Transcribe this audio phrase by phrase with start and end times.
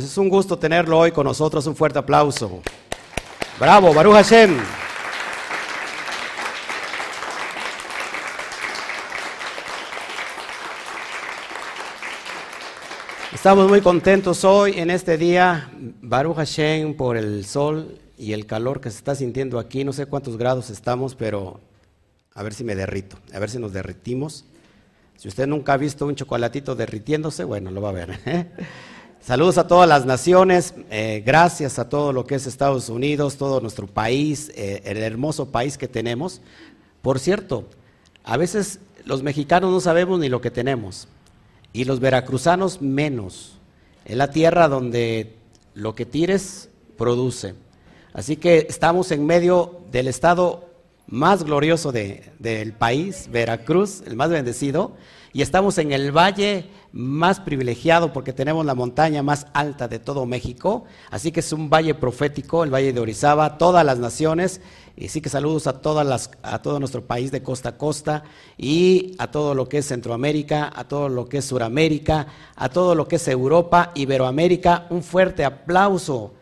[0.00, 1.66] Pues es un gusto tenerlo hoy con nosotros.
[1.66, 2.62] Un fuerte aplauso.
[3.58, 4.56] Bravo, Baruch Hashem.
[13.34, 18.80] Estamos muy contentos hoy en este día, Baruch Hashem, por el sol y el calor
[18.80, 19.84] que se está sintiendo aquí.
[19.84, 21.60] No sé cuántos grados estamos, pero
[22.32, 24.46] a ver si me derrito, a ver si nos derritimos.
[25.18, 28.18] Si usted nunca ha visto un chocolatito derritiéndose, bueno, lo va a ver.
[29.22, 33.60] Saludos a todas las naciones, eh, gracias a todo lo que es Estados Unidos, todo
[33.60, 36.40] nuestro país, eh, el hermoso país que tenemos.
[37.02, 37.66] Por cierto,
[38.24, 41.06] a veces los mexicanos no sabemos ni lo que tenemos
[41.74, 43.58] y los veracruzanos menos.
[44.06, 45.36] Es la tierra donde
[45.74, 47.54] lo que tires produce.
[48.14, 50.64] Así que estamos en medio del estado
[51.06, 54.92] más glorioso del país, Veracruz, el más bendecido,
[55.32, 60.26] y estamos en el valle más privilegiado porque tenemos la montaña más alta de todo
[60.26, 64.60] México, así que es un valle profético, el valle de Orizaba, todas las naciones,
[64.96, 68.24] y sí que saludos a, todas las, a todo nuestro país de costa a costa
[68.58, 72.94] y a todo lo que es Centroamérica, a todo lo que es Suramérica, a todo
[72.94, 76.34] lo que es Europa, Iberoamérica, un fuerte aplauso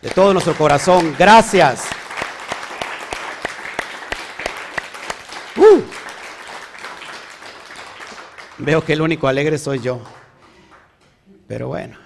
[0.00, 1.82] de todo nuestro corazón, gracias.
[5.56, 6.05] Uh.
[8.58, 10.00] Veo que el único alegre soy yo.
[11.46, 11.98] Pero bueno.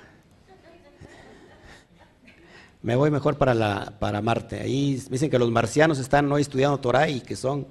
[2.83, 4.61] Me voy mejor para, la, para Marte.
[4.61, 7.69] Ahí dicen que los marcianos están hoy estudiando Torah y que son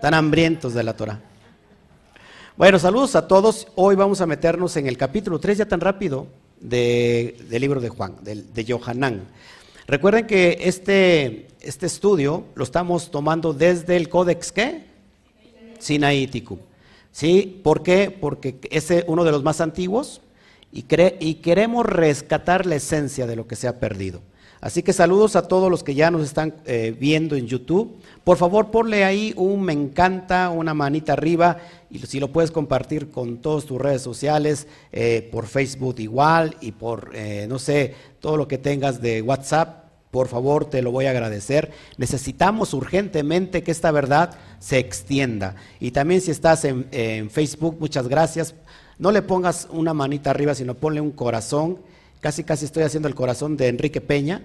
[0.00, 1.20] tan hambrientos de la Torah.
[2.56, 3.68] Bueno, saludos a todos.
[3.74, 6.26] Hoy vamos a meternos en el capítulo 3, ya tan rápido,
[6.58, 9.24] de, del libro de Juan, de, de Yohanan.
[9.86, 14.86] Recuerden que este, este estudio lo estamos tomando desde el Códex, ¿qué?
[15.78, 16.58] Sinaítico.
[17.16, 17.62] ¿Sí?
[17.64, 18.10] ¿Por qué?
[18.10, 20.20] Porque es uno de los más antiguos
[20.70, 20.84] y,
[21.18, 24.20] y queremos rescatar la esencia de lo que se ha perdido.
[24.60, 27.96] Así que saludos a todos los que ya nos están eh, viendo en YouTube.
[28.22, 31.56] Por favor, ponle ahí un me encanta, una manita arriba
[31.90, 36.72] y si lo puedes compartir con todas tus redes sociales, eh, por Facebook igual y
[36.72, 39.85] por, eh, no sé, todo lo que tengas de WhatsApp,
[40.16, 41.72] por favor, te lo voy a agradecer.
[41.98, 45.56] Necesitamos urgentemente que esta verdad se extienda.
[45.78, 48.54] Y también si estás en, Facebook, muchas gracias.
[48.98, 51.80] No le pongas una manita arriba, sino ponle un corazón.
[52.20, 54.40] Casi, casi estoy haciendo el corazón de Enrique Peña.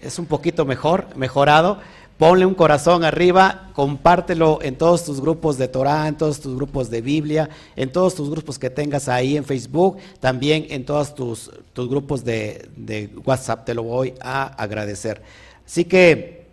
[0.00, 1.80] Es un poquito mejor, mejorado
[2.18, 6.90] ponle un corazón arriba, compártelo en todos tus grupos de Torah, en todos tus grupos
[6.90, 11.50] de Biblia, en todos tus grupos que tengas ahí en Facebook, también en todos tus,
[11.72, 15.22] tus grupos de, WhatsApp, te lo voy a agradecer.
[15.66, 16.46] Así que,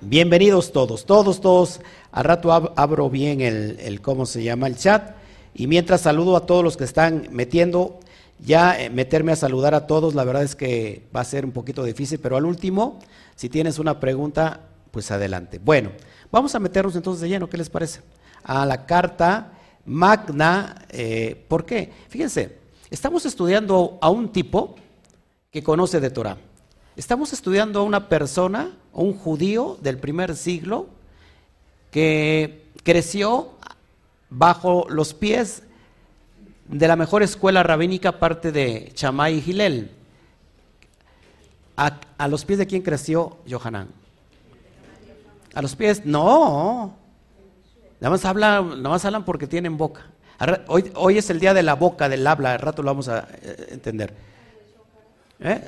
[0.00, 1.80] bienvenidos todos, todos, todos.
[2.12, 4.66] Al rato abro bien el, el, ¿cómo se llama?
[4.66, 5.12] El chat.
[5.54, 7.98] Y mientras saludo a todos los que están metiendo,
[8.44, 11.52] ya eh, meterme a saludar a todos, la verdad es que va a ser un
[11.52, 13.00] poquito difícil, pero al último,
[13.34, 14.60] si tienes una pregunta,
[14.98, 15.60] pues adelante.
[15.64, 15.92] Bueno,
[16.32, 18.00] vamos a meternos entonces de lleno, ¿qué les parece?
[18.42, 19.52] A la carta
[19.84, 21.92] magna, eh, ¿por qué?
[22.08, 22.58] Fíjense,
[22.90, 24.74] estamos estudiando a un tipo
[25.52, 26.36] que conoce de Torah.
[26.96, 30.88] Estamos estudiando a una persona, un judío del primer siglo,
[31.92, 33.50] que creció
[34.30, 35.62] bajo los pies
[36.66, 39.92] de la mejor escuela rabínica, parte de Chamay y Gilel.
[41.76, 43.97] A, a los pies de quién creció Johanán.
[45.58, 46.96] A los pies, no.
[47.98, 50.06] Nada más hablan, hablan porque tienen boca.
[50.68, 53.26] Hoy, hoy, es el día de la boca, del habla, al rato lo vamos a
[53.42, 54.14] eh, entender.
[55.40, 55.60] ¿Eh?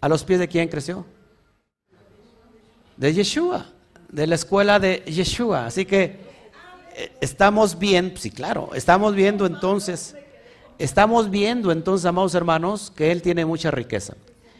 [0.00, 1.06] ¿A los pies de quién creció?
[2.96, 3.66] De Yeshua,
[4.10, 5.66] de la escuela de Yeshua.
[5.66, 6.18] Así que
[6.96, 10.16] eh, estamos viendo, sí, claro, estamos viendo entonces,
[10.76, 14.16] estamos viendo entonces, amados hermanos, que Él tiene mucha riqueza.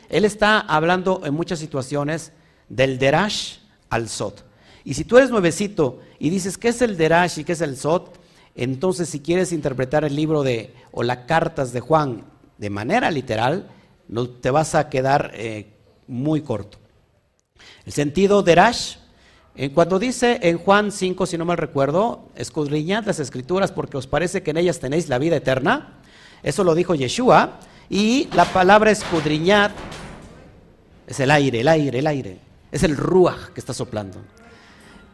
[0.08, 2.30] Él está hablando en muchas situaciones
[2.68, 4.44] del Derash, al Sot.
[4.84, 7.77] Y si tú eres nuevecito y dices, ¿qué es el Derash y qué es el
[7.77, 8.18] Sot?
[8.54, 12.24] Entonces, si quieres interpretar el libro de, o las cartas de Juan
[12.56, 13.68] de manera literal,
[14.09, 15.74] no, te vas a quedar eh,
[16.06, 16.78] muy corto.
[17.84, 18.97] El sentido Derash,
[19.56, 24.06] en cuando dice en Juan 5, si no mal recuerdo, escudriñad las escrituras porque os
[24.06, 25.98] parece que en ellas tenéis la vida eterna.
[26.42, 27.59] Eso lo dijo Yeshua.
[27.88, 29.71] Y la palabra escudriñad
[31.06, 32.46] es el aire, el aire, el aire.
[32.71, 34.18] Es el ruach que está soplando.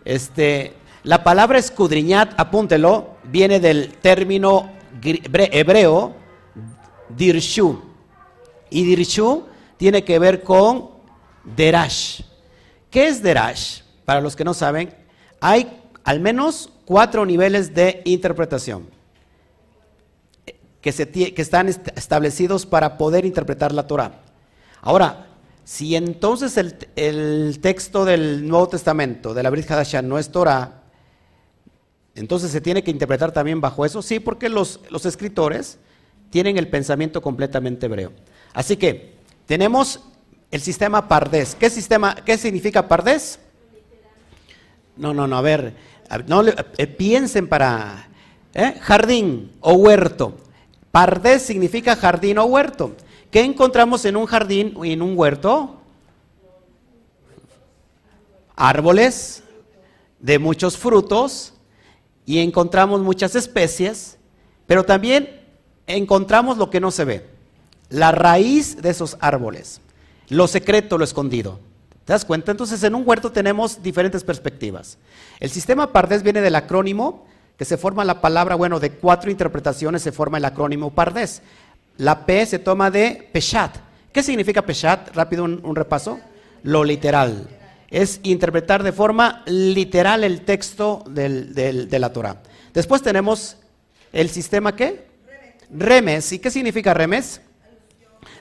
[0.05, 4.71] Este, la palabra escudriñad, apúntelo, viene del término
[5.03, 6.15] hebreo
[7.09, 7.83] dirshu.
[8.71, 9.45] Y dirshu
[9.77, 10.91] tiene que ver con
[11.45, 12.23] derash.
[12.91, 13.81] ¿Qué es derash?
[14.05, 14.95] Para los que no saben,
[15.41, 18.89] hay al menos cuatro niveles de interpretación.
[20.81, 24.21] que, se, que están establecidos para poder interpretar la Torah.
[24.81, 25.29] Ahora,
[25.65, 30.83] si entonces el, texto del Nuevo Testamento, de la Brit Hadashah, no es Torah,
[32.15, 34.03] entonces se tiene que interpretar también bajo eso.
[34.03, 35.79] Sí, porque los, los escritores
[36.31, 38.13] tienen el pensamiento completamente hebreo.
[38.53, 39.15] Así que
[39.47, 40.01] tenemos
[40.51, 41.55] el sistema Pardés.
[41.55, 43.39] ¿Qué, sistema, qué significa Pardés?
[44.97, 45.75] No, no, no, a ver,
[46.27, 48.09] no, eh, piensen para
[48.55, 48.75] ¿eh?
[48.81, 50.37] jardín o huerto.
[50.91, 52.95] Pardés significa jardín o huerto.
[53.33, 55.81] ¿Qué encontramos en un jardín en un huerto?
[58.55, 59.43] Árboles
[60.21, 61.55] de muchos frutos
[62.27, 64.19] y encontramos muchas especies,
[64.67, 65.41] pero también
[65.87, 67.27] encontramos lo que no se ve,
[67.89, 69.81] la raíz de esos árboles,
[70.29, 71.59] lo secreto, lo escondido.
[72.05, 72.51] ¿Te das cuenta?
[72.51, 74.99] Entonces en un huerto tenemos diferentes perspectivas.
[75.41, 77.25] El sistema Pardés viene del acrónimo
[77.57, 81.41] que se forma la palabra, bueno, de cuatro interpretaciones se forma el acrónimo Pardés.
[81.99, 83.77] La P se toma de Peshat.
[84.13, 85.15] ¿Qué significa Peshat?
[85.15, 86.21] Rápido un, repaso.
[86.63, 87.49] Lo literal.
[87.91, 92.43] Es interpretar de forma literal el texto de la Torah.
[92.73, 93.57] Después tenemos
[94.13, 95.07] el sistema ¿qué?
[95.71, 96.33] Remes.
[96.33, 97.41] ¿Y qué significa remes?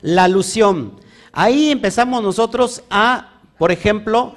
[0.00, 1.00] La alusión.
[1.32, 4.36] Ahí empezamos nosotros a, por ejemplo,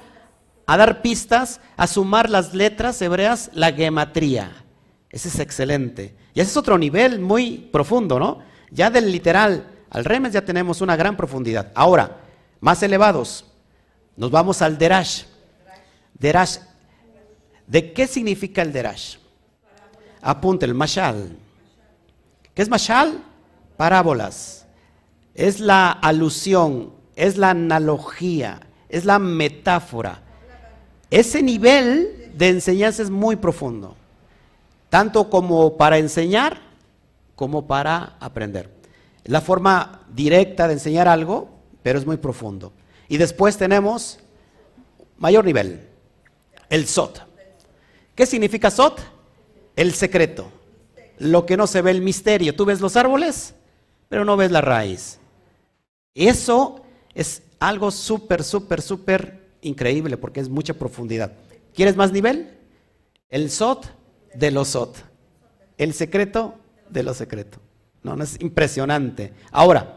[0.66, 4.64] a dar pistas, a sumar las letras hebreas, la gematría.
[5.10, 6.14] Ese es excelente.
[6.34, 8.42] Y ese es otro nivel muy profundo, ¿no?
[8.70, 11.72] Ya del literal al remes ya tenemos una gran profundidad.
[11.74, 12.18] Ahora,
[12.60, 13.44] más elevados,
[14.16, 15.24] nos vamos al derash.
[16.14, 16.58] Derash.
[17.66, 19.16] ¿De qué significa el derash?
[20.20, 21.36] Apunte, el mashal.
[22.54, 23.22] ¿Qué es mashal?
[23.76, 24.66] Parábolas.
[25.34, 30.22] Es la alusión, es la analogía, es la metáfora.
[31.10, 33.96] Ese nivel de enseñanza es muy profundo,
[34.88, 36.65] tanto como para enseñar
[37.36, 38.70] como para aprender.
[39.24, 41.48] La forma directa de enseñar algo,
[41.82, 42.72] pero es muy profundo.
[43.08, 44.18] Y después tenemos
[45.18, 45.86] mayor nivel,
[46.68, 47.20] el SOT.
[48.14, 49.00] ¿Qué significa SOT?
[49.76, 50.50] El secreto,
[51.18, 52.56] lo que no se ve, el misterio.
[52.56, 53.54] Tú ves los árboles,
[54.08, 55.18] pero no ves la raíz.
[56.14, 56.80] Eso
[57.14, 61.32] es algo súper, súper, súper increíble porque es mucha profundidad.
[61.74, 62.58] ¿Quieres más nivel?
[63.28, 63.86] El SOT
[64.34, 64.96] de los SOT.
[65.76, 66.54] El secreto
[66.90, 67.58] de lo secreto.
[68.02, 69.32] No, es impresionante.
[69.50, 69.96] Ahora,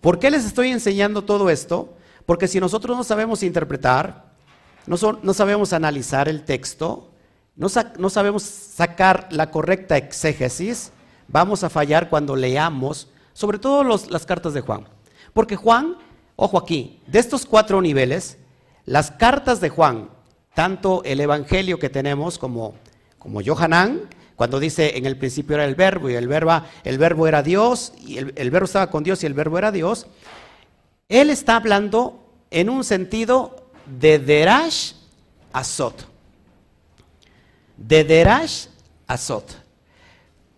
[0.00, 1.94] ¿por qué les estoy enseñando todo esto?
[2.26, 4.32] Porque si nosotros no sabemos interpretar,
[4.86, 7.10] no, no sabemos analizar el texto,
[7.56, 10.90] no, no sabemos sacar la correcta exégesis,
[11.28, 14.86] vamos a fallar cuando leamos, sobre todo las cartas de Juan.
[15.32, 15.96] Porque Juan,
[16.36, 18.38] ojo aquí, de estos cuatro niveles,
[18.84, 20.08] las cartas de Juan,
[20.54, 22.74] tanto el Evangelio que tenemos como,
[23.18, 24.02] como Johanán,
[24.36, 27.92] cuando dice en el principio era el verbo y el verbo, el verbo era Dios
[28.04, 30.06] y el, verbo estaba con Dios y el verbo era Dios,
[31.08, 34.92] él está hablando en un sentido de derash
[35.52, 36.08] azot.
[37.76, 38.66] De derash
[39.06, 39.62] azot.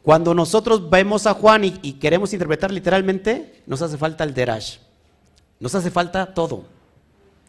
[0.03, 4.79] Cuando nosotros vemos a Juan y, y, queremos interpretar literalmente, nos hace falta el derash.
[5.59, 6.65] Nos hace falta todo.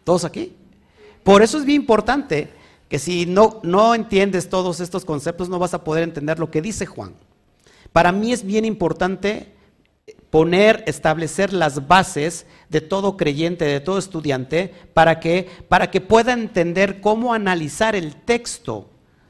[0.04, 0.56] ¿Todos aquí?
[1.24, 2.50] Por eso es bien importante
[2.90, 6.62] que si no, no entiendes todos estos conceptos no vas a poder entender lo que
[6.62, 7.14] dice Juan.
[7.92, 9.54] Para mí es bien importante
[10.30, 16.34] poner, establecer las bases de todo creyente, de todo estudiante, para que, para que pueda
[16.34, 18.90] entender cómo analizar el texto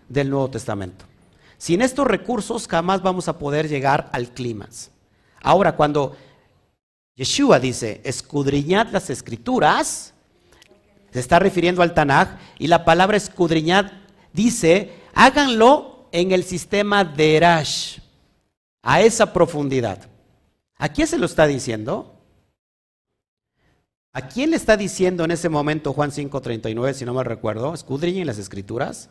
[0.09, 1.05] del Nuevo Testamento.
[1.57, 4.91] Sin estos recursos jamás vamos a poder llegar al clímax.
[5.41, 6.15] Ahora, cuando
[7.15, 10.13] Yeshua dice, escudriñad las escrituras,
[11.11, 17.37] se está refiriendo al Tanaj y la palabra escudriñar dice, háganlo en el sistema de
[17.37, 17.99] Erash,
[18.81, 20.07] a esa profundidad.
[20.77, 22.13] ¿A quién se lo está diciendo?
[24.13, 27.73] ¿A quién le está diciendo en ese momento Juan 5:39, si no me recuerdo?
[27.73, 29.09] Escudriñen las escrituras.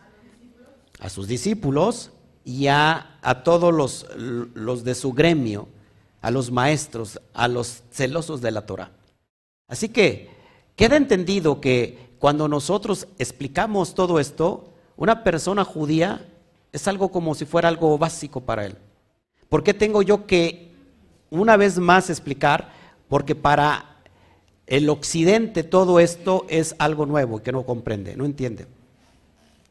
[0.99, 2.11] A sus discípulos
[2.45, 5.69] y a, a todos los, los de su gremio,
[6.23, 8.93] a los maestros, a los celosos de la Torah.
[9.69, 10.31] Así que
[10.76, 16.28] Queda entendido que cuando nosotros explicamos todo esto, una persona judía
[16.71, 18.76] es algo como si fuera algo básico para él.
[19.49, 20.71] ¿Por qué tengo yo que
[21.30, 22.73] una vez más explicar?
[23.09, 24.02] Porque para
[24.66, 28.66] el occidente todo esto es algo nuevo que no comprende, no entiende.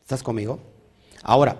[0.02, 0.60] ¿Estás conmigo?
[1.22, 1.60] Ahora,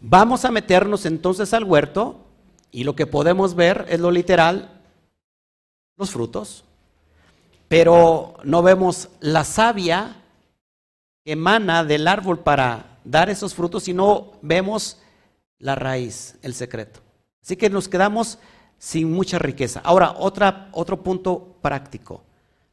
[0.00, 2.24] vamos a meternos entonces al huerto
[2.72, 4.80] y lo que podemos ver es lo literal,
[5.96, 6.64] los frutos
[7.68, 10.16] pero no vemos la savia
[11.24, 14.98] que emana del árbol para dar esos frutos, sino vemos
[15.58, 17.00] la raíz, el secreto.
[17.42, 18.38] Así que nos quedamos
[18.78, 19.80] sin mucha riqueza.
[19.84, 22.22] Ahora, otra, otro punto práctico.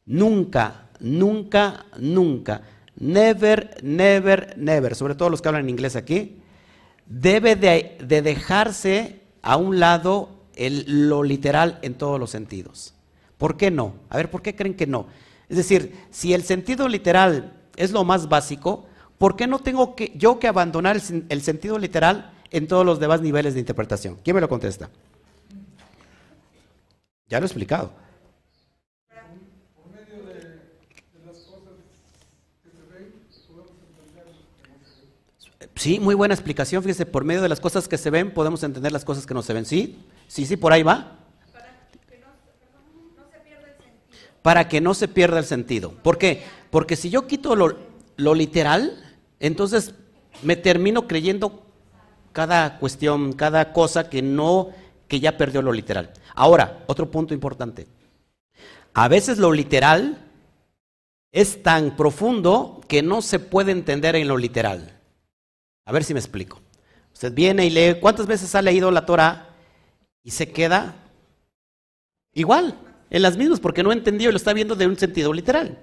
[0.04, 2.62] Nunca, nunca, nunca,
[2.96, 6.40] never, never, never, sobre todo los que hablan inglés aquí,
[7.06, 12.95] debe de, dejarse a un lado lo literal en todos los sentidos.
[13.38, 13.94] ¿Por qué no?
[14.08, 15.06] A ver, ¿por qué creen que no?
[15.48, 18.86] Es decir, si el sentido literal es lo más básico,
[19.18, 23.20] ¿por qué no tengo que, yo que abandonar el, sentido literal en todos los demás
[23.20, 24.18] niveles de interpretación?
[24.24, 24.90] ¿Quién me lo contesta?
[27.28, 27.92] Ya lo he explicado.
[35.74, 36.82] Sí, muy buena explicación.
[36.82, 39.42] Fíjese, por medio de las cosas que se ven podemos entender las cosas que no
[39.42, 39.66] se ven.
[39.66, 41.25] Sí, sí, sí, por ahí va.
[44.46, 45.90] Para que no se pierda el sentido.
[45.90, 46.44] ¿Por qué?
[46.70, 48.96] Porque si yo quito lo, literal,
[49.40, 49.92] entonces
[50.40, 51.64] me termino creyendo
[52.30, 54.70] cada cuestión, cada cosa que no,
[55.08, 56.12] que ya perdió lo literal.
[56.36, 57.88] Ahora, otro punto importante.
[58.94, 60.24] A veces lo literal
[61.32, 64.96] es tan profundo que no se puede entender en lo literal.
[65.86, 66.60] A ver si me explico.
[67.12, 69.56] Usted viene y lee, ¿cuántas veces ha leído la Torah
[70.22, 70.94] y se queda
[72.32, 72.78] igual,
[73.10, 75.78] en las mismas, porque no entendió y lo está viendo de un sentido literal?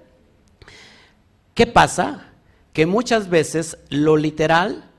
[1.54, 2.32] ¿Qué pasa?
[2.72, 4.90] Que muchas veces lo literal,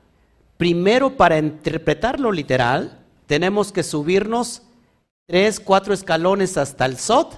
[0.56, 4.62] primero para interpretar lo literal, tenemos que subirnos
[5.26, 7.34] tres, cuatro escalones hasta el SOT.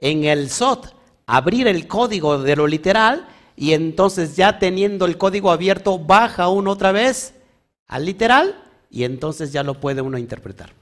[0.00, 0.88] En el SOT,
[1.26, 6.70] abrir el código de lo literal y entonces ya teniendo el código abierto, baja uno
[6.72, 7.34] otra vez
[7.86, 10.72] al literal y entonces ya lo puede uno interpretar.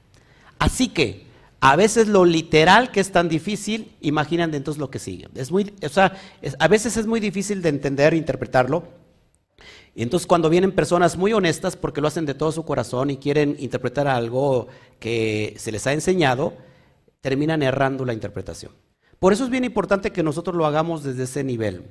[0.57, 1.28] Así que
[1.61, 5.27] a veces lo literal que es tan difícil, imaginan entonces lo que sigue.
[5.35, 6.13] Es muy, o sea,
[6.59, 8.83] a veces es muy difícil de entender e interpretarlo.
[9.93, 13.17] Y entonces cuando vienen personas muy honestas, porque lo hacen de todo su corazón y
[13.17, 14.67] quieren interpretar algo
[14.99, 16.53] que se les ha enseñado,
[17.21, 18.71] terminan errando la interpretación.
[19.19, 21.83] Por eso es bien importante que nosotros lo hagamos desde ese nivel.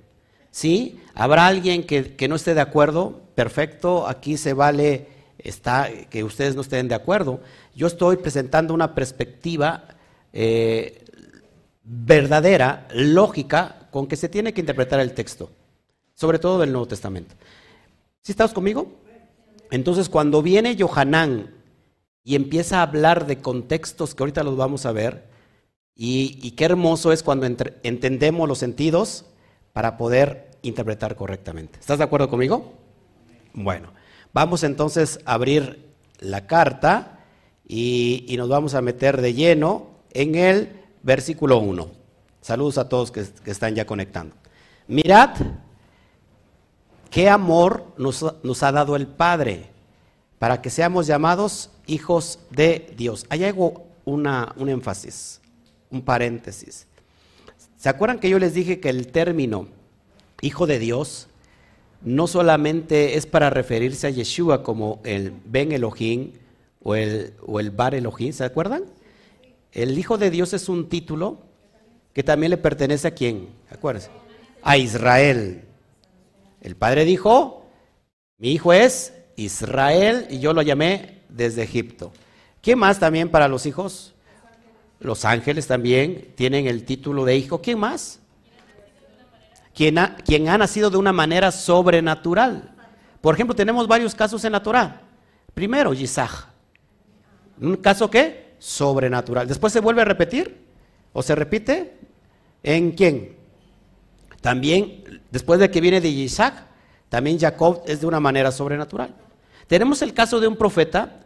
[0.50, 0.98] ¿Sí?
[1.14, 3.20] ¿Habrá alguien que, no esté de acuerdo?
[3.34, 5.06] Perfecto, aquí se vale
[5.38, 7.40] está, que ustedes no estén de acuerdo.
[7.74, 9.84] Yo estoy presentando una perspectiva
[10.32, 11.04] eh,
[11.82, 15.50] verdadera, lógica, con que se tiene que interpretar el texto,
[16.14, 17.34] sobre todo del Nuevo Testamento.
[18.22, 18.92] ¿Sí estás conmigo?
[19.70, 21.54] Entonces, cuando viene Johanán
[22.24, 25.28] y empieza a hablar de contextos que ahorita los vamos a ver,
[26.00, 27.44] y, qué hermoso es cuando
[27.82, 29.24] entendemos los sentidos
[29.72, 31.80] para poder interpretar correctamente.
[31.80, 32.72] ¿Estás de acuerdo conmigo?
[33.52, 33.92] Bueno,
[34.32, 35.88] vamos entonces a abrir
[36.20, 37.18] la carta
[37.66, 41.90] y, nos vamos a meter de lleno en el versículo 1.
[42.40, 44.34] Saludos a todos que, están ya conectando.
[44.86, 45.36] Mirad
[47.10, 49.70] qué amor nos, ha dado el Padre
[50.38, 53.26] para que seamos llamados hijos de Dios.
[53.28, 55.40] Ahí hago una, un énfasis,
[55.90, 56.86] un paréntesis.
[57.76, 59.68] ¿Se acuerdan que yo les dije que el término
[60.40, 61.28] hijo de Dios
[62.02, 66.32] no solamente es para referirse a Yeshua como el Ben Elohim
[66.82, 68.84] o el, o el Bar Elohim, ¿se acuerdan?
[69.72, 71.38] El hijo de Dios es un título
[72.12, 74.10] que también le pertenece a quién, acuérdense,
[74.62, 75.64] a Israel.
[76.60, 77.66] El padre dijo,
[78.38, 82.12] mi hijo es Israel y yo lo llamé desde Egipto.
[82.62, 84.14] ¿Qué más también para los hijos?
[85.00, 87.62] Los ángeles también tienen el título de hijo.
[87.62, 88.20] ¿Quién más?
[89.78, 92.74] Quien ha, nacido de una manera sobrenatural.
[93.20, 95.02] Por ejemplo, tenemos varios casos en la Torah.
[95.54, 96.48] Primero, Yisach.
[97.60, 98.56] ¿Un caso qué?
[98.58, 99.46] Sobrenatural.
[99.46, 100.66] Después se vuelve a repetir.
[101.12, 101.96] ¿O se repite?
[102.64, 103.36] ¿En quién?
[104.40, 106.64] También, después de que viene de Isaac,
[107.08, 109.14] también Jacob es de una manera sobrenatural.
[109.68, 111.20] Tenemos el caso de un profeta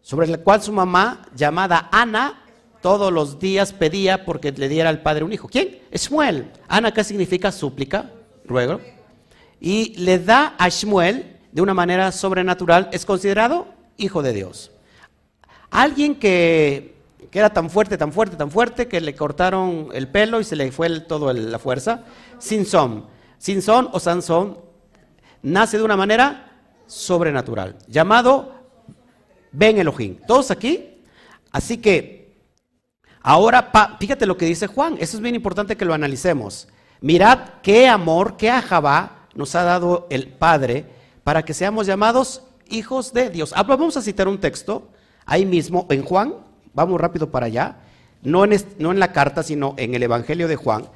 [0.00, 2.41] sobre el cual su mamá, llamada Ana,
[2.82, 5.48] todos los días pedía porque le diera al padre un hijo.
[5.48, 5.78] ¿Quién?
[5.92, 6.50] Shmuel.
[6.68, 8.10] Ana, ¿qué significa súplica?
[8.44, 8.80] Ruego.
[9.60, 14.72] Y le da a Shmuel de una manera sobrenatural, es considerado hijo de Dios.
[15.70, 16.96] Alguien que,
[17.30, 20.70] era tan fuerte, tan fuerte, tan fuerte, que le cortaron el pelo y se le
[20.72, 22.04] fue toda la fuerza.
[22.38, 23.06] Sinsón.
[23.38, 24.58] Sinsón o Sansón
[25.42, 26.50] nace de una manera
[26.86, 28.54] sobrenatural, llamado
[29.52, 30.18] Ben Elohim.
[30.26, 30.98] ¿Todos aquí?
[31.50, 32.21] Así que
[33.22, 36.68] Ahora, fíjate lo que dice Juan, eso es bien importante que lo analicemos.
[37.00, 40.86] Mirad qué amor, qué ajabá nos ha dado el Padre
[41.24, 43.52] para que seamos llamados hijos de Dios.
[43.56, 44.88] Ah, vamos a citar un texto
[45.24, 46.34] ahí mismo en Juan,
[46.74, 47.76] vamos rápido para allá,
[48.22, 50.86] no en, la carta, sino en el Evangelio de Juan,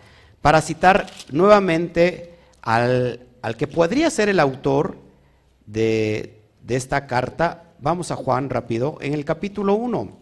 [0.40, 3.20] para citar nuevamente al,
[3.56, 4.98] que podría ser el autor
[5.66, 7.74] de, de esta carta.
[7.80, 10.18] vamos a Juan rápido, en el capítulo 1.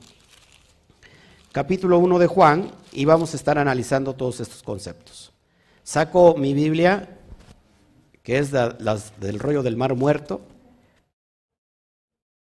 [1.55, 5.33] Capítulo 1 de Juan y vamos a estar analizando todos estos conceptos.
[5.85, 7.17] Saco mi Biblia,
[8.25, 10.41] que es del rollo del mar muerto.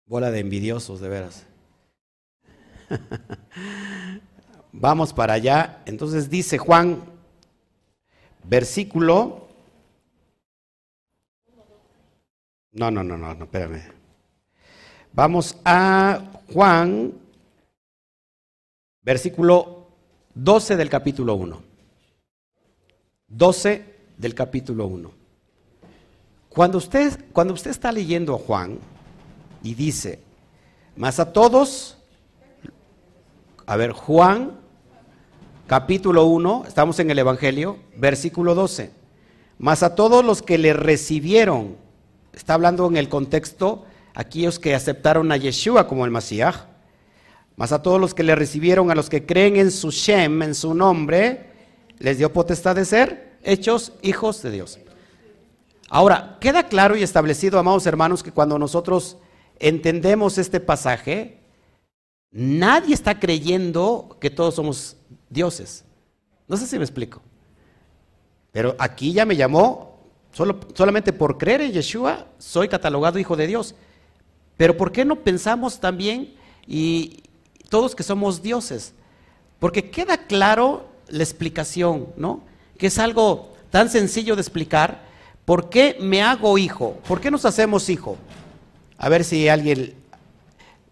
[0.05, 1.47] Bola de envidiosos, de veras.
[4.73, 5.81] Vamos para allá.
[5.87, 7.01] Entonces dice Juan,
[8.43, 9.47] versículo.
[12.73, 13.93] No, no, no, no, no, espérame.
[15.13, 17.28] Vamos a Juan,
[19.09, 19.87] versículo
[20.35, 21.63] 12 del capítulo 1.
[23.29, 23.85] 12
[24.19, 25.11] del capítulo 1.
[26.51, 28.79] Cuando usted, cuando usted está leyendo a Juan
[29.63, 30.21] y dice,
[30.95, 31.97] más a todos,
[33.65, 34.59] a ver, Juan,
[35.67, 38.91] capítulo 1, estamos en el Evangelio, versículo 12,
[39.57, 41.77] más a todos los que le recibieron,
[42.35, 46.68] está hablando en el contexto, aquellos que aceptaron a Yeshua como el Masías,
[47.59, 50.55] más a todos los que le recibieron, a los que creen en su Shem, en
[50.55, 51.51] su nombre,
[51.99, 54.79] les dio potestad de ser hechos hijos de Dios.
[55.91, 59.17] Ahora, queda claro y establecido, amados hermanos, que cuando nosotros
[59.59, 61.41] entendemos este pasaje,
[62.31, 64.97] nadie está creyendo que todos somos
[65.29, 65.85] dioses.
[66.47, 67.21] No sé si me explico.
[68.53, 69.99] Pero aquí ya me llamó,
[70.31, 73.75] solo, solamente por creer en Yeshua, soy catalogado hijo de Dios.
[74.57, 76.37] Pero ¿por qué no pensamos también
[76.69, 77.25] y
[77.69, 78.95] todos que somos dioses?
[79.59, 82.43] Porque queda claro la explicación, ¿no?
[82.79, 85.03] que es algo tan sencillo de explicar.
[85.45, 86.97] ¿Por qué me hago hijo?
[87.07, 88.17] ¿Por qué nos hacemos hijo?
[88.97, 89.95] A ver si alguien...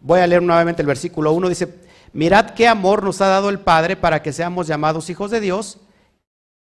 [0.00, 1.48] Voy a leer nuevamente el versículo 1.
[1.48, 1.74] Dice,
[2.12, 5.78] mirad qué amor nos ha dado el Padre para que seamos llamados hijos de Dios.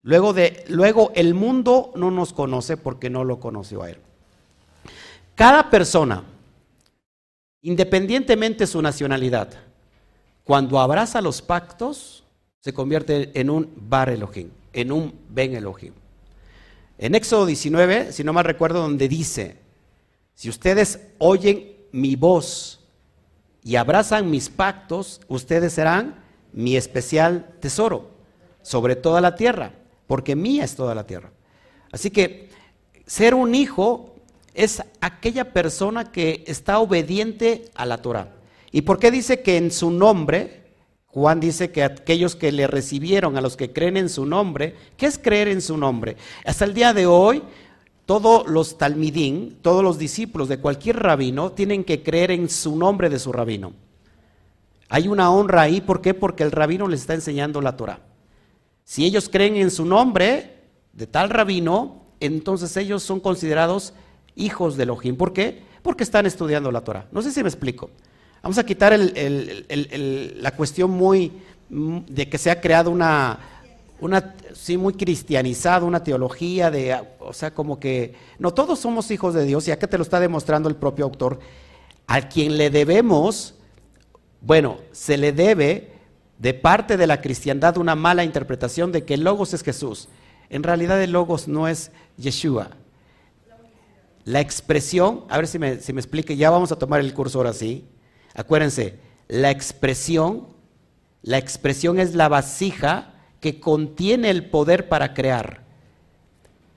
[0.03, 3.99] Luego, de, luego el mundo no nos conoce porque no lo conoció a Él.
[5.35, 6.23] Cada persona,
[7.61, 9.49] independientemente de su nacionalidad,
[10.47, 12.25] cuando abraza los pactos,
[12.61, 15.93] se convierte en un Bar Elohim en un Ben Elohim.
[16.99, 19.57] En Éxodo 19, si no mal recuerdo, donde dice,
[20.35, 22.81] si ustedes oyen mi voz
[23.65, 28.11] y abrazan mis pactos, ustedes serán mi especial tesoro
[28.63, 29.73] sobre toda la tierra,
[30.07, 31.31] porque mía es toda la tierra.
[31.91, 32.51] Así que
[33.07, 34.15] ser un hijo
[34.53, 38.37] es aquella persona que está obediente a la Torah.
[38.73, 40.67] ¿Y por qué dice que en su nombre
[41.17, 45.07] Juan dice que aquellos que le recibieron, a los que creen en su nombre, ¿qué
[45.07, 46.19] es creer en su nombre?
[46.45, 47.43] Hasta el día de hoy,
[48.05, 53.09] todos los talmidín, todos los discípulos de cualquier rabino, tienen que creer en su nombre
[53.09, 53.73] de su rabino.
[54.91, 56.13] Hay una honra ahí, ¿por qué?
[56.13, 58.01] Porque el rabino les está enseñando la Torah.
[58.85, 63.95] Si ellos creen en su nombre de tal rabino, entonces ellos son considerados
[64.35, 65.17] hijos de Elohim.
[65.17, 65.63] ¿Por qué?
[65.83, 67.09] Porque están estudiando la Torah.
[67.11, 67.89] No sé si me explico.
[68.43, 71.33] Vamos a quitar la cuestión muy
[71.69, 73.39] de que se ha creado una,
[74.01, 79.35] una, sí, muy cristianizada, una teología de, o sea, como que, no, todos somos hijos
[79.35, 81.41] de Dios, ya que te lo está demostrando el propio autor,
[82.07, 83.55] a quien le debemos,
[84.41, 85.93] bueno, se le debe
[86.39, 90.09] de parte de la cristiandad una mala interpretación de que el Logos es Jesús.
[90.51, 92.71] En realidad el Logos no es Yeshua.
[94.25, 97.39] La expresión, a ver si me, si me explique, ya vamos a tomar el curso
[97.39, 97.85] ahora sí.
[98.37, 100.49] Acuérdense, la expresión,
[101.23, 105.63] la expresión es la vasija que contiene el poder para crear.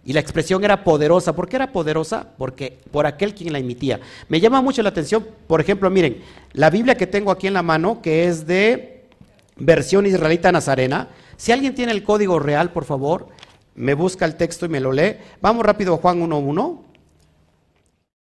[0.06, 1.36] Y la expresión era poderosa.
[1.36, 2.30] ¿Por qué era poderosa?
[2.38, 4.00] Porque por aquel quien la emitía.
[4.30, 7.62] Me llama mucho la atención, por ejemplo, miren, la Biblia que tengo aquí en la
[7.62, 9.06] mano, que es de
[9.58, 11.10] versión israelita nazarena.
[11.36, 13.28] Si alguien tiene el código real, por favor,
[13.76, 15.18] me busca el texto y me lo lee.
[15.42, 16.80] Vamos rápido a Juan 1.1.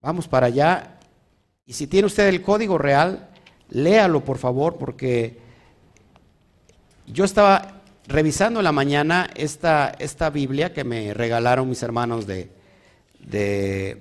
[0.01, 0.98] Vamos para allá.
[1.69, 3.29] Y si tiene usted el código real,
[3.69, 5.37] léalo por favor, porque
[7.07, 12.51] yo estaba revisando en la mañana esta, esta Biblia que me regalaron mis hermanos de,
[13.21, 14.01] de,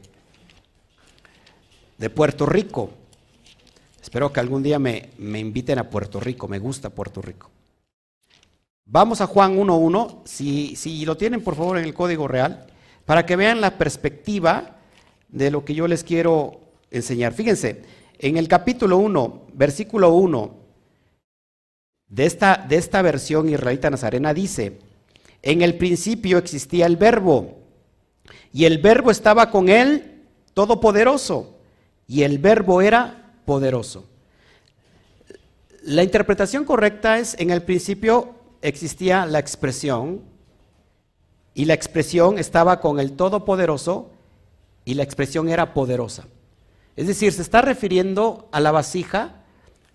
[1.97, 2.89] de Puerto Rico.
[4.01, 7.51] Espero que algún día me, me, inviten a Puerto Rico, me gusta Puerto Rico.
[8.85, 12.65] Vamos a Juan 1.1, si, si lo tienen por favor en el código real,
[13.03, 14.77] para que vean la perspectiva
[15.27, 17.33] de lo que yo les quiero enseñar.
[17.33, 17.83] Fíjense,
[18.19, 20.55] en el capítulo 1, versículo 1
[22.09, 24.79] de esta, de esta versión israelita nazarena dice,
[25.41, 27.59] en el principio existía el verbo
[28.53, 30.23] y el verbo estaba con él
[30.53, 31.57] todopoderoso
[32.07, 34.05] y el verbo era poderoso.
[35.83, 40.21] La interpretación correcta es, en el principio existía la expresión
[41.53, 44.11] y la expresión estaba con el todopoderoso
[44.85, 46.27] y la expresión era poderosa.
[46.97, 49.43] Es decir, se está refiriendo a la vasija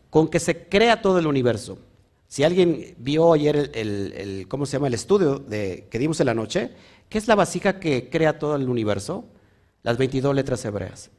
[0.09, 1.79] con que se crea todo el universo.
[2.29, 4.87] Si alguien vio ayer el, ¿cómo se llama?
[4.87, 6.71] El estudio de, que dimos en la noche,
[7.09, 9.25] ¿qué es la vasija que crea todo el universo?
[9.83, 11.11] Las 22 letras hebreas.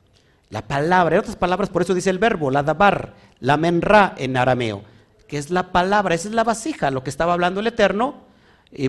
[0.49, 4.37] La palabra, en otras palabras, por eso dice el verbo, la dabar, la menra en
[4.37, 4.83] arameo,
[5.27, 8.23] que es la palabra, esa es la vasija, lo que estaba hablando el Eterno.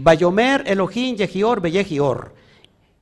[0.01, 2.35] Bayomer, Elohim, Yehior, Beyehior.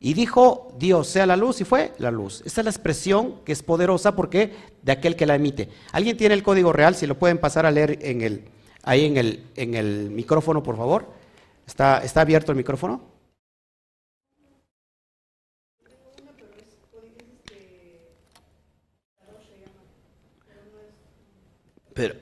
[0.05, 2.43] Y dijo Dios, sea la luz, y fue la luz.
[2.45, 5.69] Esta es la expresión que es poderosa porque de aquel que la emite.
[5.93, 6.97] ¿Alguien tiene el código real?
[6.97, 8.45] Si lo pueden pasar a leer en el,
[8.83, 11.07] ahí en el, micrófono, por favor.
[11.65, 13.01] ¿Está, ¿Está abierto el micrófono?
[21.95, 22.17] Pero,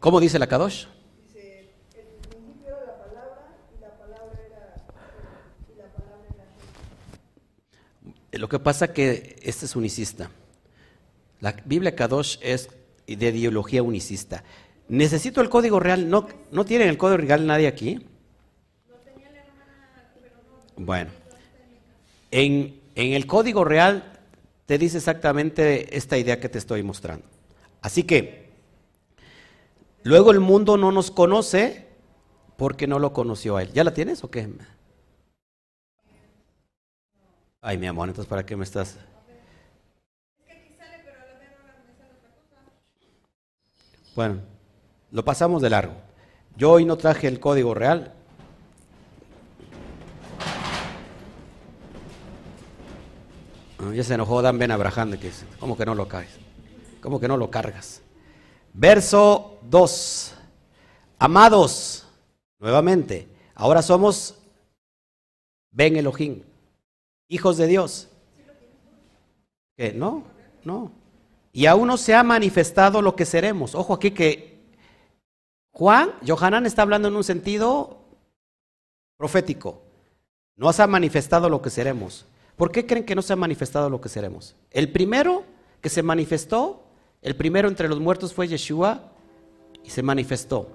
[0.00, 0.86] ¿cómo dice la Kadosh?
[1.26, 4.76] Dice, el principio era la palabra y la palabra era
[5.70, 6.46] y la palabra era
[8.38, 10.30] Lo que pasa que este es unicista.
[11.40, 12.68] La Biblia Kadosh es
[13.06, 14.44] de ideología unicista.
[14.88, 16.08] Necesito el código real.
[16.08, 18.06] ¿No, ¿no tienen el código real nadie aquí?
[20.76, 21.10] Bueno,
[22.30, 24.20] en, en el código real
[24.66, 27.26] te dice exactamente esta idea que te estoy mostrando.
[27.82, 28.50] Así que,
[30.04, 31.86] luego el mundo no nos conoce
[32.56, 33.72] porque no lo conoció a él.
[33.72, 34.48] ¿Ya la tienes o qué?
[37.60, 38.96] Ay, mi amor, entonces ¿para qué me estás?
[44.14, 44.40] Bueno,
[45.10, 45.94] lo pasamos de largo.
[46.56, 48.14] Yo hoy no traje el código real.
[53.78, 56.38] Ah, ya se enojó Dan Ben Abraham de que ¿cómo que no lo cargas?
[57.00, 58.02] ¿Cómo que no lo cargas?
[58.72, 60.34] Verso 2.
[61.18, 62.06] Amados,
[62.60, 64.36] nuevamente, ahora somos
[65.70, 66.42] Ben Elohim,
[67.28, 68.08] hijos de Dios.
[69.76, 69.92] ¿Qué?
[69.92, 70.24] No,
[70.64, 70.90] no.
[71.52, 73.74] Y aún no se ha manifestado lo que seremos.
[73.74, 74.58] Ojo aquí que
[75.72, 77.98] Juan, Johanan está hablando en un sentido
[79.16, 79.82] profético.
[80.56, 82.26] No se ha manifestado lo que seremos.
[82.56, 84.56] ¿Por qué creen que no se ha manifestado lo que seremos?
[84.70, 85.44] El primero
[85.80, 86.82] que se manifestó,
[87.22, 89.12] el primero entre los muertos fue Yeshua
[89.84, 90.68] y se manifestó.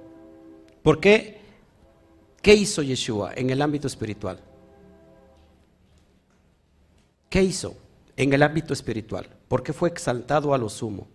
[0.81, 1.41] ¿Por qué?
[2.41, 4.39] ¿Qué hizo Yeshua en el ámbito espiritual?
[7.33, 7.75] ¿Qué hizo
[8.15, 9.27] en el ámbito espiritual?
[9.47, 11.07] ¿Por qué fue exaltado a lo sumo?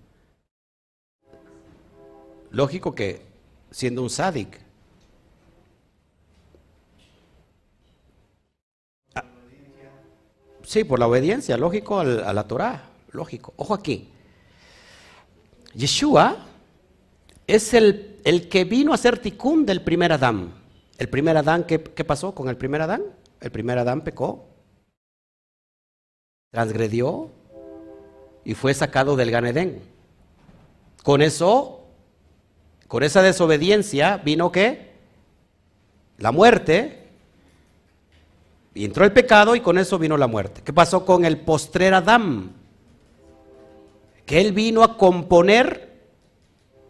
[2.50, 3.22] Lógico que
[3.70, 4.58] siendo un sádic.
[9.14, 9.22] Ah,
[10.64, 13.54] sí, por la obediencia, lógico, a la Torah, lógico.
[13.56, 14.08] Ojo aquí.
[15.72, 16.46] Yeshua
[17.46, 20.52] es el, el que vino a ser ticún del primer Adán.
[20.98, 23.04] El primer Adán, ¿qué, ¿qué pasó con el primer Adán?
[23.40, 24.47] El primer Adán pecó,
[26.50, 27.30] transgredió
[28.44, 29.82] y fue sacado del Ganedén.
[31.02, 31.78] Con eso
[32.88, 34.92] con esa desobediencia vino qué?
[36.16, 37.10] La muerte.
[38.74, 40.62] Entró el pecado y con eso vino la muerte.
[40.64, 42.52] ¿Qué pasó con el postrer Adán?
[44.24, 45.88] Que él vino a componer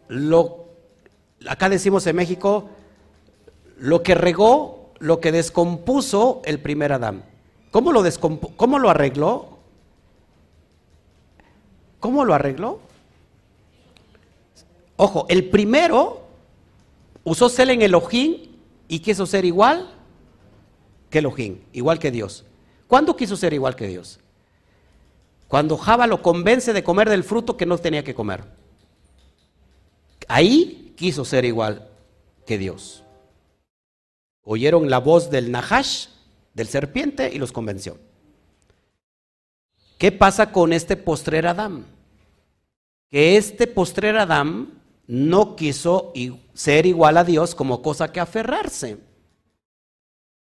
[0.07, 0.69] lo,
[1.49, 2.71] acá decimos en México,
[3.77, 7.25] lo que regó, lo que descompuso el primer Adán.
[7.71, 8.03] ¿Cómo lo,
[8.57, 9.59] cómo lo arregló?
[12.01, 12.81] ¿Cómo lo arregló?
[14.97, 16.23] Ojo, el primero
[17.25, 18.49] usó ser en Elohim
[18.89, 19.95] y quiso ser igual
[21.11, 22.45] que Elohim, igual que Dios.
[22.87, 24.19] ¿Cuándo quiso ser igual que Dios?
[25.47, 28.45] Cuando Java lo convence de comer del fruto que no tenía que comer.
[30.27, 31.89] Ahí quiso ser igual
[32.47, 33.03] que Dios.
[34.43, 36.09] Oyeron la voz del Nahash,
[36.59, 37.97] del serpiente, y los convenció.
[39.97, 41.87] ¿Qué pasa con este postrer Adán?
[43.11, 46.13] Que este postrer Adán no quiso
[46.55, 48.99] ser igual a Dios como cosa que aferrarse.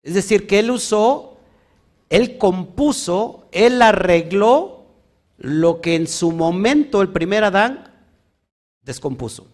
[0.02, 1.36] Es decir, que él usó,
[2.08, 4.86] él compuso, él arregló
[5.36, 7.92] lo que en su momento el primer Adán
[8.82, 9.46] descompuso.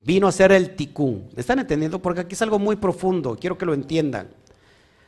[0.00, 1.28] Vino a ser el ticún.
[1.34, 2.00] ¿Me están entendiendo?
[2.00, 4.30] Porque aquí es algo muy profundo, quiero que lo entiendan.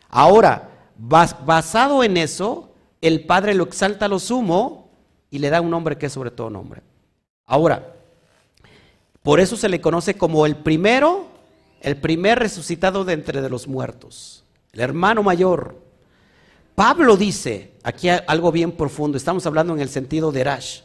[0.09, 4.91] Ahora, basado en eso, el Padre lo exalta a lo sumo
[5.31, 6.83] y le da un nombre que es sobre todo nombre.
[7.47, 7.95] Ahora,
[9.23, 11.27] por eso se le conoce como el primero,
[11.81, 15.77] el primer resucitado de entre los muertos, el hermano mayor.
[16.75, 20.81] Pablo dice, aquí algo bien profundo, estamos hablando en el sentido de Rash,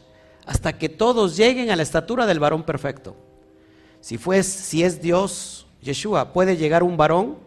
[0.46, 3.16] hasta que todos lleguen a la estatura del varón perfecto.
[4.02, 7.38] Si, fue, si es Dios, Yeshua, ¿puede llegar un varón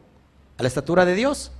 [0.56, 1.52] a la estatura de Dios?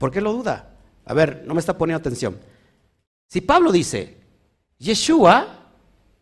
[0.00, 0.70] ¿Por qué lo duda?
[1.04, 2.40] A ver, no me está poniendo atención.
[3.28, 4.16] Si Pablo dice
[4.78, 5.66] Yeshua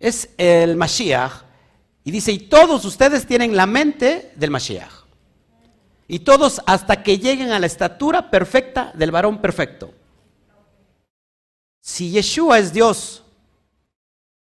[0.01, 1.45] es el Mashiach
[2.03, 5.05] y dice, y todos ustedes tienen la mente del Mashiach.
[6.09, 9.95] Y todos hasta que lleguen a la estatura perfecta del varón perfecto.
[11.81, 13.23] Si Yeshua es Dios,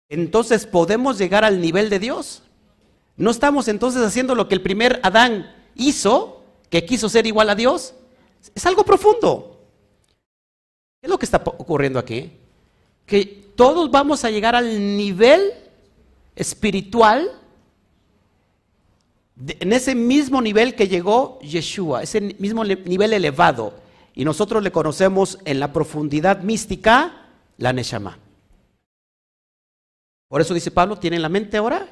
[0.07, 2.41] entonces podemos llegar al nivel de Dios.
[3.17, 7.55] No estamos entonces haciendo lo que el primer Adán hizo, que quiso ser igual a
[7.55, 7.95] Dios.
[8.53, 9.67] Es algo profundo.
[11.01, 12.31] ¿Qué es lo que está ocurriendo aquí?
[13.05, 15.53] Que todos vamos a llegar al nivel
[16.35, 17.31] espiritual,
[19.47, 23.73] en ese mismo nivel que llegó Yeshua, ese mismo nivel elevado.
[24.13, 27.27] Y nosotros le conocemos en la profundidad mística
[27.57, 28.17] la Neshama.
[30.27, 31.87] Por eso dice Pablo, ¿tienen la mente ahora?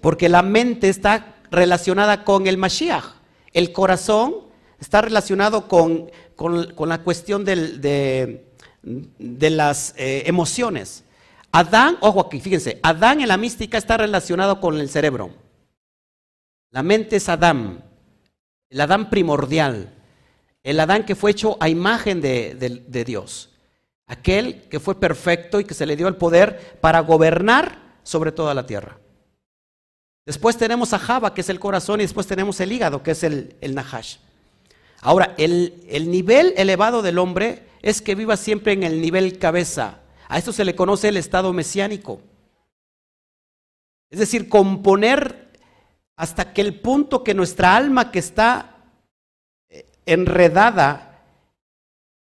[0.00, 3.04] Porque la mente está relacionada con el Mashiach.
[3.52, 4.43] El corazón
[4.84, 6.10] está relacionado con,
[6.86, 8.44] la cuestión de,
[9.50, 11.04] las eh, emociones.
[11.50, 15.30] Adán, ojo aquí, fíjense, Adán en la mística está relacionado con el cerebro.
[16.70, 17.84] La mente es Adán,
[18.68, 19.94] el Adán primordial,
[20.62, 23.50] el Adán que fue hecho a imagen de Dios.
[24.06, 28.52] Aquel que fue perfecto y que se le dio el poder para gobernar sobre toda
[28.52, 28.98] la tierra.
[30.26, 33.22] Después tenemos a Java, que es el corazón, y después tenemos el hígado, que es
[33.24, 34.16] el, el Nahash.
[35.04, 40.00] Ahora, el, el nivel elevado del hombre es que viva siempre en el nivel cabeza.
[40.28, 42.22] A esto se le conoce el estado mesiánico.
[44.10, 45.60] Es decir, componer
[46.16, 48.78] hasta que el punto que nuestra alma que está
[49.68, 51.22] eh, enredada,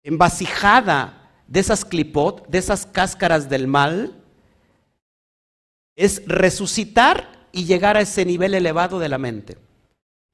[0.02, 4.20] envasijada de esas clipot, de esas cáscaras del mal,
[5.94, 9.56] es resucitar y llegar a ese nivel elevado de la mente.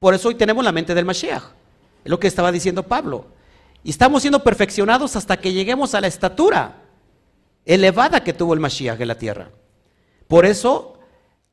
[0.01, 1.58] Por eso hoy tenemos la mente del Mashiach,
[2.05, 3.27] es lo que estaba diciendo Pablo.
[3.83, 6.83] Y estamos siendo perfeccionados hasta que lleguemos a la estatura
[7.65, 9.51] elevada que tuvo el Mashiach en la tierra.
[10.27, 10.99] Por eso,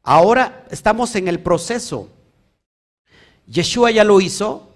[0.04, 2.10] ahora estamos en el proceso.
[3.48, 4.70] Yeshua ya lo hizo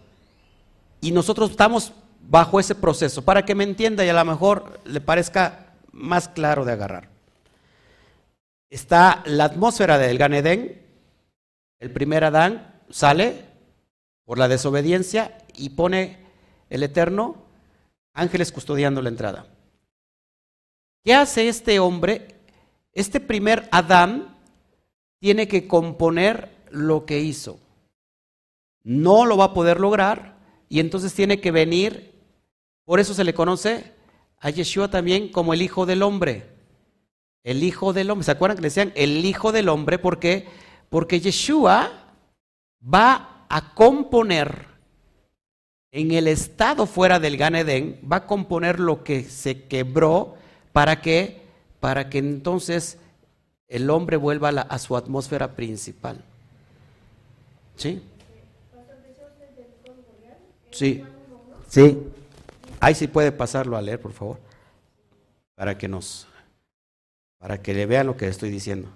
[1.02, 5.02] y nosotros estamos bajo ese proceso, para que me entienda y a lo mejor le
[5.02, 7.10] parezca más claro de agarrar.
[8.70, 13.46] Está la atmósfera del Gan el primer Adán sale
[14.26, 16.18] por la desobediencia y pone
[16.70, 17.36] el Eterno
[18.14, 19.48] ángeles custodiando la entrada.
[21.04, 22.36] ¿Qué hace este hombre?
[22.94, 24.38] Este primer Adán
[25.20, 27.60] tiene que componer lo que hizo.
[28.84, 30.38] No lo va a poder lograr
[30.70, 32.10] y entonces tiene que venir
[32.90, 33.94] por eso se le conoce
[34.40, 36.50] a Yeshua también como el Hijo del Hombre.
[37.44, 38.26] El Hijo del Hombre.
[38.26, 40.00] ¿Se acuerdan que le decían el Hijo del Hombre?
[40.00, 40.48] ¿Por qué?
[40.90, 41.92] Porque Yeshua
[42.82, 44.69] va a componer
[45.92, 50.36] en el estado fuera del Gan Eden, va a componer lo que se quebró
[50.72, 51.42] para que,
[51.80, 52.98] para que entonces
[53.68, 56.24] el hombre vuelva a, a su atmósfera principal.
[57.76, 58.02] ¿Sí?
[60.72, 61.04] Sí.
[61.68, 61.98] Sí.
[62.80, 64.40] Ahí sí puede pasarlo a leer, por favor,
[65.56, 66.28] para que nos,
[67.38, 68.90] para que le vean lo que estoy diciendo.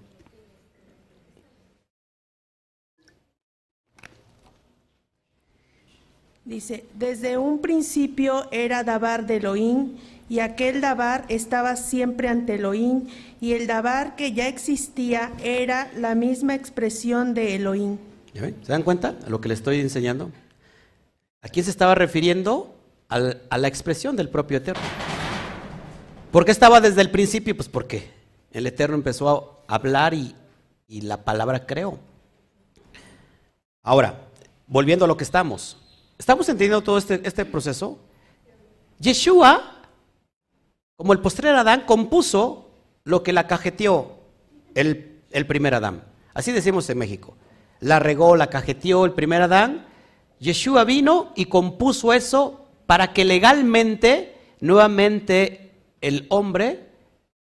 [6.44, 9.96] Dice, desde un principio era Dabar de Elohim,
[10.28, 13.06] y aquel Dabar estaba siempre ante Elohim,
[13.40, 17.98] y el Dabar que ya existía era la misma expresión de Elohim.
[18.34, 20.30] ¿Se dan cuenta a lo que le estoy enseñando?
[21.40, 22.70] ¿A quién se estaba refiriendo?
[23.06, 24.82] a la expresión del propio Eterno.
[26.32, 27.54] ¿Por qué estaba desde el principio?
[27.54, 28.10] Pues porque
[28.50, 30.34] el Eterno empezó a hablar y,
[30.88, 32.00] la palabra creó.
[33.84, 34.18] Ahora,
[34.66, 35.83] volviendo a lo que estamos.
[36.18, 37.98] ¿Estamos entendiendo todo este, este proceso?
[38.98, 39.82] Yeshua,
[40.96, 42.70] como el postrer Adán, compuso
[43.04, 44.18] lo que la cajeteó
[44.74, 46.04] el, el primer Adán.
[46.32, 47.36] Así decimos en México.
[47.80, 49.86] La regó, la cajeteó el primer Adán.
[50.38, 56.88] Yeshua vino y compuso eso para que legalmente, nuevamente, el hombre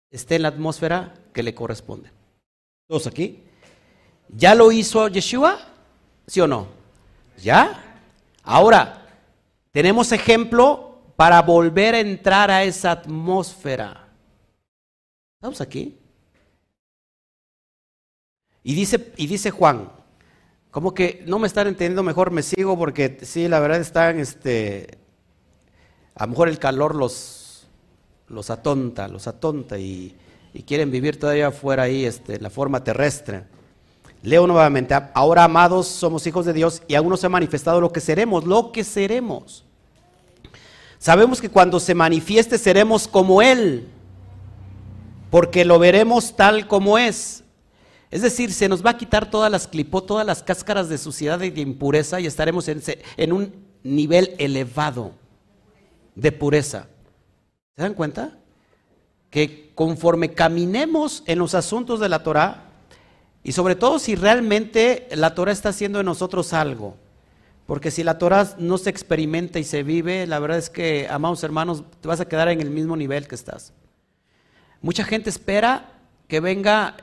[0.09, 2.11] esté en la atmósfera que le corresponde.
[2.87, 3.43] ¿Todos aquí?
[4.29, 5.59] ¿Ya lo hizo Yeshua?
[6.25, 6.67] ¿Sí o no?
[7.41, 7.86] ¿Ya?
[8.49, 9.05] Ahora,
[9.73, 14.07] tenemos ejemplo para volver a entrar a esa atmósfera.
[15.35, 15.97] ¿Estamos aquí?
[18.63, 19.91] Y dice, y dice Juan,
[20.71, 24.97] como que no me están entendiendo mejor, me sigo porque sí, la verdad están este,
[26.15, 27.67] a lo mejor el calor los,
[28.29, 30.15] los atonta, los atonta y,
[30.65, 33.43] quieren vivir todavía fuera ahí este, en la forma terrestre.
[34.23, 37.91] Leo nuevamente, ahora amados somos hijos de Dios y aún no se ha manifestado lo
[37.91, 39.63] que seremos, lo que seremos.
[40.99, 43.87] Sabemos que cuando se manifieste seremos como Él,
[45.29, 47.43] porque lo veremos tal como es.
[48.09, 51.41] Es decir, se nos va a quitar todas las clipó, todas las cáscaras de suciedad
[51.41, 52.81] y de impureza y estaremos en,
[53.17, 53.53] en un
[53.83, 55.11] nivel elevado
[56.15, 56.87] de pureza.
[57.75, 58.37] ¿Se dan cuenta?
[59.29, 62.66] Que conforme caminemos en los asuntos de la Torah,
[63.47, 66.97] y sobre todo si realmente la Torah está haciendo en nosotros algo,
[67.65, 71.45] porque si la Torah no se experimenta y se vive, la verdad es que, amados
[71.45, 73.71] hermanos, te vas a quedar en el mismo nivel que estás.
[74.81, 75.93] Mucha gente espera
[76.27, 76.97] que venga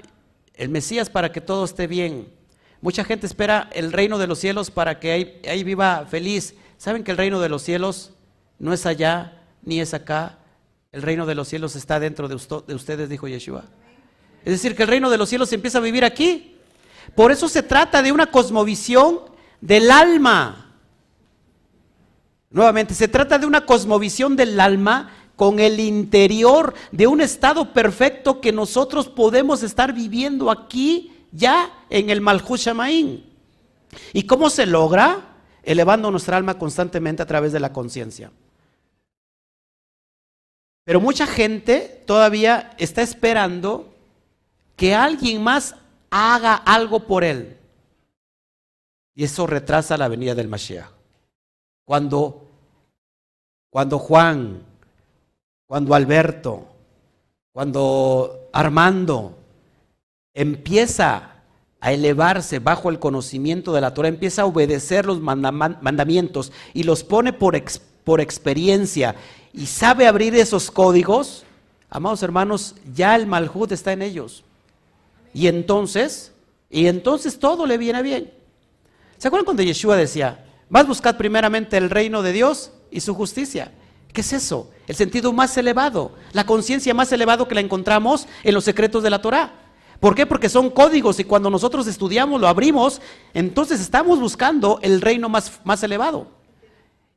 [0.53, 2.29] el Mesías para que todo esté bien.
[2.83, 6.57] Mucha gente espera el reino de los cielos para que ahí, viva feliz.
[6.77, 8.13] ¿Saben que el reino de los cielos
[8.59, 10.41] no es allá ni es acá?
[10.93, 13.65] El reino de los cielos está dentro de, de ustedes, dijo Yeshua.
[14.45, 16.57] Es decir, que el reino de los cielos empieza a vivir aquí.
[17.15, 19.21] Por eso se trata de una cosmovisión
[19.61, 20.77] del alma.
[22.51, 28.41] Nuevamente, se trata de una cosmovisión del alma con el interior de un estado perfecto
[28.41, 33.25] que nosotros podemos estar viviendo aquí ya en el Malhut Shamaín.
[34.13, 35.31] ¿Y cómo se logra?
[35.63, 38.31] Elevando nuestra alma constantemente a través de la conciencia.
[40.85, 43.94] Pero mucha gente todavía está esperando
[44.77, 45.75] que alguien más
[46.11, 47.57] haga algo por él.
[49.15, 50.91] Y eso retrasa la venida del Mashiach.
[51.85, 52.49] Cuando,
[53.71, 54.63] cuando Juan,
[55.67, 56.67] cuando Alberto,
[57.53, 59.37] cuando Armando
[60.33, 61.31] empieza
[61.81, 67.05] a elevarse bajo el conocimiento de la Torah, empieza a obedecer los mandamientos y los
[67.05, 67.63] pone por,
[68.03, 69.15] por experiencia
[69.53, 71.45] y sabe abrir esos códigos,
[71.91, 74.43] amados hermanos, ya el Malhut está en ellos.
[75.35, 76.33] Y entonces,
[76.71, 78.33] y entonces todo le viene bien.
[79.19, 83.15] ¿Se acuerdan cuando Yeshua decía, vas a buscar primeramente el reino de Dios y su
[83.15, 83.73] justicia?
[84.13, 84.71] ¿Qué es eso?
[84.87, 89.11] El sentido más elevado, la conciencia más elevada que la encontramos en los secretos de
[89.11, 89.53] la Torah.
[89.99, 90.25] ¿Por qué?
[90.25, 93.01] Porque son códigos y cuando nosotros estudiamos, lo abrimos,
[93.33, 96.29] entonces estamos buscando el reino más, más elevado.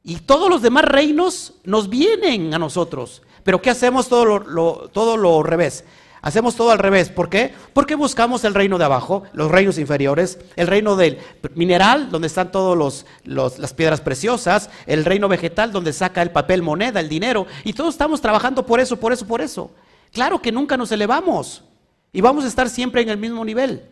[0.03, 3.21] Y todos los demás reinos nos vienen a nosotros.
[3.43, 5.84] Pero ¿qué hacemos todo lo, todo lo revés?
[6.28, 7.08] Hacemos todo al revés.
[7.08, 7.54] ¿Por qué?
[7.72, 11.20] Porque buscamos el reino de abajo, los reinos inferiores, el reino del
[11.56, 17.00] mineral, donde están todas las piedras preciosas, el reino vegetal, donde saca el papel moneda,
[17.00, 19.72] el dinero, y todos estamos trabajando por eso, por eso, por eso.
[20.12, 21.63] Claro que nunca nos elevamos
[22.12, 23.86] y vamos a estar siempre en el mismo nivel.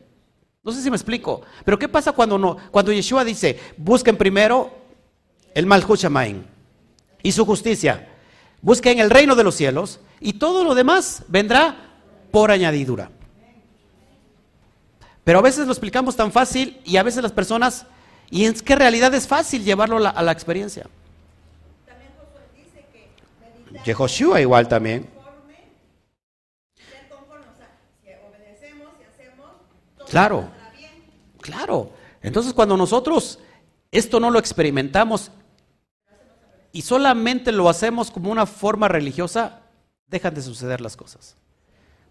[0.62, 2.58] No sé si me explico, pero ¿qué pasa cuando no?
[2.70, 4.76] Cuando Yeshua dice, busquen primero
[5.54, 6.02] el Malhut
[7.24, 8.10] y su justicia,
[8.62, 11.85] busquen el reino de los cielos y todo lo demás vendrá
[12.36, 13.10] por añadidura.
[15.24, 17.86] Pero a veces lo explicamos tan fácil y a veces las personas,
[18.30, 20.86] y es que realidad es fácil llevarlo a la, experiencia.
[23.86, 25.10] Jehoshua igual también.
[30.10, 30.50] Claro,
[31.40, 31.92] claro.
[32.22, 33.40] Entonces cuando nosotros
[33.92, 35.32] esto no lo experimentamos
[36.74, 39.62] y solamente lo hacemos como una forma religiosa,
[40.08, 41.38] dejan de suceder las cosas.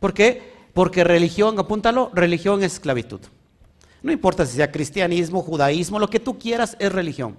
[0.04, 0.42] ¿Por qué?
[0.74, 3.20] Porque religión, apúntalo, religión es esclavitud.
[4.02, 7.38] No importa si sea cristianismo, judaísmo, lo que tú quieras es religión.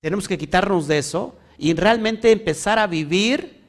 [0.00, 3.62] Tenemos que quitarnos de eso y realmente empezar a vivir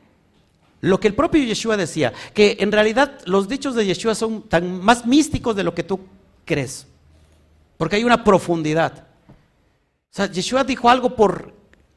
[0.80, 4.80] lo que el propio Yeshua decía, que en realidad los dichos de Yeshua son tan
[4.80, 6.02] más místicos de lo que tú
[6.46, 6.86] crees,
[7.78, 9.08] porque hay una profundidad.
[9.28, 11.52] O sea, Yeshua dijo algo por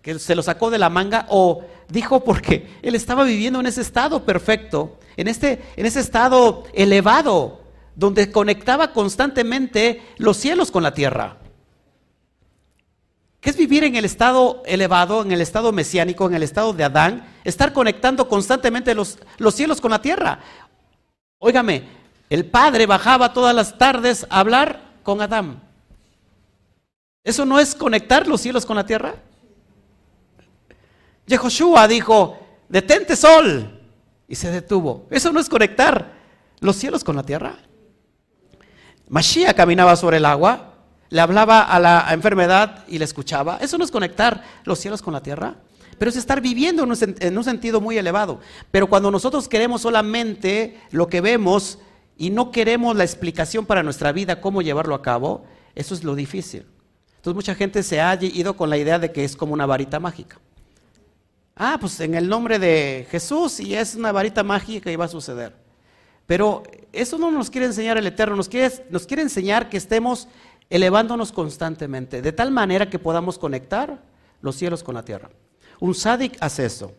[0.04, 3.80] que se lo sacó de la manga o dijo porque él estaba viviendo en ese
[3.80, 7.62] estado perfecto en, este, en ese estado elevado,
[7.96, 11.38] donde conectaba constantemente los cielos con la tierra.
[13.40, 16.84] ¿Qué es vivir en el estado elevado, en el estado mesiánico, en el estado de
[16.84, 17.26] Adán?
[17.42, 20.40] Estar conectando constantemente los, los cielos con la tierra.
[21.38, 21.84] Óigame,
[22.28, 25.62] el Padre bajaba todas las tardes a hablar con Adán.
[27.22, 29.14] ¿Eso no es conectar los cielos con la tierra?
[31.26, 33.74] Yehoshua dijo, detente sol,
[34.28, 35.06] y se detuvo.
[35.10, 36.12] Eso no es conectar
[36.60, 37.56] los cielos con la tierra.
[39.08, 40.74] Mashiach caminaba sobre el agua,
[41.10, 43.58] le hablaba a la enfermedad y le escuchaba.
[43.60, 45.56] Eso no es conectar los cielos con la tierra,
[45.98, 48.40] pero es estar viviendo en un, en un sentido muy elevado.
[48.70, 51.78] Pero cuando nosotros queremos solamente lo que vemos
[52.16, 55.44] y no queremos la explicación para nuestra vida, cómo llevarlo a cabo,
[55.74, 56.66] eso es lo difícil.
[57.16, 60.00] Entonces mucha gente se ha ido con la idea de que es como una varita
[60.00, 60.40] mágica.
[61.56, 65.08] Ah, pues en el nombre de Jesús y es una varita mágica y va a
[65.08, 65.54] suceder.
[66.26, 70.26] Pero eso no nos quiere enseñar el Eterno, nos quiere, enseñar que estemos
[70.70, 74.02] elevándonos constantemente, de tal manera que podamos conectar
[74.40, 75.30] los cielos con la tierra.
[75.78, 76.92] Un sádic hace eso.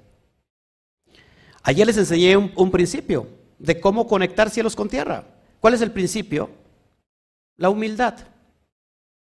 [1.64, 3.28] Ayer les enseñé un, principio,
[3.58, 5.26] de cómo conectar cielos con tierra.
[5.60, 6.50] ¿Cuál es el principio?
[7.58, 8.16] La humildad.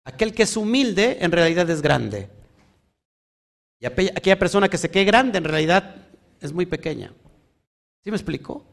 [0.05, 2.29] Aquel que es humilde en realidad es grande.
[3.81, 5.95] Y aquella persona que se quede grande en realidad
[6.39, 7.11] es muy pequeña.
[8.03, 8.63] ¿Sí me explico?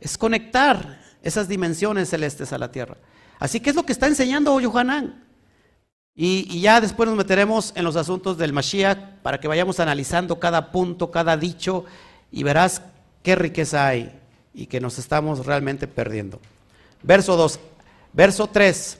[0.00, 2.96] Es conectar esas dimensiones celestes a la tierra.
[3.40, 5.24] Así que es lo que está enseñando Yohanan.
[6.14, 10.38] Y, y, ya después nos meteremos en los asuntos del Mashiach para que vayamos analizando
[10.38, 11.86] cada punto, cada dicho
[12.30, 12.82] y verás
[13.22, 14.12] qué riqueza hay
[14.52, 16.38] y que nos estamos realmente perdiendo.
[17.02, 17.58] Verso 2,
[18.12, 18.98] verso 3.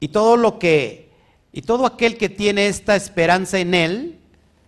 [0.00, 1.08] Y todo lo que
[1.52, 4.19] y todo aquel que tiene esta esperanza en él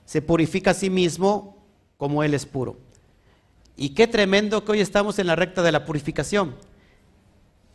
[0.04, 1.56] se purifica a sí mismo
[1.96, 2.76] como él es puro.
[3.76, 6.54] Y qué tremendo que hoy estamos en la recta de la purificación.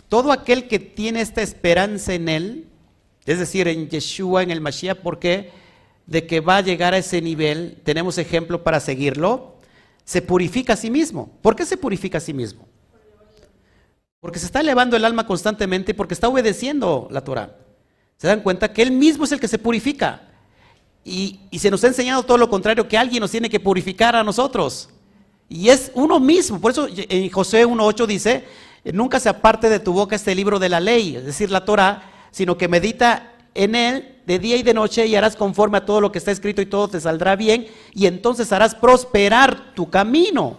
[0.09, 2.67] Todo aquel que tiene esta esperanza en él,
[3.25, 5.51] es decir, en Yeshua, en el Mashiach, ¿por qué?
[6.05, 9.55] De que va a llegar a ese nivel, tenemos ejemplo para seguirlo,
[10.05, 11.29] se purifica a sí mismo.
[11.41, 12.67] ¿Por qué se purifica a sí mismo?
[14.21, 17.57] Porque se está elevando el alma constantemente porque está obedeciendo la Torah.
[18.17, 20.26] Se dan cuenta que Él mismo es el que se purifica.
[21.09, 24.25] Y, se nos ha enseñado todo lo contrario, que alguien nos tiene que purificar a
[24.25, 24.89] nosotros.
[25.47, 26.59] Y es uno mismo.
[26.59, 28.43] Por eso en José 1.8 dice,
[28.83, 32.11] nunca se aparte de tu boca este libro de la ley, es decir, la Torah,
[32.31, 36.01] sino que medita en él de día y de noche y harás conforme a todo
[36.01, 40.57] lo que está escrito y todo te saldrá bien y entonces harás prosperar tu camino.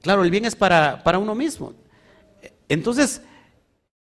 [0.00, 1.72] Claro, el bien es para, para uno mismo.
[2.68, 3.22] Entonces,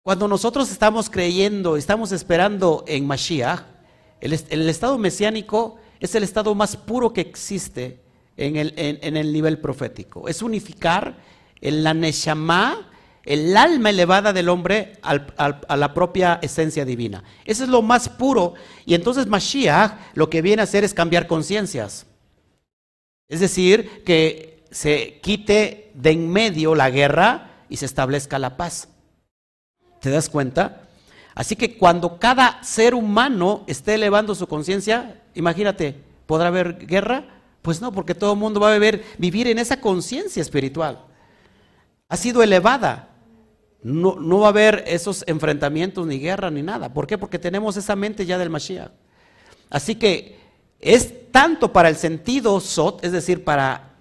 [0.04, 3.62] cuando nosotros estamos creyendo, estamos esperando en Mashiach,
[4.20, 4.34] el,
[4.70, 8.02] estado mesiánico es el estado más puro que existe
[8.38, 10.28] en el, en el nivel profético.
[10.28, 11.18] Es unificar
[11.60, 12.91] en la Neshama
[13.24, 17.24] el alma elevada del hombre a la propia esencia divina.
[17.45, 18.56] Eso es lo más puro.
[18.86, 22.08] Y entonces Mashiach lo que viene a hacer es cambiar conciencias.
[23.28, 28.89] Es decir, que se quite de en medio la guerra y se establezca la paz.
[30.02, 30.82] ¿Te das cuenta?
[31.34, 35.95] Así que cuando cada ser humano esté elevando su conciencia, imagínate,
[36.26, 37.24] ¿podrá haber guerra?
[37.62, 41.06] Pues no, porque todo el mundo va a vivir en esa conciencia espiritual.
[42.10, 43.12] Ha sido elevada
[43.84, 46.93] no, va a haber esos enfrentamientos, ni guerra, ni nada.
[46.93, 47.18] ¿Por qué?
[47.18, 48.91] Porque tenemos esa mente ya del Mashiach.
[49.70, 50.39] Así que
[50.80, 53.93] es tanto para el sentido Sot, es decir, para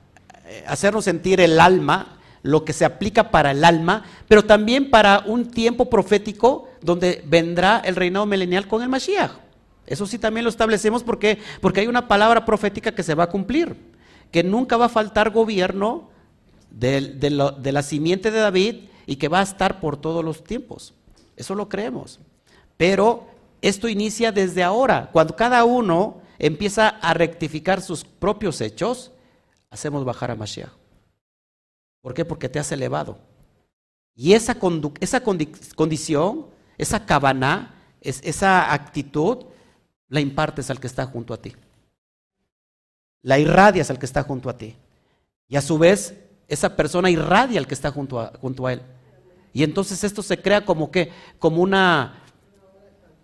[0.46, 5.24] eh, hacernos sentir el alma, lo que se aplica para el alma, pero también para
[5.26, 9.32] un tiempo profético donde vendrá el reinado milenial con el Mashiach.
[9.86, 13.30] Eso sí también lo establecemos porque, porque hay una palabra profética que se va a
[13.30, 13.76] cumplir,
[14.30, 16.09] que nunca va a faltar gobierno
[16.70, 18.76] de, de la simiente de David
[19.07, 20.95] y que va a estar por todos los tiempos.
[21.36, 22.20] Eso lo creemos.
[22.76, 23.26] Pero
[23.61, 25.11] esto inicia desde ahora.
[25.12, 29.11] Cuando cada uno empieza a rectificar sus propios hechos,
[29.70, 30.80] hacemos bajar a Mashiach.
[32.01, 32.24] ¿Por qué?
[32.24, 33.18] Porque te has elevado.
[34.14, 34.59] Y esa,
[35.74, 36.46] condición,
[36.78, 39.46] esa cabana, esa actitud,
[40.09, 41.55] la impartes al que está junto a ti.
[43.22, 44.76] La irradias al que está junto a ti.
[45.48, 46.14] Y a su vez,
[46.48, 48.82] esa persona irradia al que está junto a, junto a él.
[49.53, 52.22] Y entonces esto se crea como que, como una,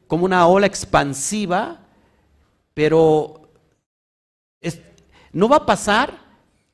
[0.07, 1.81] como una ola expansiva,
[2.75, 3.43] pero
[5.33, 6.19] no va a pasar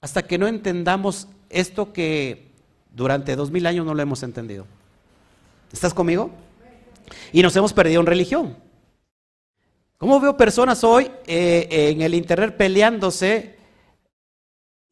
[0.01, 2.51] hasta que no entendamos esto que
[2.91, 4.67] durante dos mil años no lo hemos entendido.
[5.73, 6.31] ¿Estás conmigo?
[7.33, 8.57] Y nos hemos perdido en religión.
[9.99, 13.57] ¿Cómo veo personas hoy eh, en el internet peleándose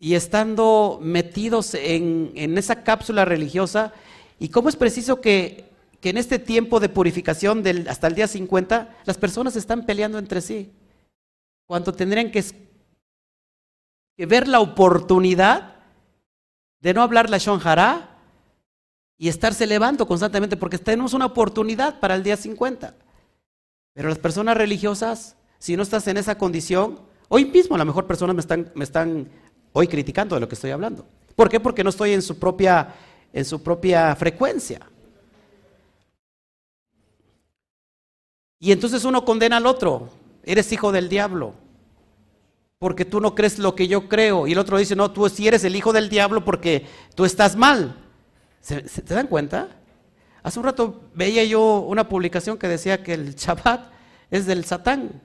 [0.03, 3.93] y estando metidos en, esa cápsula religiosa.
[4.39, 5.69] ¿Y cómo es preciso que,
[6.03, 10.41] en este tiempo de purificación del, hasta el día 50 las personas están peleando entre
[10.41, 10.73] sí?
[11.67, 12.43] Cuando tendrían que,
[14.17, 15.77] que ver la oportunidad
[16.81, 18.17] de no hablar la Shonjara
[19.19, 22.95] y estarse elevando constantemente, porque tenemos una oportunidad para el día 50.
[23.93, 28.07] Pero las personas religiosas, si no estás en esa condición, hoy mismo a lo mejor
[28.07, 29.29] personas me están, me están
[29.73, 31.07] hoy criticando de lo que estoy hablando.
[31.37, 31.61] ¿Por qué?
[31.61, 32.95] Porque no estoy en su propia,
[33.33, 34.81] en su propia frecuencia.
[38.59, 40.11] Y entonces uno condena al otro.
[40.45, 41.55] Eres hijo del diablo.
[42.81, 44.49] Porque tú no crees lo que yo creo.
[44.49, 47.55] Y el otro dice, no, tú sí eres el hijo del diablo porque tú estás
[47.55, 47.97] mal.
[48.61, 49.69] ¿Se, te dan cuenta?
[50.43, 53.93] Hace un rato veía yo una publicación que decía que el Shabbat
[54.33, 55.23] es del Satán.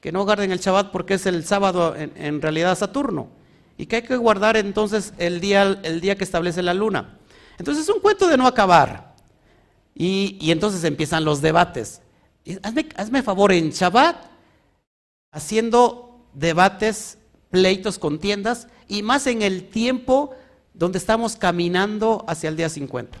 [0.00, 3.30] Que no guarden el Shabbat porque es el sábado en realidad Saturno
[3.78, 7.18] y que hay que guardar entonces el día, el día que establece la luna.
[7.58, 9.14] Entonces es un cuento de no acabar.
[9.94, 12.02] Y, entonces empiezan los debates.
[12.62, 14.16] Hazme, hazme favor, en Shabbat,
[15.32, 16.05] haciendo
[16.36, 17.18] debates
[17.50, 20.34] pleitos, contiendas, y más en el tiempo
[20.74, 23.18] donde estamos caminando hacia el día 50.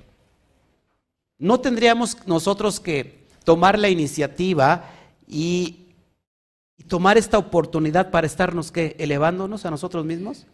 [1.38, 4.90] ¿No tendríamos nosotros que tomar la iniciativa
[5.26, 5.82] y,
[6.88, 8.94] tomar esta oportunidad para estarnos ¿qué?
[8.98, 10.46] elevándonos a nosotros mismos?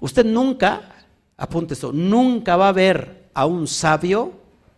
[0.00, 1.04] Usted nunca,
[1.36, 4.32] apunte eso, nunca va a ver a un sabio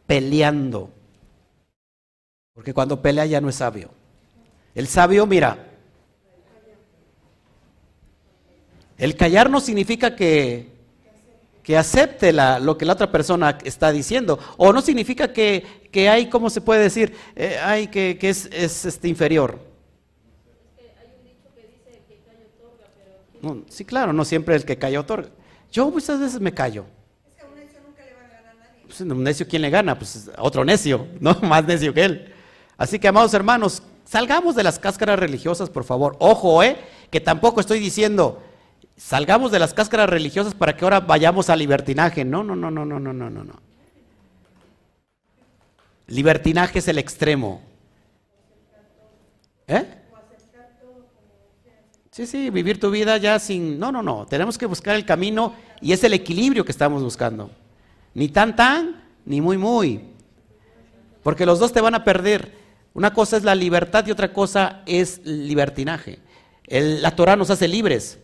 [0.07, 0.91] peleando.
[2.53, 3.91] Porque cuando pelea ya no es sabio.
[4.75, 5.68] El sabio, mira,
[8.99, 10.69] el callar no significa que,
[11.63, 14.39] que acepte lo que la otra persona está diciendo.
[14.57, 17.15] O no significa que, que hay, ¿cómo se puede decir?
[17.37, 19.59] Eh, hay que, que es, es este, inferior.
[23.41, 25.29] No, sí, claro, no siempre el que calla otorga.
[25.71, 26.87] Yo muchas veces me callo.
[27.29, 28.83] Es que a un necio nunca le va a ganar nadie.
[28.85, 29.97] Pues, un necio, ¿quién le gana?
[29.97, 31.35] Pues otro necio, ¿no?
[31.43, 32.35] Más necio que él.
[32.77, 36.17] Así que, amados hermanos, salgamos de las cáscaras religiosas, por favor.
[36.19, 36.79] Ojo, ¿eh?
[37.11, 38.43] Que tampoco estoy diciendo,
[38.99, 42.25] salgamos de las cáscaras religiosas para que ahora vayamos al libertinaje.
[42.25, 43.55] No, no, no, no, no, no, no, no.
[46.09, 47.63] Libertinaje es el extremo.
[49.67, 49.85] ¿Eh?
[52.11, 53.79] Sí, sí, vivir tu vida ya sin...
[53.79, 54.27] No, no, no.
[54.27, 57.51] Tenemos que buscar el camino y es el equilibrio que estamos buscando.
[58.15, 60.01] Ni tan tan, ni muy muy.
[61.23, 62.57] Porque los dos te van a perder.
[62.95, 66.19] Una cosa es la libertad y otra cosa es libertinaje.
[66.67, 68.19] la Torah nos hace libres.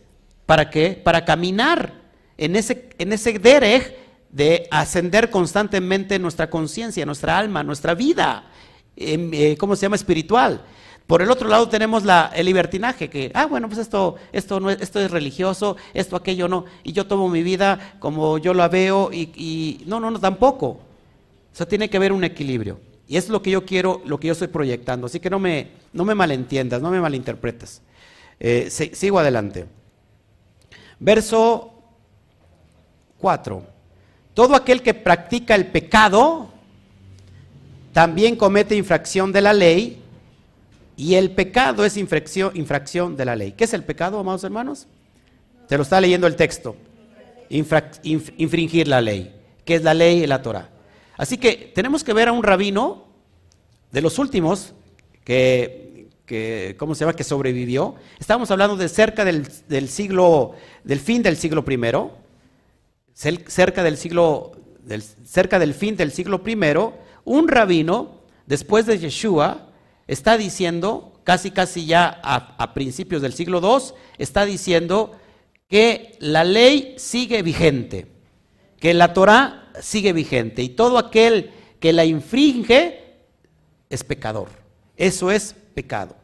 [0.45, 0.99] ¿Para qué?
[1.03, 1.93] Para caminar
[2.37, 3.95] en ese, en ese derech
[4.29, 8.51] de ascender constantemente nuestra conciencia, nuestra alma, nuestra vida,
[8.95, 9.95] em, eh, ¿cómo se llama?
[9.95, 10.61] Espiritual.
[11.07, 14.71] Por el otro lado tenemos la, el libertinaje, que, ah, bueno, pues esto, esto, no
[14.71, 18.67] es, esto es religioso, esto, aquello no, y yo tomo mi vida como yo la
[18.67, 20.67] veo, y, no, no, no, tampoco.
[20.67, 22.79] O sea, tiene que haber un equilibrio.
[23.07, 25.05] Y es lo que yo quiero, lo que yo estoy proyectando.
[25.05, 27.81] Así que no me, no me malentiendas, no me malinterpretes.
[28.39, 29.67] Eh, sigo adelante.
[30.99, 31.73] Verso
[33.19, 33.63] 4.
[34.33, 36.49] Todo aquel que practica el pecado
[37.93, 40.01] también comete infracción de la ley
[40.97, 43.53] y el pecado es infracción, infracción de la ley.
[43.53, 44.87] ¿Qué es el pecado, amados hermanos?
[45.67, 46.75] Te lo está leyendo el texto.
[47.49, 49.33] infringir la ley.
[49.63, 50.69] ¿Qué es la ley y la Torah?
[51.17, 53.05] Así que tenemos que ver a un rabino
[53.91, 54.73] de los últimos
[55.23, 57.15] que, que ¿cómo se llama?
[57.15, 57.95] Que sobrevivió.
[58.19, 60.55] Estamos hablando de cerca del, siglo,
[60.85, 62.11] del fin del siglo primero,
[63.13, 64.51] cerca del siglo,
[65.25, 66.93] cerca del fin del siglo primero,
[67.25, 69.69] un rabino después de Yeshua
[70.07, 75.13] está diciendo, casi casi ya a, principios del siglo II, está diciendo
[75.67, 78.05] que la ley sigue vigente,
[78.79, 82.99] que la Torah sigue vigente y todo aquel que la infringe
[83.89, 84.49] es pecador.
[84.95, 86.15] Eso es pecado.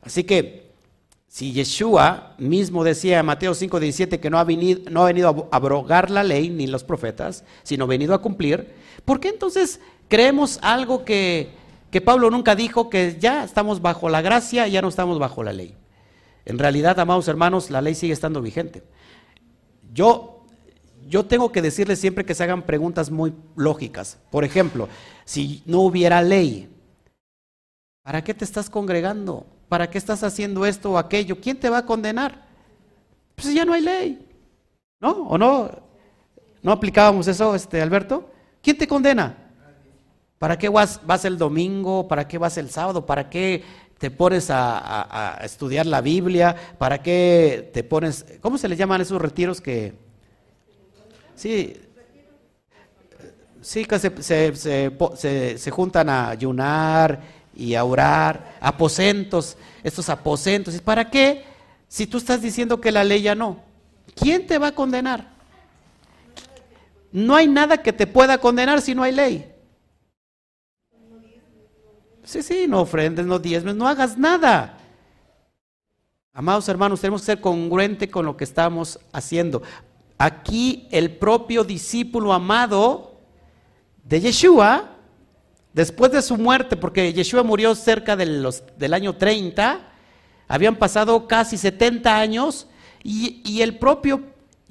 [0.00, 0.65] Así que
[1.36, 5.56] si Yeshua mismo decía en Mateo 5:17 que no ha, venido, no ha venido a
[5.56, 8.72] abrogar la ley ni los profetas, sino venido a cumplir,
[9.04, 11.50] ¿por qué entonces creemos algo que
[11.90, 15.42] que Pablo nunca dijo que ya estamos bajo la gracia y ya no estamos bajo
[15.42, 15.74] la ley.
[16.44, 18.82] En realidad, amados hermanos, la ley sigue estando vigente.
[19.92, 20.44] Yo,
[21.08, 24.18] yo tengo que decirles siempre que se hagan preguntas muy lógicas.
[24.30, 24.88] Por ejemplo,
[25.24, 26.68] si no hubiera ley,
[28.02, 29.46] ¿para qué te estás congregando?
[29.68, 31.40] ¿Para qué estás haciendo esto o aquello?
[31.40, 32.46] ¿Quién te va a condenar?
[33.34, 34.26] Pues ya no hay ley.
[35.00, 35.10] ¿No?
[35.10, 35.70] ¿O no?
[36.62, 38.30] ¿No aplicábamos eso, este, Alberto?
[38.62, 39.36] ¿Quién te condena?
[40.38, 42.08] ¿Para qué vas, el domingo?
[42.08, 43.06] ¿Para qué vas el sábado?
[43.06, 43.64] ¿Para qué
[43.98, 46.54] te pones a, estudiar la Biblia?
[46.78, 48.26] ¿Para qué te pones...
[48.40, 49.94] ¿Cómo se le llaman esos retiros que...
[51.34, 51.80] Sí,
[53.60, 54.90] sí que se,
[55.58, 57.20] se, juntan a ayunar
[57.56, 60.74] y a orar, aposentos, estos aposentos.
[60.74, 61.44] ¿Y para qué?
[61.88, 63.62] Si tú estás diciendo que la ley ya no,
[64.14, 65.30] ¿quién te va a condenar?
[67.10, 69.52] No hay nada que te pueda condenar si no hay ley.
[72.24, 74.78] Sí, sí, no ofrendes, no diezmes, no hagas nada.
[76.32, 79.62] Amados hermanos, tenemos que ser congruente con lo que estamos haciendo.
[80.18, 83.14] Aquí el propio discípulo amado
[84.04, 84.95] de Yeshua,
[85.76, 89.80] después de su muerte, porque Yeshua murió cerca del año 30,
[90.48, 92.66] habían pasado casi 70 años,
[93.04, 94.22] y, y el propio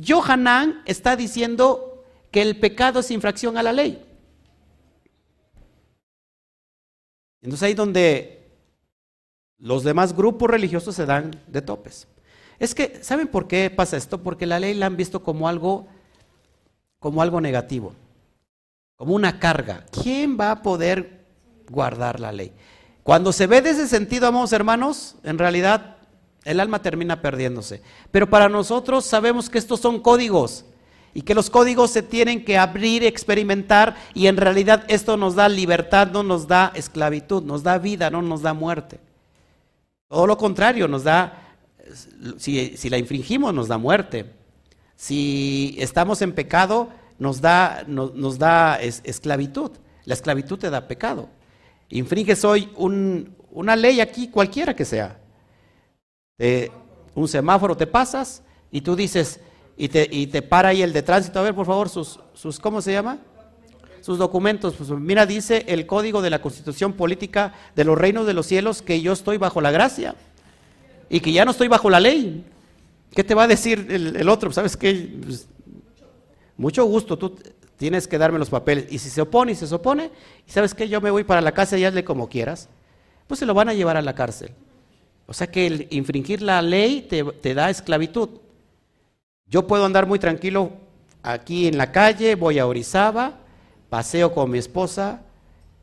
[0.03, 4.03] Johanán está diciendo que el pecado es infracción a la ley.
[7.43, 8.49] Entonces ahí donde
[9.59, 12.07] los demás grupos religiosos se dan de topes.
[12.57, 14.23] Es que, ¿saben por qué pasa esto?
[14.23, 15.85] Porque la ley la han visto como algo,
[16.97, 17.93] como algo negativo,
[18.97, 19.85] como una carga.
[19.91, 21.25] ¿Quién va a poder
[21.69, 22.53] guardar la ley?
[23.03, 25.97] Cuando se ve de ese sentido, amados hermanos, en realidad
[26.43, 27.81] El alma termina perdiéndose.
[28.11, 30.65] Pero para nosotros sabemos que estos son códigos
[31.15, 35.49] y que los códigos se tienen que abrir, experimentar y en realidad esto nos da
[35.49, 38.99] libertad, no nos da esclavitud, nos da vida, no nos da muerte.
[40.07, 41.55] Todo lo contrario, nos da,
[42.37, 44.25] si, la infringimos, nos da muerte.
[44.95, 49.71] Si estamos en pecado, nos da, nos da esclavitud.
[50.05, 51.29] La esclavitud te da pecado.
[51.89, 55.19] Infringes hoy una ley aquí, cualquiera que sea.
[57.15, 58.41] un semáforo te pasas
[58.71, 59.39] y tú dices,
[59.77, 61.39] y te, y te para ahí el de tránsito.
[61.39, 63.19] A ver, por favor, sus, sus ¿cómo se llama?
[64.01, 64.75] Sus documentos.
[64.75, 68.81] Pues mira, dice el código de la constitución política de los reinos de los cielos
[68.81, 70.15] que yo estoy bajo la gracia
[71.09, 72.45] y que ya no estoy bajo la ley.
[73.11, 74.51] ¿Qué te va a decir el, otro?
[74.51, 75.17] ¿Sabes qué?
[75.23, 75.47] Pues,
[76.57, 77.37] mucho gusto, tú
[77.77, 78.87] tienes que darme los papeles.
[78.89, 80.11] Y si se opone y se opone,
[80.47, 82.69] y sabes qué, yo me voy para la casa y hazle como quieras,
[83.27, 84.51] pues se lo van a llevar a la cárcel.
[85.27, 88.29] O sea que el infringir la ley te, te da esclavitud.
[89.47, 90.71] Yo puedo andar muy tranquilo
[91.23, 93.39] aquí en la calle, voy a Orizaba,
[93.89, 95.21] paseo con mi esposa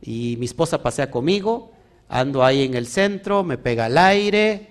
[0.00, 1.72] y mi esposa pasea conmigo,
[2.08, 4.68] ando ahí en el centro, me pega el aire,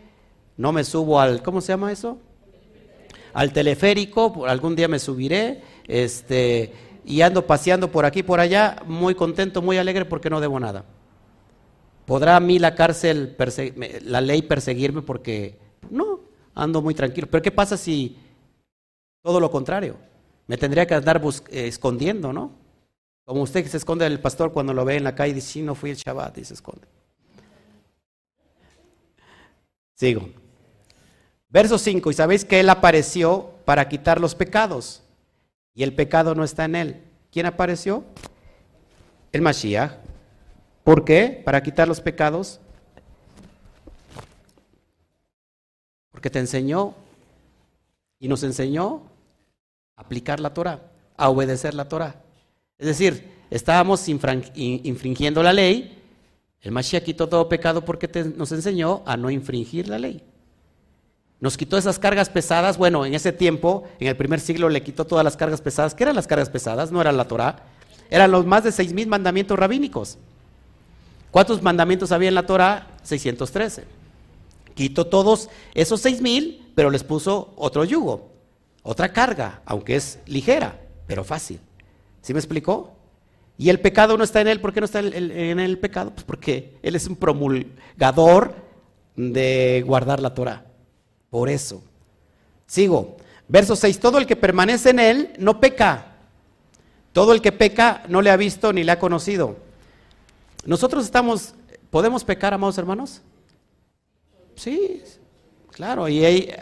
[0.57, 2.19] no me subo al, ¿cómo se llama eso?
[3.33, 5.61] Al teleférico, algún día me subiré,
[5.91, 6.73] este,
[7.05, 10.85] y ando paseando por aquí, por allá, muy contento, muy alegre porque no debo nada.
[12.05, 13.35] ¿Podrá a mí la cárcel,
[14.03, 15.57] la ley perseguirme porque
[15.89, 16.21] no,
[16.55, 17.27] ando muy tranquilo?
[17.29, 18.17] Pero ¿qué pasa si
[19.21, 19.97] todo lo contrario.
[20.47, 22.51] Me tendría que andar eh, escondiendo, ¿no?
[23.23, 25.47] Como usted que se esconde del pastor cuando lo ve en la calle y dice,
[25.47, 26.87] sí, no fui el Shabbat y se esconde.
[29.95, 30.29] Sigo.
[31.49, 35.00] Verso 5, y sabéis que Él apareció para quitar los pecados,
[35.73, 37.03] y el pecado no está en Él.
[37.31, 38.03] ¿Quién apareció?
[39.31, 39.93] El Mashiach.
[40.83, 41.41] ¿Por qué?
[41.45, 42.59] Para quitar los pecados.
[46.11, 46.93] Porque te enseñó
[48.19, 49.03] y nos enseñó
[49.95, 50.81] aplicar la Torah,
[51.17, 52.15] a obedecer la Torah.
[52.77, 55.97] Es decir, estábamos infringiendo la ley,
[56.61, 60.23] el Mashiach quitó todo pecado porque nos enseñó a no infringir la ley.
[61.41, 65.05] Nos quitó esas cargas pesadas, bueno, en ese tiempo, en el primer siglo le quitó
[65.05, 65.95] todas las cargas pesadas.
[65.95, 66.91] ¿Qué eran las cargas pesadas?
[66.91, 67.63] No era la Torah,
[68.11, 70.19] eran los más de seis mil mandamientos rabínicos.
[71.31, 72.89] ¿Cuántos mandamientos había en la Torah?
[73.01, 73.85] 613.
[74.75, 78.29] Quitó todos esos seis mil, pero les puso otro yugo.
[78.83, 81.59] Otra carga, aunque es ligera, pero fácil.
[82.21, 82.91] ¿Sí me explicó?
[83.57, 84.61] Y el pecado no está en él.
[84.61, 86.11] ¿Por qué no está en el pecado?
[86.11, 88.55] Pues porque él es un promulgador
[89.15, 90.65] de guardar la Torah.
[91.31, 91.81] Por eso.
[92.67, 93.17] Sigo.
[93.47, 93.99] Verso 6.
[93.99, 96.17] Todo el que permanece en él no peca.
[97.11, 99.55] Todo el que peca no le ha visto ni le ha conocido.
[100.65, 101.55] Nosotros estamos,
[101.89, 103.21] ¿podemos pecar, amados hermanos?
[104.55, 105.01] Sí,
[105.71, 106.07] claro.
[106.07, 106.53] Y hay,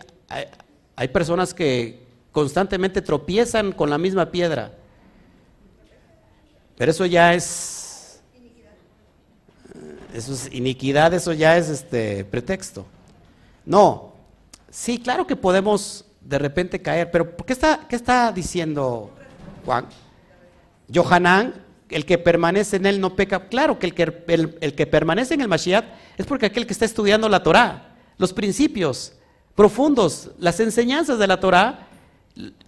[0.96, 4.72] hay personas que constantemente tropiezan con la misma piedra.
[6.78, 8.22] Pero eso ya es
[10.14, 12.86] eso es iniquidad, eso ya es este pretexto.
[13.66, 14.09] No,
[14.70, 19.12] sí, claro que podemos de repente caer, pero ¿qué está, qué está diciendo
[19.66, 19.86] Juan?
[20.94, 21.54] Johanán,
[21.90, 23.48] el que permanece en él no peca.
[23.48, 24.24] Claro que el que,
[24.62, 25.86] el, que permanece en el Mashiach
[26.18, 29.14] es porque aquel que está estudiando la Torah, los principios
[29.56, 31.88] profundos, las enseñanzas de la Torah,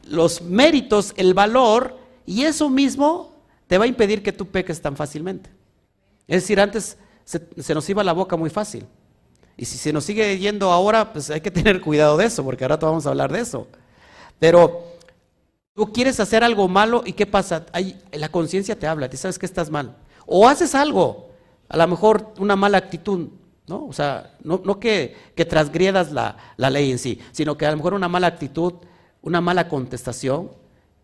[0.08, 3.36] los méritos, el valor, y eso mismo
[3.68, 5.49] te va a impedir que tú peques tan fácilmente.
[6.28, 8.86] Es decir, antes se, nos iba la boca muy fácil.
[9.58, 12.64] Y si se nos sigue yendo ahora, pues hay que tener cuidado de eso, porque
[12.64, 13.68] ahora vamos a hablar de eso.
[14.39, 14.84] Pero
[15.74, 17.66] tú quieres hacer algo malo y ¿qué pasa?
[18.12, 19.95] la conciencia te habla, te sabes que estás mal.
[20.26, 21.30] O haces algo,
[21.70, 23.30] a lo mejor una mala actitud,
[23.68, 23.86] ¿no?
[23.86, 27.78] O sea, no, que, que transgriedas la, la ley en sí, sino que a lo
[27.78, 28.74] mejor una mala actitud
[29.22, 30.52] una mala contestación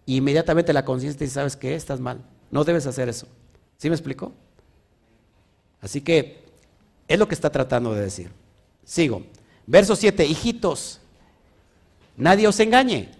[0.05, 1.75] y inmediatamente la conciencia dice, ¿sabes qué?
[1.75, 2.23] Estás mal.
[2.51, 3.27] No debes hacer eso.
[3.77, 4.31] ¿Sí me explico?
[5.81, 6.46] Así que
[7.07, 8.31] es lo que está tratando de decir.
[8.83, 9.23] Sigo.
[9.65, 10.25] Verso 7.
[10.25, 10.99] Hijitos,
[12.15, 13.11] nadie os engañe.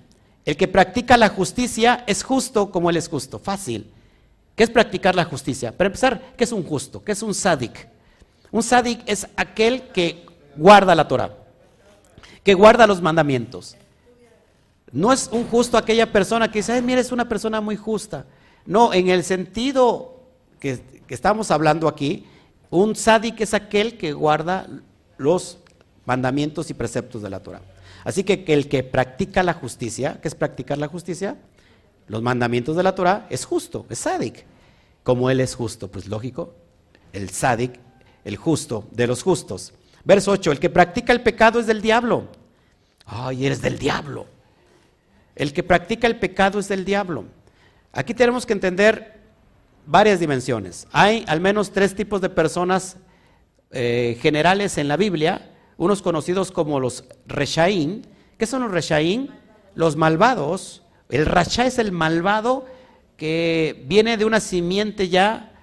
[0.45, 3.39] El que practica la justicia es justo como él es justo.
[3.39, 3.91] Fácil.
[4.55, 5.71] ¿Qué es practicar la justicia?
[5.71, 7.03] Para empezar, ¿qué es un justo?
[7.03, 7.87] ¿Qué es un sádic?
[8.51, 10.25] Un sádic es aquel que
[10.55, 11.37] guarda la Torah,
[12.43, 13.75] que guarda los mandamientos.
[14.91, 18.25] No es un justo aquella persona que dice, Ay, mira, es una persona muy justa.
[18.65, 20.23] No, en el sentido
[20.59, 22.25] que, estamos hablando aquí,
[22.69, 24.67] un sádic es aquel que guarda
[25.17, 25.59] los
[26.05, 27.61] mandamientos y preceptos de la Torah.
[28.03, 31.37] Así que, que, el que practica la justicia, ¿qué es practicar la justicia?
[32.07, 34.45] Los mandamientos de la Torah es justo, es sádic.
[35.03, 36.55] Como él es justo, pues lógico,
[37.13, 37.79] el sádic,
[38.23, 39.73] el justo de los justos.
[40.03, 42.27] Verso 8, el que practica el pecado es del diablo.
[43.05, 44.25] Ay, eres del diablo.
[45.35, 47.25] El que practica el pecado es del diablo.
[47.91, 49.16] Aquí tenemos que entender
[49.87, 50.87] varias dimensiones.
[50.91, 52.97] Hay al menos tres tipos de personas
[53.71, 58.05] eh, generales en la Biblia, unos conocidos como los Reshaín.
[58.37, 59.31] ¿Qué son los Reshaín?
[59.73, 60.83] Los malvados.
[61.09, 62.65] El Rasha es el malvado
[63.15, 65.53] que viene de una simiente ya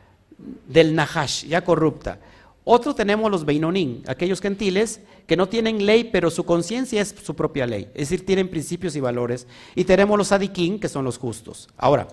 [0.66, 2.18] del Nahash, ya corrupta.
[2.64, 7.36] Otro tenemos los Beinonín, aquellos gentiles que no tienen ley, pero su conciencia es su
[7.36, 9.46] propia ley, es decir, tienen principios y valores.
[9.74, 11.68] Y tenemos los Adikín, que son los justos.
[11.76, 12.08] Ahora,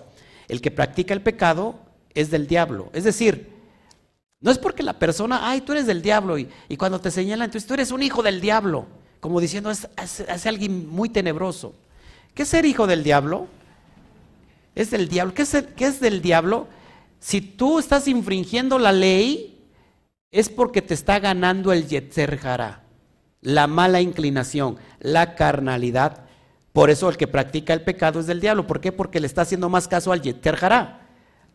[0.48, 1.76] el que practica el pecado
[2.14, 2.90] es del diablo.
[2.92, 3.52] Es decir,
[4.42, 7.66] no es porque la persona, ay, tú eres del diablo, y, cuando te señalan, entonces
[7.66, 8.86] tú eres un hijo del diablo,
[9.20, 9.88] como diciendo, es,
[10.46, 11.74] alguien muy tenebroso.
[12.34, 13.46] ¿Qué es ser hijo del diablo?
[14.74, 15.32] Es del diablo.
[15.32, 15.42] ¿Qué
[15.86, 16.66] es, del diablo?
[17.20, 19.60] Si tú estás infringiendo la ley,
[20.32, 22.40] es porque te está ganando el Yetzer
[23.42, 26.24] la mala inclinación, la carnalidad.
[26.72, 28.66] Por eso el que practica el pecado es del diablo.
[28.66, 28.90] ¿Por qué?
[28.90, 30.56] Porque le está haciendo más caso al Yetzer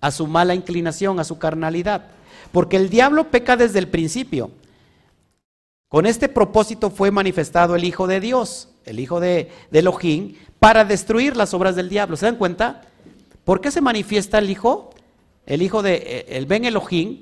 [0.02, 2.08] a su mala inclinación, a su carnalidad.
[2.52, 4.52] Porque el diablo peca desde el principio.
[5.90, 11.38] Con este propósito fue manifestado el Hijo de Dios, el Hijo de, Elohim, para destruir
[11.38, 12.18] las obras del diablo.
[12.18, 12.82] ¿Se dan cuenta?
[13.46, 14.90] ¿Por qué se manifiesta el Hijo?
[15.46, 17.22] El Hijo de eh, el Ben Elohim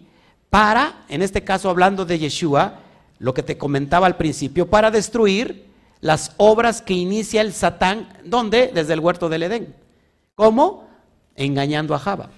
[0.49, 2.79] para, en este caso hablando de Yeshua,
[3.19, 5.65] lo que te comentaba al principio, para destruir
[6.01, 8.71] las obras que inicia el Satán, ¿dónde?
[8.73, 9.75] Desde el huerto del Edén.
[10.33, 10.87] ¿Cómo?
[11.35, 12.29] Engañando a Java.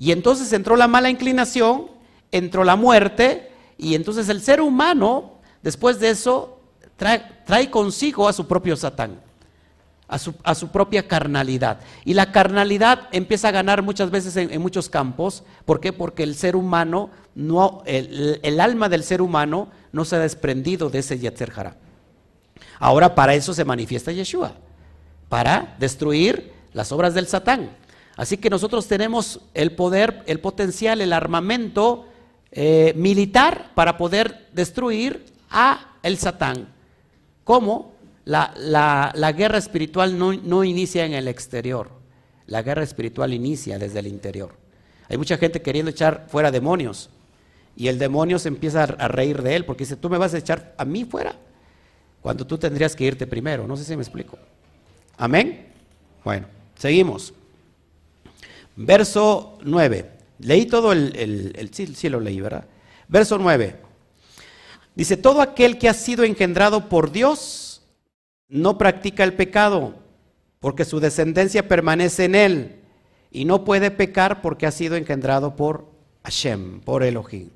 [0.00, 1.86] Y entonces entró la mala inclinación,
[2.32, 6.58] entró la muerte, y entonces el ser humano, después de eso,
[6.96, 9.20] trae, trae consigo a su propio Satán
[10.10, 11.78] a su, propia carnalidad.
[12.04, 15.44] Y la carnalidad empieza a ganar muchas veces en, muchos campos.
[15.64, 15.92] ¿Por qué?
[15.92, 20.98] Porque el ser humano, no, el, alma del ser humano no se ha desprendido de
[20.98, 21.52] ese Yetzer
[22.80, 24.54] Ahora para eso se manifiesta Yeshua,
[25.28, 27.70] para destruir las obras del Satán.
[28.20, 32.06] Así que nosotros tenemos el poder, el potencial, el armamento
[32.52, 36.68] eh, militar para poder destruir a el Satán.
[37.44, 37.94] ¿Cómo?
[38.26, 41.92] La, guerra espiritual no, no inicia en el exterior,
[42.46, 44.50] la guerra espiritual inicia desde el interior.
[45.08, 47.08] Hay mucha gente queriendo echar fuera demonios
[47.74, 50.38] y el demonio se empieza a reír de él porque dice, tú me vas a
[50.38, 51.36] echar a mí fuera
[52.20, 53.66] cuando tú tendrías que irte primero.
[53.66, 54.36] No sé si me explico.
[55.16, 55.68] Amén.
[56.22, 57.32] Bueno, seguimos.
[58.82, 60.10] Verso 9.
[60.38, 62.64] Leí todo el, sí, lo leí, ¿verdad?
[63.08, 63.76] Verso 9.
[64.94, 67.82] Dice, todo aquel que ha sido engendrado por Dios
[68.48, 69.96] no practica el pecado,
[70.60, 72.76] porque su descendencia permanece en él,
[73.30, 75.84] y no puede pecar porque ha sido engendrado por
[76.24, 77.50] Hashem, por Elohim.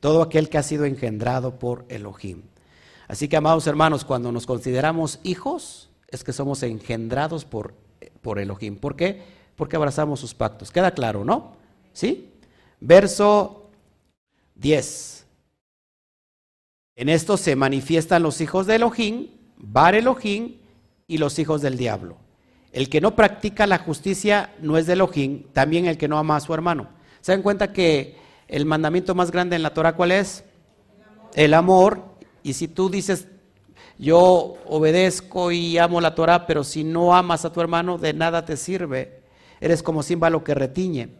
[0.00, 2.42] Todo aquel que ha sido engendrado por Elohim.
[3.08, 7.74] Así que, amados hermanos, cuando nos consideramos hijos, es que somos engendrados por,
[8.20, 8.76] por Elohim.
[8.76, 9.37] ¿Por qué?
[9.58, 10.70] Porque abrazamos sus pactos.
[10.70, 11.52] Queda claro, ¿no?
[11.92, 12.32] ¿Sí?
[12.80, 13.68] Verso
[14.54, 15.26] 10.
[16.96, 19.28] En esto se manifiestan los hijos de Elohim
[19.58, 20.54] Bar Elohim
[21.06, 22.16] y los hijos del diablo.
[22.72, 26.36] El que no practica la justicia no es de Elohim, también el que no ama
[26.36, 26.88] a su hermano.
[27.20, 30.44] ¿Se dan cuenta que el mandamiento más grande en la Torah cuál es?
[31.34, 32.04] El amor.
[32.42, 33.26] Y si tú dices,
[33.98, 38.44] yo obedezco y amo la Torah, pero si no amas a tu hermano, de nada
[38.44, 39.17] te sirve.
[39.60, 41.10] Eres como símbolo que retiñe.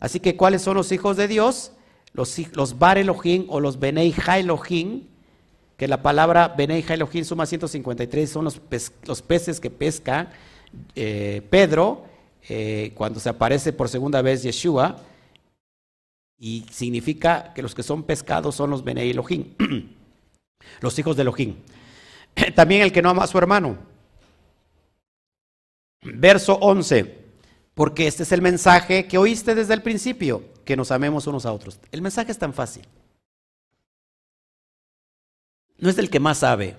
[0.00, 1.72] Así que, ¿cuáles son los hijos de Dios?
[2.12, 5.04] Los, los Bar Elohim o los Benei Ha Elohim
[5.78, 8.60] que la palabra Benei Elohim suma 153, son los,
[9.06, 10.28] los peces que pesca
[10.96, 12.04] eh, Pedro
[12.48, 14.96] eh, cuando se aparece por segunda vez Yeshua,
[16.36, 19.54] y significa que los que son pescados son los Benei Elohim,
[20.80, 21.54] los hijos de Elohim.
[22.56, 23.78] También el que no ama a su hermano.
[26.02, 27.27] Verso 11,
[27.78, 31.52] porque este es el mensaje que oíste desde el principio, que nos amemos unos a
[31.52, 31.78] otros.
[31.92, 32.82] El mensaje es tan fácil
[35.78, 36.76] no es del que más sabe,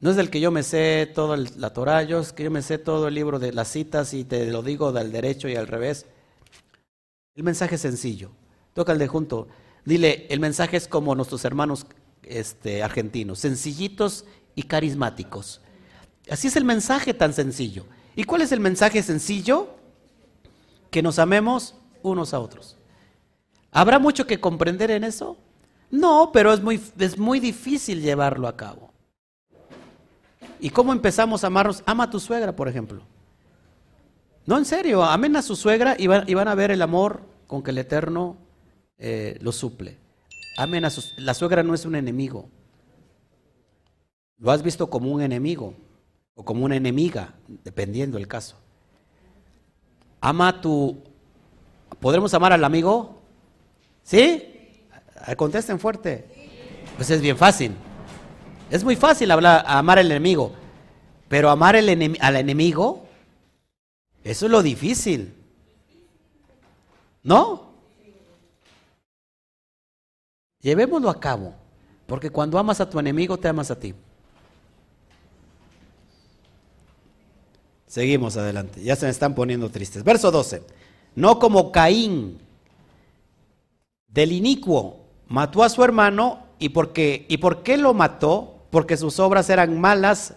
[0.00, 2.62] no es del que yo me sé toda la Torah, yo es que yo me
[2.62, 5.66] sé todo el libro de las citas y te lo digo del derecho y al
[5.66, 6.06] revés.
[7.34, 8.30] El mensaje es sencillo.
[8.74, 9.48] Toca el de junto.
[9.84, 11.86] Dile, el mensaje es como nuestros hermanos
[12.24, 15.62] este, argentinos, sencillitos y carismáticos.
[16.28, 17.86] Así es el mensaje tan sencillo.
[18.14, 19.81] ¿Y cuál es el mensaje sencillo?
[20.92, 22.76] Que nos amemos unos a otros.
[23.72, 25.36] ¿Habrá mucho que comprender en eso?
[25.90, 28.92] No, pero es muy, es muy difícil llevarlo a cabo.
[30.60, 31.82] ¿Y cómo empezamos a amarnos?
[31.86, 33.02] Ama a tu suegra, por ejemplo.
[34.46, 37.22] No, en serio, amen a su suegra y van, y van a ver el amor
[37.46, 38.36] con que el Eterno
[38.98, 39.98] eh, lo suple.
[40.58, 42.48] Amen a su, la suegra no es un enemigo.
[44.38, 45.74] lo has visto como un enemigo
[46.34, 47.34] o como una enemiga,
[47.64, 48.61] dependiendo el caso.
[50.22, 51.02] Ama a tu...
[52.00, 53.20] ¿Podremos amar al amigo?
[54.04, 54.70] ¿Sí?
[55.36, 56.26] Contesten fuerte.
[56.96, 57.74] Pues es bien fácil.
[58.70, 60.52] Es muy fácil hablar, amar al enemigo.
[61.28, 63.04] Pero amar al enemigo,
[64.22, 65.34] eso es lo difícil.
[67.24, 67.72] ¿No?
[70.60, 71.54] Llevémoslo a cabo.
[72.06, 73.94] Porque cuando amas a tu enemigo, te amas a ti.
[77.92, 78.82] Seguimos adelante.
[78.82, 80.02] Ya se me están poniendo tristes.
[80.02, 80.62] Verso 12.
[81.14, 82.38] No como Caín,
[84.08, 88.62] del inicuo, mató a su hermano y porque y por qué lo mató?
[88.70, 90.32] Porque sus obras eran malas,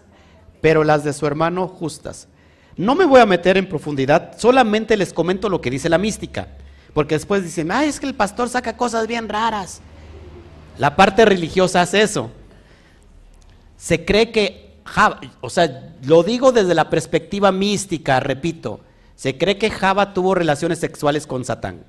[0.60, 2.28] pero las de su hermano justas.
[2.76, 6.49] No me voy a meter en profundidad, solamente les comento lo que dice la mística,
[6.93, 9.80] porque después dicen, "Ay, es que el pastor saca cosas bien raras."
[10.78, 12.32] La parte religiosa hace eso.
[13.78, 14.64] Se cree que
[15.42, 18.82] O sea, lo digo desde la perspectiva mística, repito,
[19.16, 21.84] se cree que Java tuvo relaciones sexuales con Satán,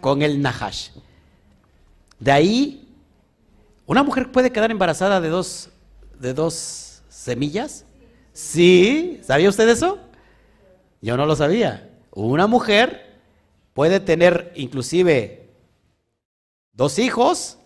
[0.00, 0.90] con el Nahash.
[2.18, 2.88] De ahí,
[3.86, 5.70] ¿una mujer puede quedar embarazada de dos,
[6.18, 7.84] de dos semillas?
[8.32, 9.98] Sí, ¿sabía usted eso?
[11.00, 11.90] Yo no lo sabía.
[12.12, 13.20] Una mujer
[13.74, 15.50] puede tener inclusive
[16.72, 17.58] dos hijos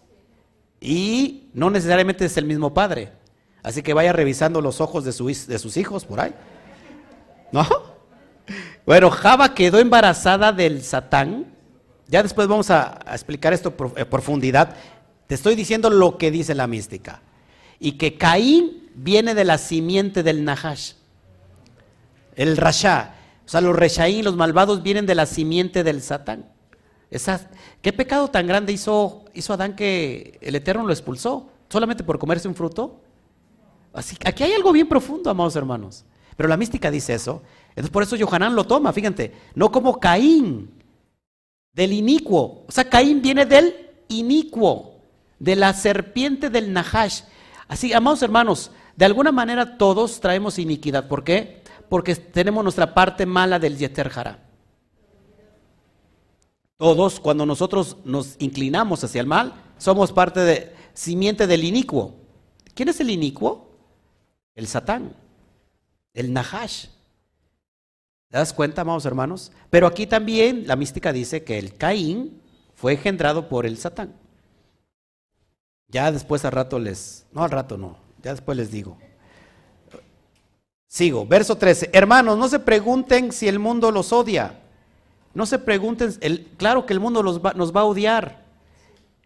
[0.80, 3.17] y no necesariamente es el mismo padre.
[3.62, 6.34] Así que vaya revisando los ojos de, de sus hijos por ahí.
[7.52, 7.66] ¿No?
[8.86, 11.46] Bueno, Java quedó embarazada del Satán.
[12.06, 14.74] Ya después vamos a, explicar esto en profundidad.
[15.26, 17.20] Te estoy diciendo lo que dice la mística.
[17.78, 20.92] Y que Caín viene de la simiente del Nahash.
[22.34, 23.14] El Rasha.
[23.44, 26.46] O sea, los Reshaín, los malvados, vienen de la simiente del Satán.
[27.82, 31.48] ¿Qué pecado tan grande hizo, hizo Adán que el Eterno lo expulsó?
[31.68, 33.00] ¿Solamente por comerse un fruto?
[33.92, 36.04] Aquí hay algo bien profundo, amados hermanos.
[36.36, 37.42] Pero la mística dice eso.
[37.70, 40.70] Entonces por eso Johanán lo toma, fíjate, no como Caín,
[41.72, 42.64] del inicuo.
[42.66, 43.74] O sea, Caín viene del
[44.08, 45.00] inicuo,
[45.38, 47.22] de la serpiente del Nahash.
[47.68, 51.06] Así, amados hermanos, de alguna manera todos traemos iniquidad.
[51.06, 51.62] ¿Por qué?
[51.88, 54.10] Porque tenemos nuestra parte mala del Yeter
[56.76, 62.14] Todos, cuando nosotros nos inclinamos hacia el mal, somos parte de simiente del inicuo.
[62.74, 63.67] ¿Quién es el inicuo?
[64.58, 65.14] El Satán,
[66.14, 66.86] el Nahash.
[68.28, 69.52] ¿Te das cuenta, amados hermanos?
[69.70, 72.42] Pero aquí también la mística dice que el Caín
[72.74, 74.12] fue engendrado por el Satán.
[75.86, 78.98] Ya después al rato les, no al rato no, ya después les digo.
[80.88, 81.90] Sigo, verso 13.
[81.92, 84.58] Hermanos, no se pregunten si el mundo los odia.
[85.34, 86.12] No se pregunten,
[86.56, 88.44] claro que el mundo nos va a odiar.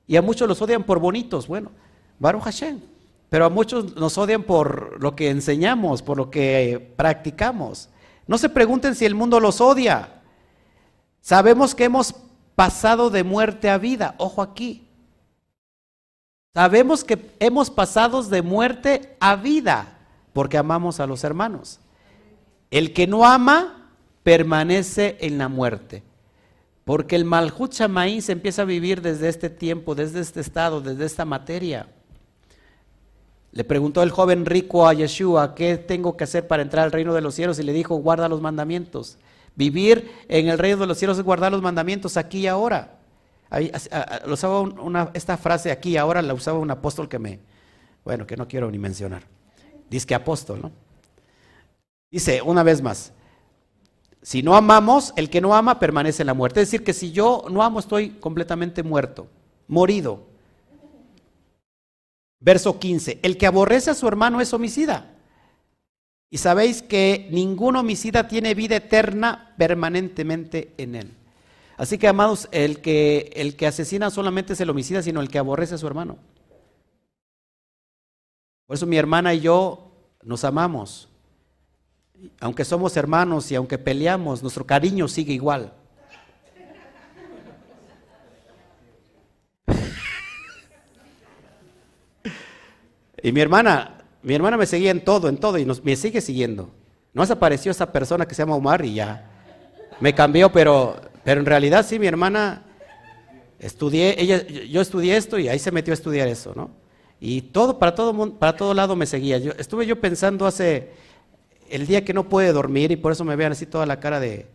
[0.06, 1.46] Y a muchos los odian por bonitos.
[1.46, 1.70] Bueno,
[2.18, 2.91] Baruch Hashem.
[3.32, 7.88] Pero a muchos nos odian por lo que enseñamos, por lo que practicamos.
[8.26, 10.20] No se pregunten si el mundo los odia.
[11.22, 12.14] Sabemos que hemos
[12.54, 14.16] pasado de muerte a vida.
[14.18, 14.86] Ojo aquí.
[16.52, 19.96] Sabemos que hemos pasado de muerte a vida
[20.34, 21.80] porque amamos a los hermanos.
[22.70, 26.02] El que no ama permanece en la muerte.
[26.84, 31.06] Porque el Malhut Shamaí se empieza a vivir desde este tiempo, desde este estado, desde
[31.06, 31.88] esta materia.
[33.52, 37.12] Le preguntó el joven rico a Yeshua, ¿qué tengo que hacer para entrar al reino
[37.12, 37.58] de los cielos?
[37.58, 39.18] Y le dijo, guarda los mandamientos.
[39.54, 42.98] Vivir en el reino de los cielos es guardar los mandamientos aquí y ahora.
[44.26, 47.40] lo usaba una, esta frase aquí y ahora la usaba un apóstol que me,
[48.04, 49.24] bueno, que no quiero ni mencionar.
[49.90, 50.72] Dice que apóstol, ¿no?
[52.10, 53.12] Dice una vez más,
[54.22, 56.62] si no amamos, el que no ama permanece en la muerte.
[56.62, 59.26] Es decir, que si yo no amo, estoy completamente muerto,
[59.68, 60.31] morido.
[62.42, 65.14] Verso 15, el que aborrece a su hermano es homicida.
[66.28, 71.10] Y sabéis que ningún homicida tiene vida eterna permanentemente en él.
[71.76, 75.38] Así que, amados, el que, el que asesina solamente es el homicida, sino el que
[75.38, 76.18] aborrece a su hermano.
[78.66, 79.92] Por eso mi hermana y yo
[80.24, 81.08] nos amamos.
[82.40, 85.74] Aunque somos hermanos y aunque peleamos, nuestro cariño sigue igual.
[93.22, 96.70] Y mi hermana, mi hermana me seguía en todo, en todo, y me sigue siguiendo.
[97.12, 99.30] No desapareció esa persona que se llama Omar y ya.
[100.00, 102.64] Me cambió, pero, pero en realidad sí, mi hermana,
[103.58, 106.70] estudié, ella, yo estudié esto y ahí se metió a estudiar eso, ¿no?
[107.20, 109.38] Y todo, para todo, para todo lado me seguía.
[109.38, 110.90] Yo, estuve yo pensando hace,
[111.70, 114.18] el día que no puede dormir, y por eso me vean así toda la cara
[114.18, 114.46] de,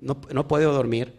[0.00, 1.14] no, no puedo dormir.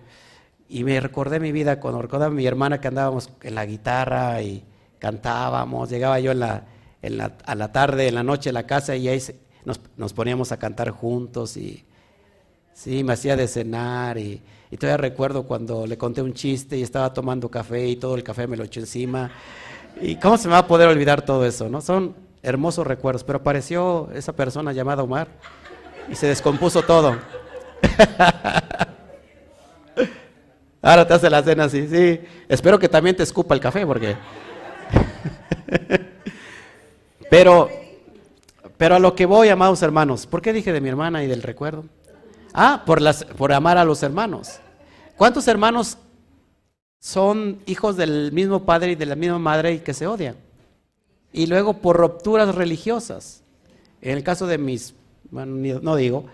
[0.67, 4.41] Y me recordé mi vida cuando recordaba a mi hermana que andábamos en la guitarra
[4.41, 4.65] y
[5.05, 6.63] cantábamos, llegaba yo en la,
[7.45, 9.21] a la tarde, en la noche en la casa y ahí
[9.63, 11.85] nos, poníamos a cantar juntos y
[12.73, 14.41] sí, me hacía de cenar y,
[14.71, 18.23] y, todavía recuerdo cuando le conté un chiste y estaba tomando café y todo el
[18.23, 19.29] café me lo echó encima.
[20.01, 21.69] ¿Y cómo se me va a poder olvidar todo eso?
[21.69, 21.81] ¿no?
[21.81, 25.27] Son hermosos recuerdos, pero apareció esa persona llamada Omar
[26.11, 27.15] y se descompuso todo.
[30.81, 32.21] Ahora te hace la cena así, sí.
[32.49, 34.15] Espero que también te escupa el café porque...
[37.29, 37.69] pero,
[38.77, 41.41] pero a lo que voy, amados hermanos, ¿por qué dije de mi hermana y del
[41.41, 41.85] recuerdo?
[42.53, 44.59] Ah, por, las, por amar a los hermanos.
[45.17, 45.97] ¿Cuántos hermanos
[46.99, 50.35] son hijos del mismo padre y de la misma madre y que se odian?
[51.33, 53.43] Y luego por rupturas religiosas.
[54.01, 54.93] En el caso de mis,
[55.31, 56.25] bueno, no digo,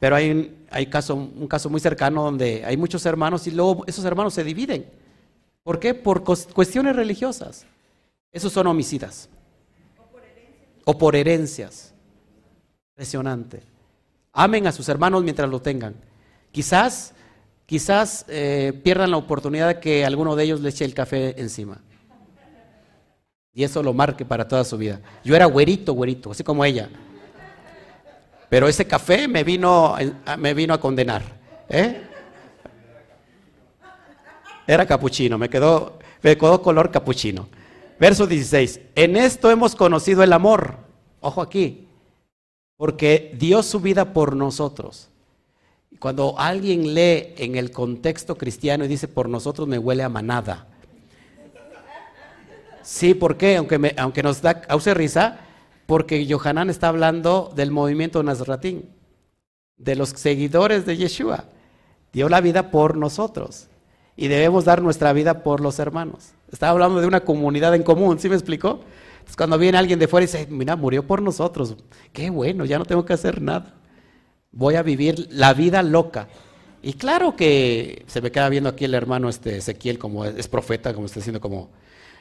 [0.00, 3.84] pero hay, un, hay caso, un caso muy cercano donde hay muchos hermanos y luego
[3.86, 4.86] esos hermanos se dividen.
[5.62, 5.94] ¿Por qué?
[5.94, 7.64] Por cuestiones religiosas.
[8.34, 9.28] Esos son homicidas.
[10.84, 11.94] O por herencias.
[12.90, 13.62] Impresionante.
[14.32, 15.94] Amen a sus hermanos mientras lo tengan.
[16.50, 17.14] Quizás,
[17.64, 21.80] quizás eh, pierdan la oportunidad de que alguno de ellos le eche el café encima.
[23.54, 25.00] Y eso lo marque para toda su vida.
[25.22, 26.90] Yo era güerito, güerito, así como ella.
[28.48, 29.94] Pero ese café me vino,
[30.38, 31.22] me vino a condenar.
[31.68, 32.02] ¿eh?
[34.66, 37.48] Era capuchino, me quedó, me quedó color capuchino.
[37.98, 38.80] Verso 16.
[38.94, 40.78] En esto hemos conocido el amor.
[41.20, 41.88] Ojo aquí.
[42.76, 45.08] Porque dio su vida por nosotros.
[45.98, 50.66] Cuando alguien lee en el contexto cristiano y dice por nosotros me huele a manada.
[52.82, 53.56] Sí, ¿por qué?
[53.56, 55.40] Aunque, aunque nos da, cause risa,
[55.86, 58.90] porque Yohanan está hablando del movimiento Nazratín,
[59.78, 61.44] de los seguidores de Yeshua.
[62.12, 63.68] Dio la vida por nosotros
[64.16, 66.32] y debemos dar nuestra vida por los hermanos.
[66.54, 68.80] Estaba hablando de una comunidad en común, ¿sí me explicó?
[69.14, 71.76] Entonces cuando viene alguien de fuera y dice, mira, murió por nosotros,
[72.12, 73.74] qué bueno, ya no tengo que hacer nada.
[74.52, 76.28] Voy a vivir la vida loca.
[76.82, 80.94] Y claro que se me queda viendo aquí el hermano este Ezequiel como es profeta,
[80.94, 81.70] como está diciendo como...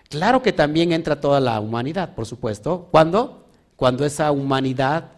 [0.09, 2.87] Claro que también entra toda la humanidad, por supuesto.
[2.91, 3.43] ¿Cuándo?
[3.75, 5.11] cuando esa humanidad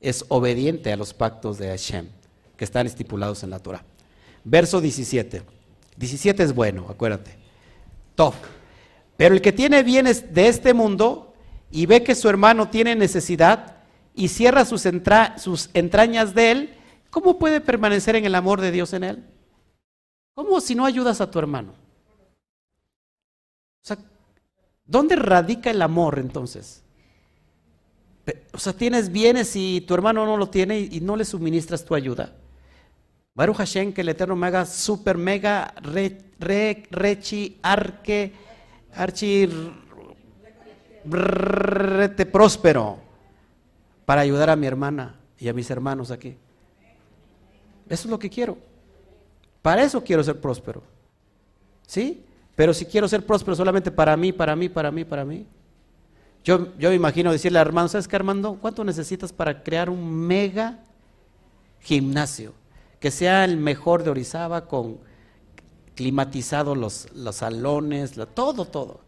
[0.00, 2.08] es obediente a los pactos de Hashem,
[2.56, 3.84] que están estipulados en la Torah.
[4.44, 5.42] Verso 17.
[5.96, 7.41] 17 es bueno, acuérdate.
[8.14, 8.36] Tof.
[9.16, 11.34] Pero el que tiene bienes de este mundo
[11.70, 13.76] y ve que su hermano tiene necesidad
[14.14, 14.86] y cierra sus,
[15.36, 16.74] sus entrañas de él,
[17.10, 19.24] ¿cómo puede permanecer en el amor de Dios en él?
[20.34, 21.72] ¿Cómo si no ayudas a tu hermano?
[23.82, 23.98] O sea,
[24.84, 26.82] ¿dónde radica el amor entonces?
[28.52, 31.94] O sea, tienes bienes y tu hermano no lo tiene y, no le suministras tu
[31.94, 32.32] ayuda.
[33.34, 38.32] Baruch Hashem, que el Eterno me haga super, mega, re, re, rechi, arque,
[38.94, 39.48] archi,
[41.04, 42.98] rete próspero
[44.04, 46.36] para ayudar a mi hermana y a mis hermanos aquí.
[47.88, 48.58] Eso es lo que quiero.
[49.62, 50.82] Para eso quiero ser próspero.
[51.86, 52.24] ¿Sí?
[52.54, 55.46] Pero si quiero ser próspero solamente para mí, para mí, para mí, para mí,
[56.44, 58.58] yo, yo me imagino decirle a Armando, ¿sabes qué Armando?
[58.60, 60.80] ¿Cuánto necesitas para crear un mega
[61.80, 62.52] gimnasio?
[63.02, 64.98] Que sea el mejor de Orizaba con
[65.96, 69.00] climatizado los, los salones, todo, todo.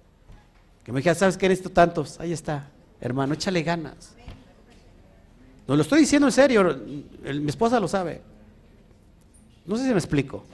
[0.82, 2.18] Que me dijera, ¿sabes qué necesito tantos?
[2.18, 2.68] Ahí está,
[3.01, 4.16] hermano, échale ganas.
[5.68, 6.76] No lo estoy diciendo en serio,
[7.22, 8.20] mi esposa lo sabe.
[9.64, 10.45] No sé si me explico.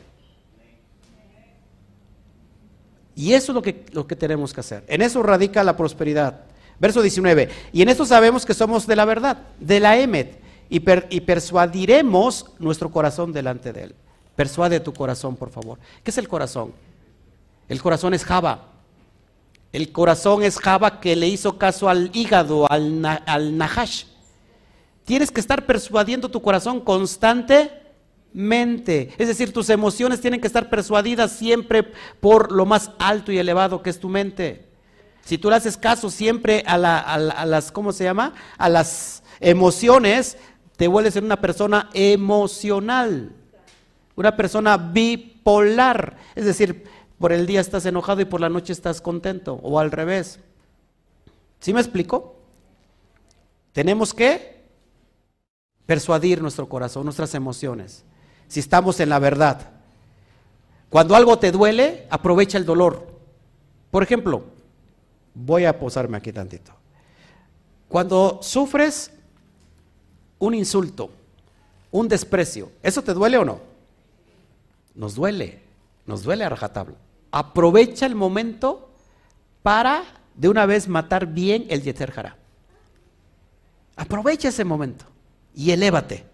[3.16, 4.84] Y eso es lo que, lo que tenemos que hacer.
[4.86, 6.42] En eso radica la prosperidad.
[6.78, 7.48] Verso 19.
[7.72, 10.39] Y en esto sabemos que somos de la verdad, de la Emet,
[10.70, 13.94] y, persuadiremos nuestro corazón delante de él.
[14.36, 15.78] Persuade tu corazón, por favor.
[16.02, 16.72] ¿Qué es el corazón?
[17.68, 18.68] El corazón es Java.
[19.72, 24.04] El corazón es Java que le hizo caso al hígado, al, al Nahash.
[25.04, 29.12] Tienes que estar persuadiendo tu corazón constantemente.
[29.18, 31.82] Es decir, tus emociones tienen que estar persuadidas siempre
[32.20, 34.70] por lo más alto y elevado que es tu mente.
[35.24, 38.34] Si tú le haces caso siempre a, las, ¿cómo se llama?
[38.56, 40.36] A las emociones,
[40.80, 43.36] te vuelves en una persona emocional,
[44.16, 46.16] una persona bipolar.
[46.34, 46.84] Es decir,
[47.18, 50.40] por el día estás enojado y por la noche estás contento, o al revés.
[51.60, 52.34] ¿Sí me explico?
[53.74, 54.64] Tenemos que
[55.84, 58.06] persuadir nuestro corazón, nuestras emociones,
[58.48, 59.72] si estamos en la verdad.
[60.88, 63.06] Cuando algo te duele, aprovecha el dolor.
[63.90, 64.44] Por ejemplo,
[65.34, 66.72] Voy a posarme aquí tantito.
[67.88, 69.12] Cuando sufres
[70.40, 71.10] un insulto,
[71.92, 73.60] un desprecio, ¿eso te duele o no?
[74.96, 75.62] Nos duele,
[76.06, 76.96] nos duele a rajatabla.
[77.30, 78.90] Aprovecha el momento
[79.62, 80.02] para
[80.34, 82.34] de una vez matar bien el Yeter
[83.94, 85.04] Aprovecha ese momento
[85.54, 86.24] y elévate.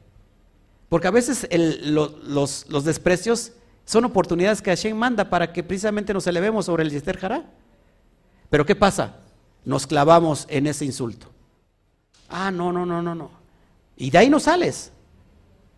[0.88, 1.48] Porque a veces
[1.82, 3.52] los, los, desprecios
[3.84, 7.44] son oportunidades que Hashem manda para que precisamente nos elevemos sobre el Yester Hará.
[8.48, 9.16] Pero ¿qué pasa?
[9.64, 11.26] Nos clavamos en ese insulto.
[12.28, 13.45] Ah, no, no, no, no, no.
[13.96, 14.92] Y de ahí no sales.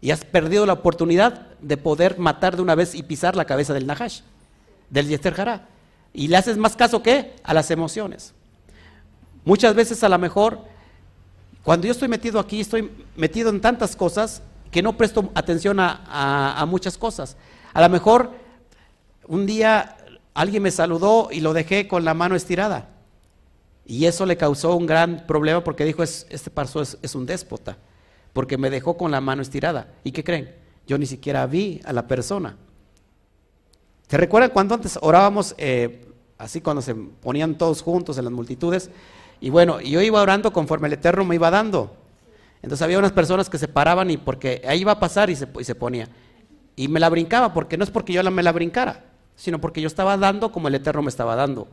[0.01, 3.75] Y has perdido la oportunidad de poder matar de una vez y pisar la cabeza
[3.75, 4.21] del Nahash,
[4.91, 5.69] del Yester Hará.
[6.12, 8.35] Y le haces más caso que a las emociones.
[9.45, 10.61] Muchas veces a lo mejor,
[11.62, 16.64] cuando yo estoy metido aquí, estoy metido en tantas cosas que no presto atención a,
[16.69, 17.37] muchas cosas.
[17.73, 18.33] A lo mejor
[19.27, 19.97] un día
[20.35, 22.89] alguien me saludó y lo dejé con la mano estirada.
[23.87, 27.79] Y eso le causó un gran problema porque dijo, este parso es, un déspota,
[28.33, 29.89] porque me dejó con la mano estirada.
[30.05, 30.55] ¿Y qué creen?
[30.87, 32.57] Yo ni siquiera vi a la persona.
[34.09, 36.07] ¿Se recuerdan cuando antes orábamos, eh,
[36.39, 38.91] así cuando se ponían todos juntos en las multitudes?
[39.41, 41.95] Y bueno, yo iba orando conforme el Eterno me iba dando.
[42.62, 45.47] Entonces había unas personas que se paraban y porque ahí iba a pasar y se,
[45.62, 46.09] se ponía.
[46.74, 49.05] Y me la brincaba, porque no es porque yo la, me la brincara,
[49.37, 51.68] sino porque yo estaba dando como el Eterno me estaba dando.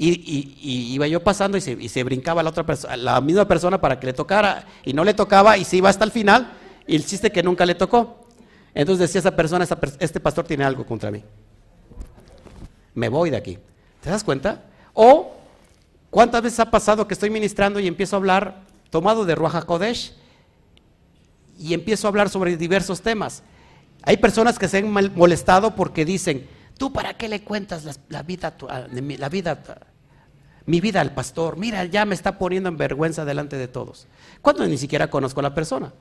[0.00, 2.64] Y, iba yo pasando y se, brincaba la otra
[2.96, 6.04] la misma persona para que le tocara, y no le tocaba y se iba hasta
[6.04, 6.52] el final,
[6.86, 8.28] y el chiste que nunca le tocó.
[8.74, 9.66] Entonces decía esa persona,
[9.98, 11.24] este pastor tiene algo contra mí.
[12.94, 13.58] Me voy de aquí.
[14.00, 14.64] ¿Te das cuenta?
[14.94, 15.32] O,
[16.10, 20.14] ¿cuántas veces ha pasado que estoy ministrando y empiezo a hablar tomado de Ruaja Kodesh
[21.58, 23.42] y empiezo a hablar sobre diversos temas.
[24.02, 26.46] Hay personas que se han molestado porque dicen,
[26.78, 28.54] ¿tú para qué le cuentas la, vida,
[28.90, 29.58] la vida,
[30.64, 31.58] mi vida al pastor?
[31.58, 34.06] Mira, ya me está poniendo en vergüenza delante de todos.
[34.40, 35.92] Cuando ni siquiera conozco a la persona.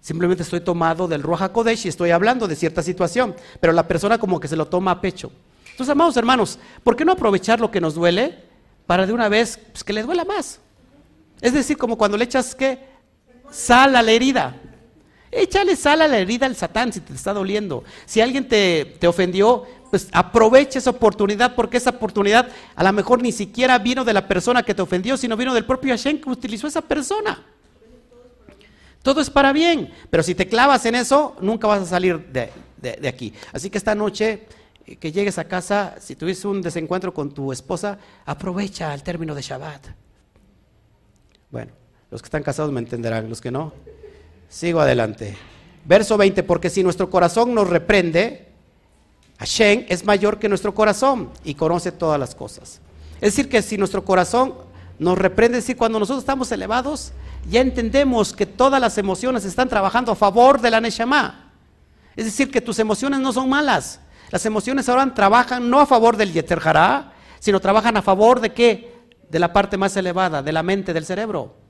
[0.00, 4.18] Simplemente estoy tomado del Ruaja Kodesh y estoy hablando de cierta situación, pero la persona
[4.18, 5.32] como que se lo toma a pecho.
[5.70, 8.44] Entonces, amados hermanos, ¿por qué no aprovechar lo que nos duele
[8.86, 10.60] para de una vez pues, que le duela más?
[11.40, 12.86] Es decir, como cuando le echas qué?
[13.50, 14.56] Sal a la herida.
[15.34, 17.82] Échale sal a la herida al Satán si te está doliendo.
[18.06, 23.32] Si alguien te, ofendió, pues aprovecha esa oportunidad porque esa oportunidad a lo mejor ni
[23.32, 26.66] siquiera vino de la persona que te ofendió, sino vino del propio Hashem que utilizó
[26.66, 27.44] esa persona.
[29.02, 32.50] Todo es para bien, pero si te clavas en eso, nunca vas a salir de,
[32.80, 33.34] de aquí.
[33.52, 34.46] Así que esta noche
[34.86, 39.34] eh, que llegues a casa, si tuviste un desencuentro con tu esposa, aprovecha el término
[39.34, 39.86] de Shabbat.
[41.50, 41.72] Bueno,
[42.10, 43.72] los que están casados me entenderán, los que no.
[44.54, 45.36] Sigo adelante.
[45.84, 48.52] Verso 20, porque si nuestro corazón nos reprende,
[49.40, 52.80] Hashem es mayor que nuestro corazón y conoce todas las cosas.
[53.16, 54.54] Es decir, que si nuestro corazón
[55.00, 57.10] nos reprende, es decir, cuando nosotros estamos elevados,
[57.50, 61.50] ya entendemos que todas las emociones están trabajando a favor de la Neshama.
[62.14, 63.98] Es decir, que tus emociones no son malas.
[64.30, 66.62] Las emociones ahora trabajan no a favor del Yeter
[67.40, 68.94] sino trabajan a favor de qué?
[69.28, 71.63] de la parte más elevada, de la mente, del cerebro.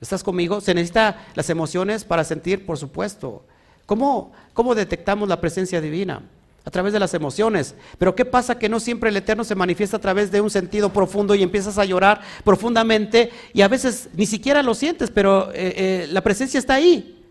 [0.00, 0.60] ¿Estás conmigo?
[0.60, 3.44] Se necesitan las emociones para sentir, por supuesto.
[3.86, 6.22] ¿Cómo, ¿Cómo detectamos la presencia divina?
[6.64, 7.74] A través de las emociones.
[7.98, 10.92] Pero ¿qué pasa que no siempre el Eterno se manifiesta a través de un sentido
[10.92, 15.74] profundo y empiezas a llorar profundamente y a veces ni siquiera lo sientes, pero eh,
[15.76, 17.22] eh, la presencia está ahí?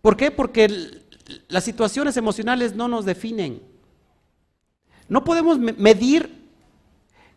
[0.00, 0.30] ¿Por qué?
[0.30, 0.68] Porque
[1.48, 3.62] las situaciones emocionales no nos definen.
[5.08, 6.44] No podemos medir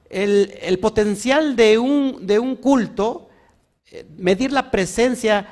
[0.10, 3.29] el, potencial de un, de un culto,
[4.18, 5.48] medir la presencia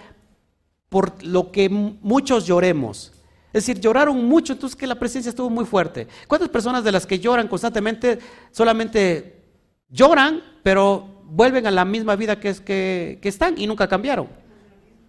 [0.90, 3.12] por lo que muchos lloremos.
[3.54, 6.08] Es decir, lloraron mucho, entonces que la presencia estuvo muy fuerte.
[6.28, 8.20] ¿Cuántas personas de las que lloran constantemente
[8.52, 9.42] solamente
[9.90, 14.28] lloran, pero vuelven a la misma vida que, es, que, que están y nunca cambiaron?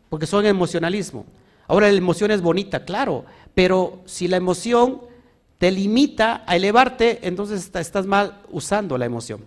[0.09, 1.27] Porque son emocionalismo.
[1.67, 5.03] Ahora la emoción es bonita, claro, pero si la emoción
[5.59, 9.45] te limita a elevarte, entonces estás mal usando la emoción.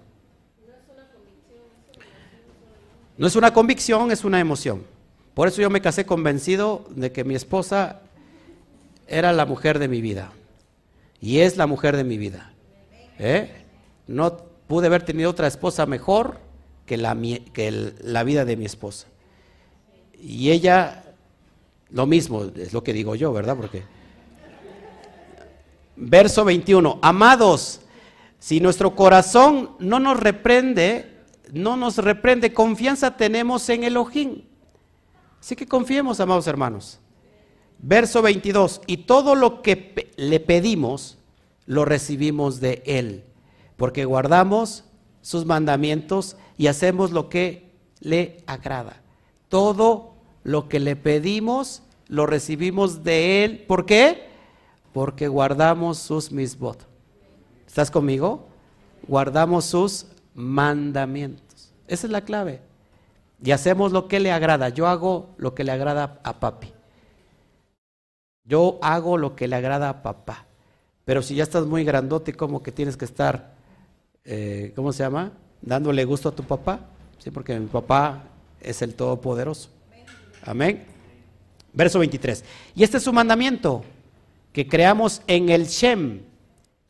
[3.22, 4.82] No es una convicción, es una emoción.
[5.36, 8.02] Por eso yo me casé convencido de que mi esposa
[9.06, 10.32] era la mujer de mi vida.
[11.20, 12.52] Y es la mujer de mi vida.
[13.20, 13.64] ¿Eh?
[14.08, 16.40] No pude haber tenido otra esposa mejor
[16.88, 17.16] que la,
[17.54, 19.06] que la vida de mi esposa.
[20.20, 21.04] Y ella,
[21.92, 23.56] lo mismo, es lo que digo yo, ¿verdad?
[23.56, 23.84] Porque
[25.96, 26.98] Verso 21.
[27.04, 27.82] Amados,
[28.40, 31.11] si nuestro corazón no nos reprende,
[31.52, 34.44] no nos reprende, confianza tenemos en Elohim.
[35.40, 37.00] Así que confiemos, amados hermanos.
[37.80, 38.82] Verso 22.
[38.88, 41.18] Y todo lo que le pedimos,
[41.66, 43.24] lo recibimos de Él,
[43.78, 44.84] porque guardamos
[45.22, 49.02] sus mandamientos y hacemos lo que le agrada.
[49.50, 53.66] Todo lo que le pedimos, lo recibimos de Él.
[53.68, 54.32] ¿Por qué?
[54.94, 56.86] porque guardamos sus misbot.
[57.66, 58.48] ¿Estás conmigo?
[59.08, 61.74] Guardamos sus mandamientos.
[61.88, 62.62] Esa es la clave.
[63.44, 64.70] y hacemos lo que le agrada.
[64.70, 66.72] Yo hago lo que le agrada a papi.
[68.44, 70.46] Yo hago lo que le agrada a papá.
[71.06, 73.54] Pero si ya estás muy grandote, como que tienes que estar,
[74.24, 75.32] eh, ¿cómo se llama?
[75.62, 76.82] Dándole gusto a tu papá.
[77.18, 78.24] Sí, porque mi papá
[78.62, 79.70] es el Todopoderoso.
[80.46, 80.86] Amén.
[81.74, 82.44] Verso 23.
[82.76, 83.84] Y este es su mandamiento,
[84.52, 86.22] que creamos en el Shem,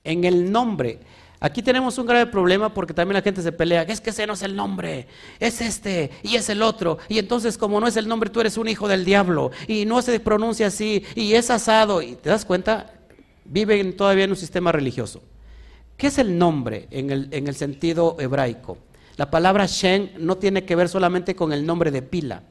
[0.04, 1.00] en el nombre.
[1.44, 4.34] Aquí tenemos un grave problema porque también la gente se pelea, es que ese no
[4.34, 5.08] es el nombre,
[5.40, 7.00] es este y es el otro.
[7.10, 10.04] Y entonces como no es el nombre, tú eres un hijo del diablo y no
[10.04, 12.04] se pronuncia así y es asado.
[12.04, 12.94] Y te das cuenta,
[13.44, 15.24] viven todavía en un sistema religioso.
[15.98, 18.78] ¿Qué es el nombre en el, en el sentido hebraico?
[19.18, 22.44] La palabra Shen no tiene que ver solamente con el nombre de pila.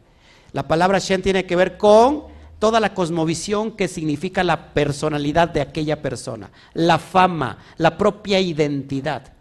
[0.51, 2.25] La palabra Shen tiene que ver con
[2.61, 9.33] toda la cosmovisión que significa la personalidad de aquella persona, la fama, la propia identidad.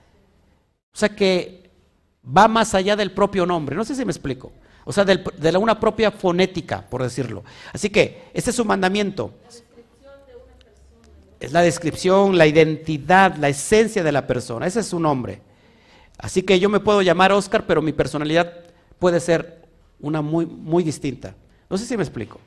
[0.91, 1.70] O sea que
[2.26, 4.52] va más allá del propio nombre, no sé si me explico.
[4.86, 7.44] O sea, de una propia fonética, por decirlo.
[7.72, 9.32] Así que, este es su mandamiento.
[11.40, 14.66] Es la descripción, la identidad, la esencia de la persona.
[14.66, 15.41] Ese es su nombre.
[16.18, 18.52] Así que yo me puedo llamar Oscar, pero mi personalidad
[18.98, 19.68] puede ser
[20.00, 21.36] una muy, muy distinta.
[21.70, 22.40] No sé si me explico.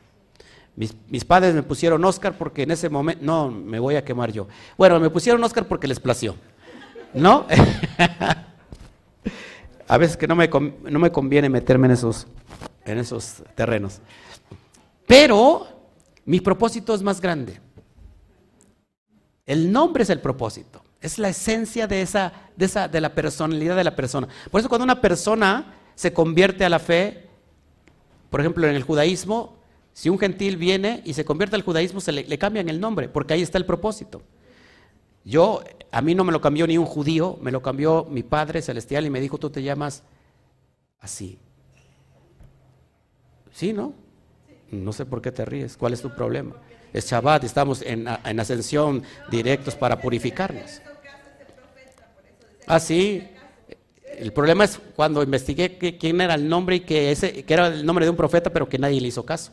[0.75, 4.49] Mis, padres me pusieron Oscar porque en ese momento, no, me voy a quemar yo.
[4.79, 6.35] Bueno, me pusieron Oscar porque les plació,
[7.13, 7.47] ¿no?
[9.89, 12.27] a veces que no me, no me conviene meterme en esos,
[12.87, 14.01] en esos terrenos.
[15.07, 15.67] Pero
[16.25, 17.61] mi propósito es más grande.
[19.45, 23.77] El nombre es el propósito, es la esencia de, esa, de, esa, de la personalidad
[23.77, 24.29] de la persona.
[24.51, 27.29] Por eso cuando una persona se convierte a la fe,
[28.31, 29.62] por ejemplo en el judaísmo,
[29.93, 33.35] si un gentil viene y se convierte al judaísmo, se le, cambian el nombre, porque
[33.35, 34.23] ahí está el propósito.
[35.25, 38.63] Yo, a mí no me lo cambió ni un judío, me lo cambió mi Padre
[38.63, 40.03] Celestial y me dijo, tú te llamas
[41.01, 41.39] así.
[43.53, 43.95] ¿Sí, no?
[44.71, 46.57] No sé por qué te ríes, ¿cuál es tu problema?
[46.93, 50.81] Es Shabbat, estamos en, en ascensión directos para purificarnos.
[52.67, 53.29] Ah, sí.
[54.19, 57.85] El problema es cuando investigué quién era el nombre y que, ese, que era el
[57.85, 59.53] nombre de un profeta, pero que nadie le hizo caso.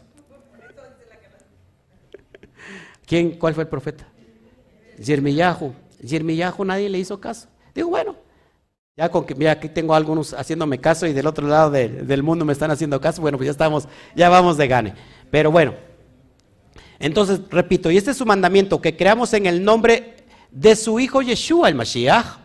[3.09, 4.07] ¿Quién, ¿Cuál fue el profeta?
[5.03, 5.73] Yermiyahu.
[5.99, 7.47] Yermiyahu nadie le hizo caso.
[7.73, 8.15] Digo, bueno,
[8.95, 12.45] ya con que, mira, aquí tengo algunos haciéndome caso y del otro lado del mundo
[12.45, 14.93] me están haciendo caso, bueno, pues ya estamos, ya vamos de gane.
[15.31, 15.73] Pero bueno,
[16.99, 20.17] entonces, repito, y este es su mandamiento, que creamos en el nombre
[20.51, 22.37] de su Hijo Yeshua, el Mashiach,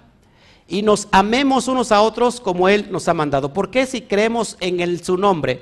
[0.66, 3.52] y nos amemos unos a otros como Él nos ha mandado.
[3.52, 5.60] ¿Por qué si creemos en el, su nombre,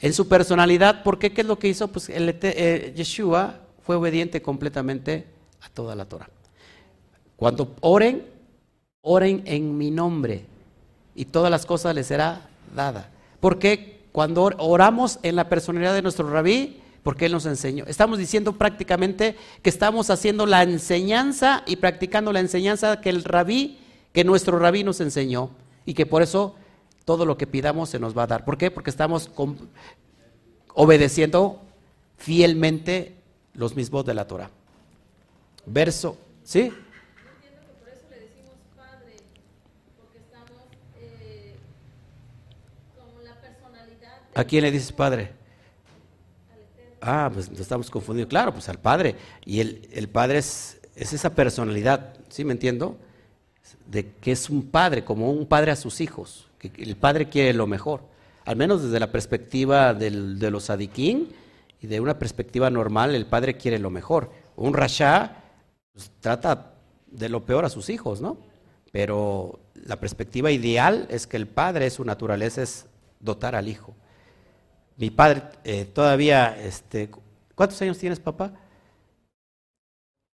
[0.00, 1.88] en su personalidad, por qué qué es lo que hizo?
[1.88, 5.26] Pues el, eh, Yeshua fue obediente completamente
[5.60, 6.28] a toda la Torah.
[7.36, 8.24] Cuando oren,
[9.02, 10.46] oren en mi nombre
[11.14, 13.10] y todas las cosas les será dada.
[13.40, 17.84] Porque cuando oramos en la personalidad de nuestro rabí, porque Él nos enseñó.
[17.86, 23.78] Estamos diciendo prácticamente que estamos haciendo la enseñanza y practicando la enseñanza que el rabí,
[24.12, 25.50] que nuestro rabí nos enseñó
[25.84, 26.54] y que por eso
[27.04, 28.44] todo lo que pidamos se nos va a dar.
[28.46, 28.70] ¿Por qué?
[28.70, 29.30] Porque estamos
[30.72, 31.60] obedeciendo
[32.16, 33.16] fielmente
[33.54, 34.50] los mismos de la Torah.
[35.66, 36.72] Verso, ¿sí?
[44.34, 45.30] ¿A quién le dices padre?
[47.00, 48.28] Ah, pues nos estamos confundiendo.
[48.28, 49.14] Claro, pues al padre.
[49.44, 52.98] Y el, el padre es, es, esa personalidad, ¿sí me entiendo?
[53.86, 56.48] De que es un padre, como un padre a sus hijos.
[56.58, 58.00] Que el padre quiere lo mejor.
[58.44, 61.28] Al menos desde la perspectiva del, de los adiquín,
[61.84, 64.30] y de una perspectiva normal, el padre quiere lo mejor.
[64.56, 65.36] Un rasha
[65.92, 66.76] pues, trata
[67.08, 68.38] de lo peor a sus hijos, ¿no?
[68.90, 72.86] Pero la perspectiva ideal es que el padre, su naturaleza es
[73.20, 73.94] dotar al hijo.
[74.96, 77.10] Mi padre eh, todavía, este,
[77.54, 78.54] ¿cuántos años tienes, papá?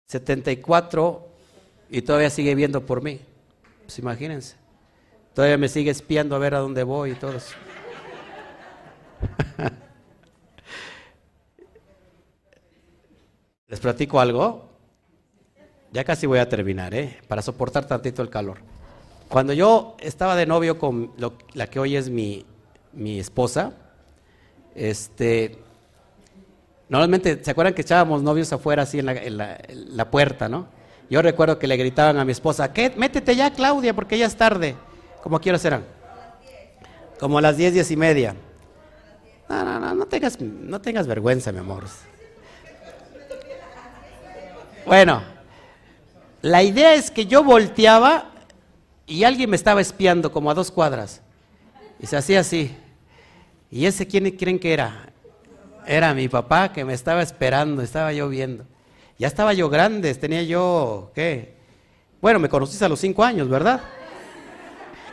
[0.06, 1.28] 74
[1.90, 3.18] y todavía sigue viendo por mí.
[3.82, 4.54] Pues imagínense.
[5.34, 7.56] Todavía me sigue espiando a ver a dónde voy y todo eso.
[13.70, 14.68] ¿Les platico algo?
[15.92, 17.20] Ya casi voy a terminar, ¿eh?
[17.28, 18.58] Para soportar tantito el calor.
[19.28, 21.12] Cuando yo estaba de novio con
[21.54, 22.44] la que hoy es mi,
[22.96, 23.72] esposa,
[24.74, 25.56] este,
[26.88, 29.06] normalmente, ¿se acuerdan que echábamos novios afuera así en
[29.36, 30.66] la, puerta, no?
[31.08, 32.92] Yo recuerdo que le gritaban a mi esposa, ¿qué?
[32.96, 34.74] Métete ya, Claudia, porque ya es tarde.
[35.22, 35.84] ¿Cómo quiero serán?
[37.20, 38.34] Como a las diez, diez y media.
[39.48, 41.84] No, no, no, no tengas, no tengas vergüenza, mi amor.
[44.86, 45.22] Bueno,
[46.42, 48.30] la idea es que yo volteaba
[49.06, 51.20] y alguien me estaba espiando como a dos cuadras.
[51.98, 52.74] Y se hacía así.
[53.70, 55.10] ¿Y ese quién creen que era?
[55.86, 58.64] Era mi papá que me estaba esperando, estaba yo viendo.
[59.18, 61.54] Ya estaba yo grande, tenía yo, ¿qué?
[62.20, 63.80] Bueno, me conociste a los cinco años, ¿verdad?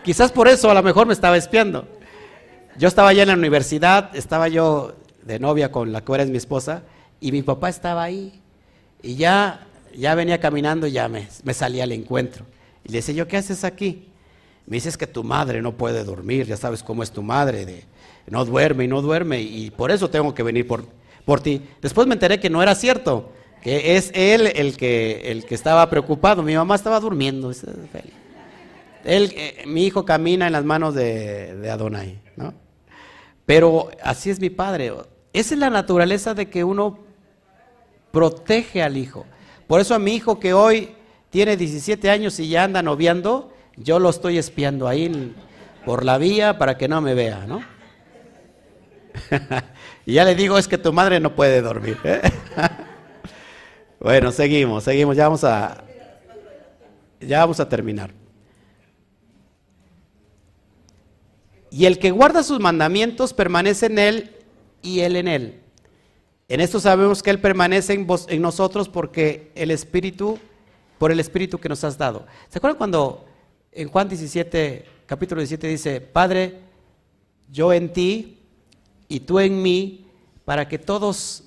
[0.03, 1.87] Quizás por eso a lo mejor me estaba espiando.
[2.77, 6.29] Yo estaba ya en la universidad, estaba yo de novia con la que ahora es
[6.29, 6.83] mi esposa,
[7.19, 8.41] y mi papá estaba ahí.
[9.01, 12.45] Y ya, ya venía caminando y ya me, me salía al encuentro.
[12.83, 14.07] Y le decía yo, ¿qué haces aquí?
[14.65, 17.83] Me dices que tu madre no puede dormir, ya sabes cómo es tu madre, de,
[18.29, 20.85] no duerme y no duerme, y por eso tengo que venir por,
[21.25, 21.61] por ti.
[21.81, 25.89] Después me enteré que no era cierto, que es él el que, el que estaba
[25.89, 27.51] preocupado, mi mamá estaba durmiendo.
[29.05, 32.53] Él, eh, mi hijo camina en las manos de, de Adonai, ¿no?
[33.45, 34.91] Pero así es mi padre.
[35.31, 36.99] Esa es la naturaleza de que uno
[38.11, 39.25] protege al hijo.
[39.67, 40.95] Por eso a mi hijo que hoy
[41.29, 45.35] tiene 17 años y ya anda noviando, yo lo estoy espiando ahí
[45.85, 47.61] por la vía para que no me vea, ¿no?
[50.05, 51.97] y ya le digo, es que tu madre no puede dormir.
[52.03, 52.21] ¿eh?
[53.99, 55.83] bueno, seguimos, seguimos, ya vamos a
[57.19, 58.11] ya vamos a terminar.
[61.69, 64.35] Y el que guarda sus mandamientos permanece en él
[64.81, 65.61] y él en él.
[66.49, 70.39] En esto sabemos que él permanece en, nosotros porque el Espíritu,
[70.97, 72.25] por el Espíritu que nos has dado.
[72.47, 73.25] ¿Se acuerdan cuando
[73.73, 76.61] en Juan 17, capítulo 17 dice, Padre,
[77.51, 78.39] yo en ti
[79.09, 80.07] y tú en mí,
[80.45, 81.43] para que todos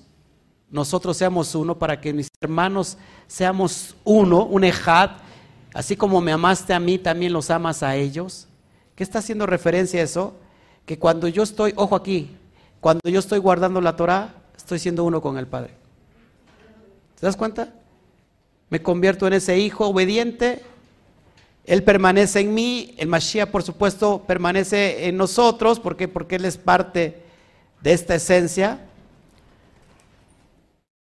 [0.69, 2.95] nosotros seamos uno, para que mis hermanos
[3.25, 5.11] seamos uno, un ejad,
[5.73, 8.47] así como me amaste a mí, también los amas a ellos.
[8.95, 10.35] ¿Qué está haciendo referencia a eso?
[10.85, 12.37] Que cuando yo estoy, ojo aquí,
[12.79, 15.73] cuando yo estoy guardando la Torah, estoy siendo uno con el Padre.
[17.19, 17.73] ¿Te das cuenta?
[18.69, 20.63] Me convierto en ese hijo obediente
[21.65, 26.07] él permanece en mí, el Mashiach por supuesto permanece en nosotros, ¿por qué?
[26.07, 27.21] Porque Él es parte
[27.81, 28.87] de esta esencia,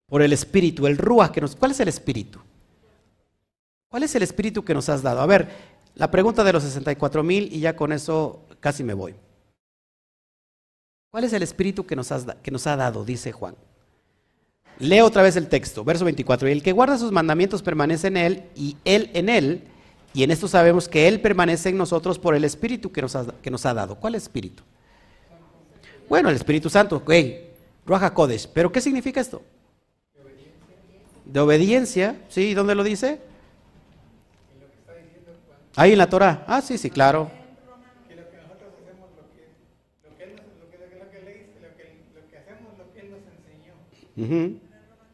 [0.07, 1.55] por el Espíritu, el Ruach que nos...
[1.55, 2.39] ¿Cuál es el Espíritu?
[3.89, 5.21] ¿Cuál es el Espíritu que nos has dado?
[5.21, 5.49] A ver,
[5.95, 9.15] la pregunta de los 64 mil y ya con eso casi me voy.
[11.13, 12.09] ¿Cuál es el Espíritu que nos,
[12.41, 13.05] que nos ha dado?
[13.05, 13.53] Dice Juan.
[14.79, 16.49] Leo otra vez el texto, verso 24.
[16.49, 19.61] Y el que guarda sus mandamientos permanece en Él y Él en Él
[20.11, 23.27] y en esto sabemos que Él permanece en nosotros por el Espíritu que nos ha,
[23.43, 23.93] que nos ha dado.
[23.99, 24.63] ¿Cuál Espíritu?
[26.09, 27.13] Bueno, el Espíritu Santo, ok,
[27.85, 28.47] Ruaja Kodesh.
[28.51, 29.43] ¿Pero qué significa esto?
[31.25, 32.55] De obediencia, ¿sí?
[32.55, 33.21] ¿Dónde lo dice?
[35.75, 36.43] Ahí en la Torah.
[36.47, 37.42] Ah, sí, sí, claro.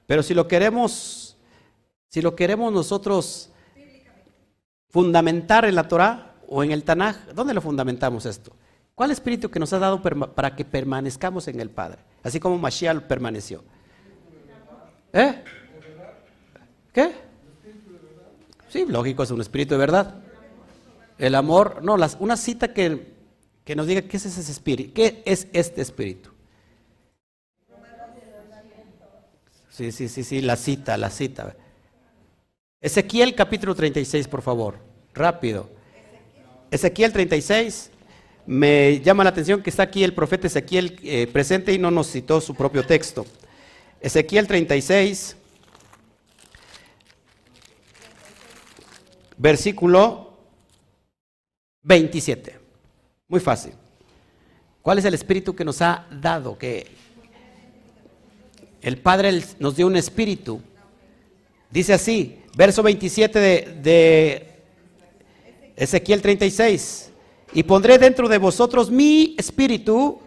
[0.05, 1.37] Pero si lo queremos,
[2.07, 3.49] si lo queremos nosotros
[4.89, 8.51] fundamentar en la Torah o en el Tanaj, ¿dónde lo fundamentamos esto?
[8.95, 11.99] ¿Cuál espíritu que nos ha dado para que permanezcamos en el Padre?
[12.23, 13.63] Así como Mashiach permaneció.
[15.13, 15.43] ¿Eh?
[16.91, 17.13] ¿Qué?
[18.67, 20.15] Sí, lógico, es un espíritu de verdad.
[21.17, 23.13] El amor, no, las, una cita que,
[23.63, 26.31] que nos diga qué es ese espíritu, qué es este espíritu.
[29.79, 31.55] Sí, sí, sí, sí, la cita, la cita.
[32.81, 34.77] Ezequiel capítulo 36, por favor,
[35.13, 35.69] rápido.
[36.69, 37.89] Ezequiel 36,
[38.45, 42.11] me llama la atención que está aquí el profeta Ezequiel eh, presente y no nos
[42.11, 43.25] citó su propio texto.
[44.01, 45.37] Ezequiel 36,
[49.37, 50.39] versículo
[51.83, 52.59] 27.
[53.29, 53.71] Muy fácil.
[54.81, 56.57] ¿Cuál es el espíritu que nos ha dado?
[56.57, 56.98] Que
[58.81, 60.61] el Padre nos dio un espíritu.
[61.71, 64.45] Dice así, Verso 27 de,
[65.77, 67.09] Ezequiel 36.
[67.53, 70.19] Y pondré dentro de vosotros mi espíritu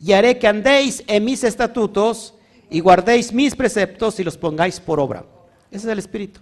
[0.00, 2.34] y haré que andéis en mis estatutos
[2.68, 5.24] y guardéis mis preceptos y los pongáis por obra.
[5.70, 6.40] Ese es el espíritu.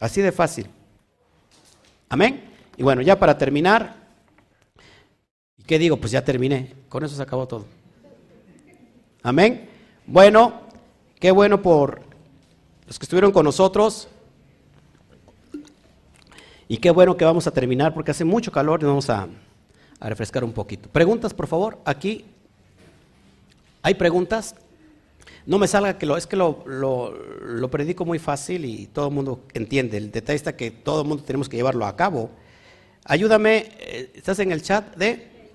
[0.00, 0.66] Así de fácil.
[2.08, 2.50] Amén.
[2.76, 3.94] Y bueno, ya para terminar,
[5.56, 5.98] ¿y qué digo?
[5.98, 6.74] Pues ya terminé.
[6.88, 7.79] Con eso se acabó todo.
[9.22, 9.68] Amén.
[10.06, 10.70] Bueno,
[11.20, 12.00] Qué bueno por
[12.86, 14.08] los que estuvieron con nosotros.
[16.66, 19.28] Y qué bueno que vamos a terminar porque hace mucho calor y vamos a,
[20.00, 20.88] refrescar un poquito.
[20.88, 21.78] Preguntas, por favor.
[21.84, 22.24] Aquí
[23.82, 24.54] hay preguntas.
[25.44, 29.14] No me salga que lo, es que lo, lo, predico muy fácil y todo el
[29.14, 29.98] mundo entiende.
[29.98, 32.30] El detalle está que todo el mundo tenemos que llevarlo a cabo.
[33.04, 35.50] Ayúdame, eh, ¿estás en el chat de,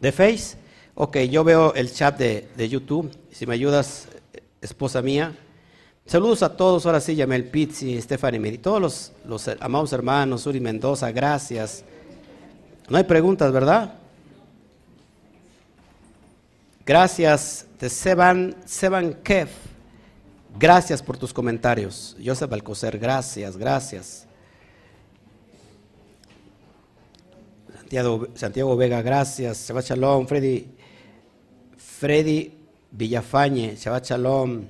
[0.00, 0.56] de Face?
[0.96, 3.10] Ok, yo veo el chat de, de YouTube.
[3.32, 4.06] Si me ayudas,
[4.60, 5.34] esposa mía.
[6.06, 10.60] Saludos a todos, ahora sí, Yamel Pizzi, Stephanie Medi, todos los, los, amados hermanos, Uri
[10.60, 11.82] Mendoza, gracias.
[12.90, 13.94] No hay preguntas, ¿verdad?
[16.84, 19.48] Gracias de Seban, Seban Kev.
[20.58, 22.16] Gracias por tus comentarios.
[22.22, 24.26] Joseph Alcocer, gracias, gracias.
[27.78, 29.66] Santiago, Santiago Vega, gracias.
[29.66, 30.26] Shabbat Shalom.
[30.26, 30.68] Freddy,
[32.04, 32.52] Freddy
[32.90, 34.66] Villafañe, Shabbat Shalom.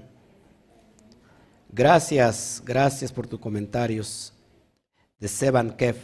[1.69, 4.33] Gracias, gracias por tus comentarios.
[5.19, 5.97] De Seban Kev.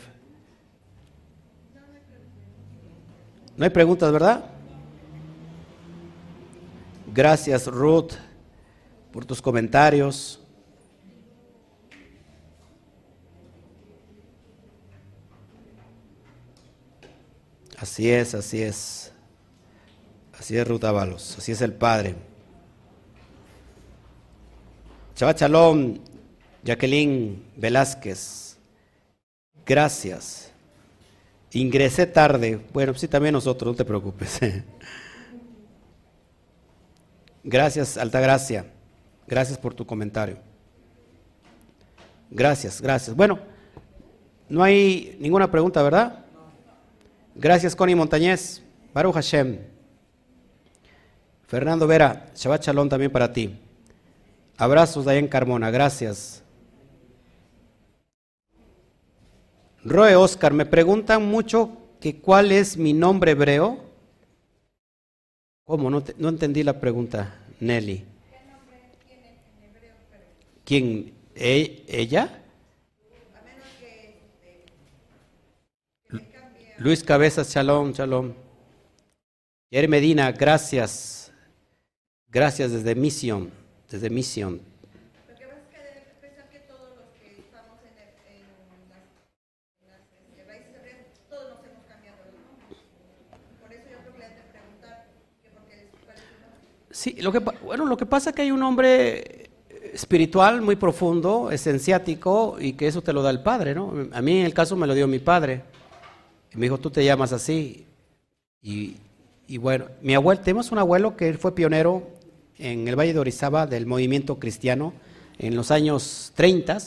[3.56, 4.44] No hay preguntas, ¿verdad?
[7.14, 8.14] Gracias, Ruth,
[9.12, 10.40] por tus comentarios.
[17.78, 19.12] Así es, así es.
[20.40, 22.14] Así es Ruth Ábalos, así es el Padre.
[25.14, 26.00] Chava Chalón,
[26.64, 28.56] Jacqueline Velázquez,
[29.66, 30.50] gracias.
[31.52, 32.58] Ingresé tarde.
[32.72, 34.40] Bueno, sí, también nosotros, no te preocupes.
[37.44, 38.64] Gracias, Altagracia.
[39.26, 40.38] Gracias por tu comentario.
[42.30, 43.14] Gracias, gracias.
[43.14, 43.40] Bueno,
[44.48, 46.24] no hay ninguna pregunta, ¿verdad?
[47.34, 48.62] Gracias, Connie Montañez.
[48.94, 49.79] Baruch Hashem.
[51.50, 53.58] Fernando Vera, Shabbat Shalom también para ti.
[54.56, 56.44] Abrazos en Carmona, gracias.
[59.82, 63.80] Roe Oscar, me preguntan mucho que cuál es mi nombre hebreo.
[65.64, 65.90] ¿Cómo?
[65.90, 67.96] No, no entendí la pregunta, Nelly.
[67.96, 68.04] ¿Qué
[69.08, 69.94] tiene en hebreo?
[70.64, 71.12] ¿Quién?
[71.34, 72.44] ¿E ¿Ella?
[76.78, 78.34] Luis Cabezas, shalom, shalom.
[79.68, 81.19] Yer Medina, gracias.
[82.32, 83.50] Gracias desde Misión,
[83.90, 84.60] desde Misión.
[96.92, 99.48] Sí, lo que, bueno, lo que pasa es que hay un hombre
[99.94, 103.94] espiritual muy profundo, esenciático, y que eso te lo da el Padre, ¿no?
[104.12, 105.62] A mí en el caso me lo dio mi Padre.
[106.52, 107.86] Y me dijo, tú te llamas así.
[108.60, 108.98] Y,
[109.56, 112.06] bueno, mi abuelo, tenemos un abuelo que fue pionero
[112.60, 114.92] en el Valle de Orizaba del movimiento cristiano
[115.38, 116.78] en los años 30.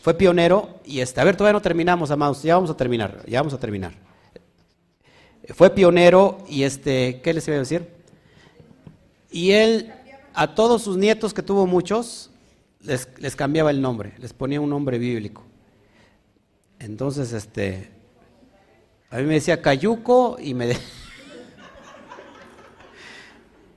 [0.00, 3.40] Fue pionero y este, a ver, todavía no terminamos, amados, ya vamos a terminar, ya
[3.40, 3.92] vamos a terminar.
[5.54, 7.88] Fue pionero y este, ¿qué les iba a decir?
[9.30, 9.92] Y él
[10.34, 12.30] a todos sus nietos, que tuvo muchos,
[12.80, 15.42] les, cambiaba el nombre, les ponía un nombre bíblico.
[16.78, 17.90] Entonces, este,
[19.10, 20.76] a mí me decía Cayuco y me...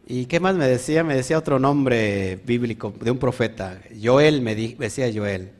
[0.07, 1.03] ¿Y qué más me decía?
[1.03, 3.81] Me decía otro nombre bíblico de un profeta.
[4.01, 5.51] Joel me, decía Joel.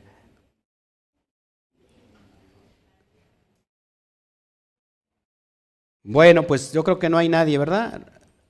[6.04, 8.06] Bueno, pues yo creo que no hay nadie, ¿verdad?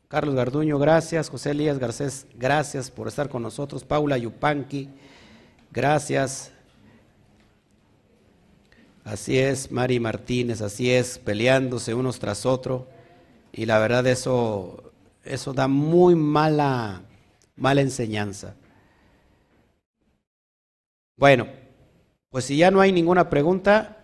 [0.08, 1.30] Carlos Garduño, gracias.
[1.30, 3.82] José Elías Garcés, gracias por estar con nosotros.
[3.82, 4.90] Paula Yupanqui,
[5.72, 6.52] gracias.
[9.04, 12.82] Así es, Mari Martínez, así es, peleándose unos tras otros.
[13.52, 14.92] Y la verdad eso,
[15.26, 17.02] eso da muy mala,
[17.56, 18.54] mala enseñanza.
[21.16, 21.48] Bueno,
[22.30, 23.96] pues si ya no hay ninguna pregunta,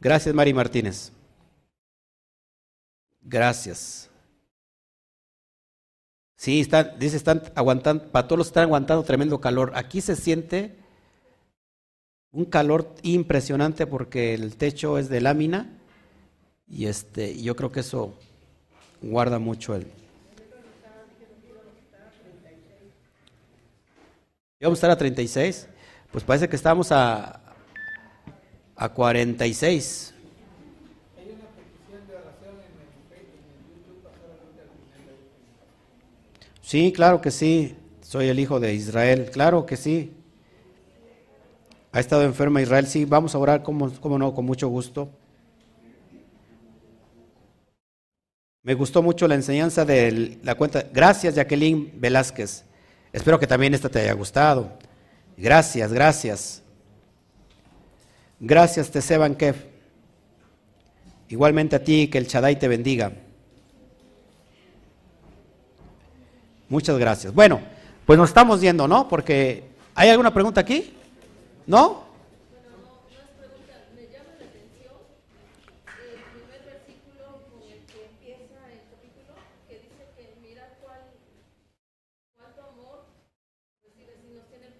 [0.00, 1.12] gracias Mari Martínez.
[3.22, 4.08] Gracias.
[6.36, 9.72] Sí, están, dice, están aguantando, para todos están aguantando tremendo calor.
[9.74, 10.76] Aquí se siente
[12.30, 15.70] un calor impresionante porque el techo es de lámina
[16.68, 18.14] y este, yo creo que eso
[19.02, 19.86] guarda mucho el.
[24.60, 25.68] Vamos a estar a 36.
[26.10, 27.40] Pues parece que estamos a,
[28.74, 30.14] a 46.
[36.62, 37.76] Sí, claro que sí.
[38.00, 39.30] Soy el hijo de Israel.
[39.32, 40.12] Claro que sí.
[41.92, 42.86] Ha estado enferma Israel.
[42.86, 43.88] Sí, vamos a orar, como,
[44.18, 45.08] no, con mucho gusto.
[48.66, 50.84] Me gustó mucho la enseñanza de la cuenta.
[50.92, 52.64] Gracias, Jacqueline Velázquez.
[53.12, 54.72] Espero que también esta te haya gustado.
[55.36, 56.62] Gracias, gracias.
[58.40, 59.56] Gracias, Teseban Kef.
[61.28, 63.12] Igualmente a ti, que el Chadai te bendiga.
[66.68, 67.32] Muchas gracias.
[67.32, 67.60] Bueno,
[68.04, 69.06] pues nos estamos yendo, ¿no?
[69.06, 69.62] Porque
[69.94, 70.92] ¿hay alguna pregunta aquí?
[71.68, 72.06] ¿No?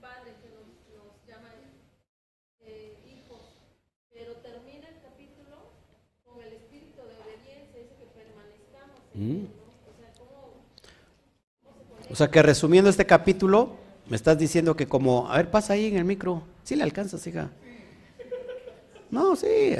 [0.00, 1.48] Padre que nos, llama
[2.60, 3.42] eh, hijos,
[4.12, 4.86] pero termina
[9.16, 9.44] Mm.
[12.10, 13.76] O sea que resumiendo este capítulo,
[14.08, 17.26] me estás diciendo que como, a ver, pasa ahí en el micro, sí le alcanzas,
[17.26, 17.50] hija.
[19.10, 19.74] No, sí.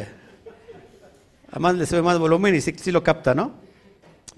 [1.50, 3.52] Además le sube más volumen y sí, lo capta, ¿no?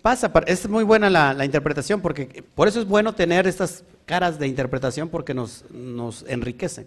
[0.02, 4.46] Pasa, es muy buena la, interpretación, porque por eso es bueno tener estas caras de
[4.46, 6.86] interpretación porque nos, nos enriquecen.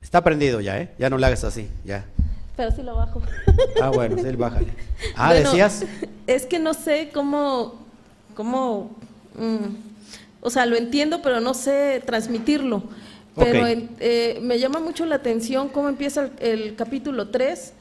[0.00, 0.94] Está prendido ya, ¿eh?
[0.98, 2.06] Ya no le hagas así, ya.
[2.58, 3.22] Pero sí lo bajo.
[3.80, 4.66] Ah, bueno, sí, bájale.
[5.14, 5.84] Ah, decías.
[6.26, 7.86] Es que no sé cómo,
[8.34, 8.90] cómo,
[9.36, 9.76] mm,
[10.40, 12.82] o sea, lo entiendo, pero no sé transmitirlo.
[13.36, 17.74] Pero eh, me llama mucho la atención cómo empieza el, capítulo 3,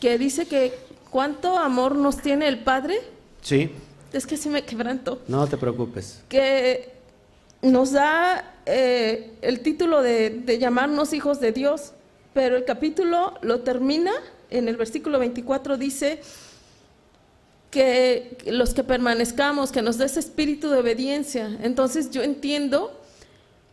[0.00, 0.78] que dice que
[1.10, 3.00] cuánto amor nos tiene el Padre.
[3.42, 3.72] Sí.
[4.12, 5.20] Es que sí me quebranto.
[5.26, 6.22] No te preocupes.
[6.28, 6.92] Que
[7.62, 11.94] nos da eh, el título de, de, llamarnos hijos de Dios,
[12.32, 14.12] pero el capítulo lo termina
[14.50, 16.20] en el versículo 24, dice
[17.70, 21.56] que los que permanezcamos, que nos dé ese espíritu de obediencia.
[21.62, 22.92] Entonces yo entiendo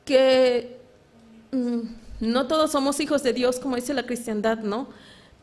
[0.06, 0.78] que
[1.52, 1.80] mm,
[2.20, 4.88] no todos somos hijos de Dios, como dice la cristiandad, ¿no?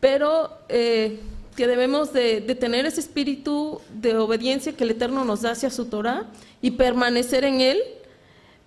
[0.00, 1.20] Pero eh,
[1.56, 5.70] que debemos de, de, tener ese espíritu de obediencia que el Eterno nos da hacia
[5.70, 6.26] su Torah
[6.62, 7.80] y permanecer en él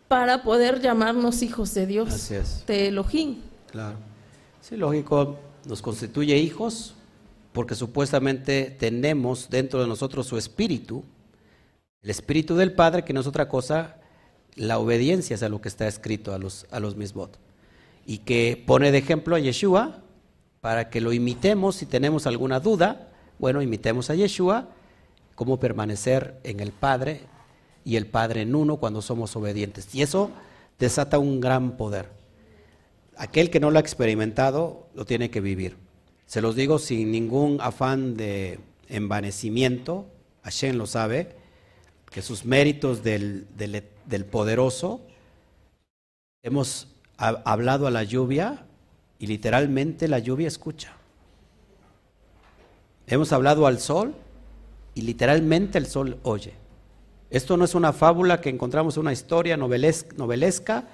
[0.07, 2.65] para poder llamarnos hijos de Dios, Así es.
[2.65, 3.41] de Elohim.
[3.72, 3.98] Claro.
[4.68, 6.94] Sí, lógico, nos constituye hijos
[7.53, 11.06] porque supuestamente tenemos dentro de nosotros su espíritu,
[12.02, 13.95] el espíritu del Padre, que no es otra cosa,
[14.56, 17.39] la obediencia es a lo que está escrito a los, a los misbot.
[18.06, 20.02] Y que pone de ejemplo a Yeshua
[20.60, 23.07] para que lo imitemos si tenemos alguna duda,
[23.39, 24.68] bueno, imitemos a Yeshua,
[25.35, 27.22] cómo permanecer en el Padre
[27.85, 29.95] y el Padre en uno cuando somos obedientes.
[29.95, 30.30] Y eso
[30.77, 32.16] desata un gran poder.
[33.18, 35.76] Aquel que no lo ha experimentado lo tiene que vivir.
[36.27, 40.06] Se los digo sin ningún afán de envanecimiento,
[40.44, 41.35] Hashem lo sabe,
[42.11, 45.02] que sus méritos del, del poderoso,
[46.44, 46.88] hemos
[47.18, 48.65] hablado a la lluvia
[49.19, 50.94] y literalmente la lluvia escucha.
[53.07, 54.14] Hemos hablado al sol
[54.94, 56.53] y literalmente el sol oye.
[57.30, 60.88] Esto no es una fábula que encontramos en una historia novelesca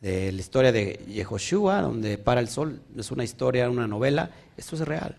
[0.00, 4.74] de la historia de Yehoshua, donde para el sol, es una historia, una novela, esto
[4.76, 5.16] es real.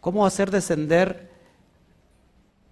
[0.00, 1.30] ¿Cómo hacer descender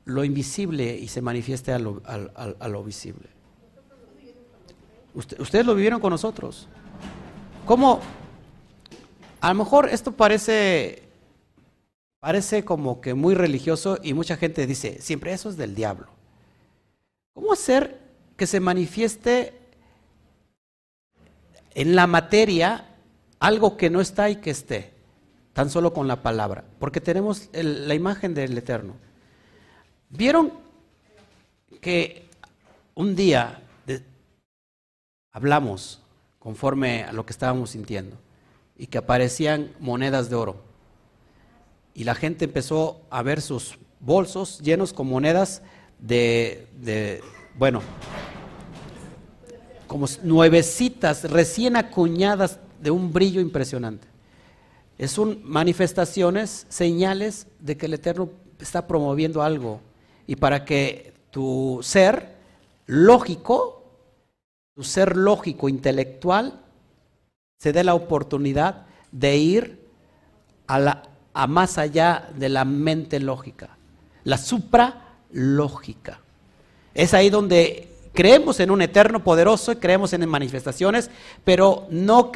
[0.05, 3.28] lo invisible y se manifieste a lo, visible?
[5.15, 6.69] ustedes lo vivieron con nosotros.
[7.65, 8.01] ¿Cómo?
[9.40, 11.05] A lo mejor esto parece,
[12.20, 16.09] parece como que muy religioso y mucha gente dice, siempre eso es del diablo.
[17.32, 18.01] ¿Cómo hacer
[18.36, 19.64] que se manifieste
[21.74, 22.86] en la materia
[23.38, 24.92] algo que no está y que esté?
[25.52, 28.94] Tan solo con la palabra, porque tenemos la imagen del Eterno.
[30.10, 30.52] ¿Vieron
[31.80, 32.28] que
[32.94, 33.60] un día
[35.32, 36.01] hablamos
[36.38, 38.16] conforme a lo que estábamos sintiendo
[38.76, 40.62] y que aparecían monedas de oro?
[41.94, 45.62] Y la gente empezó a ver sus bolsos llenos con monedas
[46.01, 47.22] de,
[47.56, 47.80] bueno,
[49.94, 54.08] como nuevecitas, recién acuñadas de un brillo impresionante.
[54.98, 59.80] Es son manifestaciones, señales de que el Eterno está promoviendo algo.
[60.26, 62.34] Y para que tu ser
[62.86, 63.84] lógico,
[64.74, 66.60] tu ser lógico, intelectual,
[67.60, 69.78] se dé la oportunidad de ir
[70.66, 71.02] a, la,
[71.34, 73.78] a más allá de la mente lógica.
[74.24, 76.18] La supra lógica.
[76.94, 81.11] Es ahí donde creemos en un eterno poderoso, creemos en manifestaciones,
[81.45, 82.31] pero no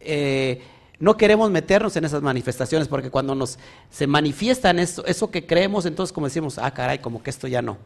[0.00, 0.62] eh,
[0.98, 3.58] no queremos meternos en esas manifestaciones, porque cuando nos
[3.90, 7.62] se manifiestan eso, eso que creemos, entonces como decimos, ah, caray, como que esto ya
[7.62, 7.78] no.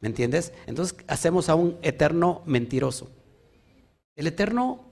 [0.00, 0.52] ¿Me entiendes?
[0.66, 3.10] Entonces hacemos a un eterno mentiroso.
[4.14, 4.84] El eterno,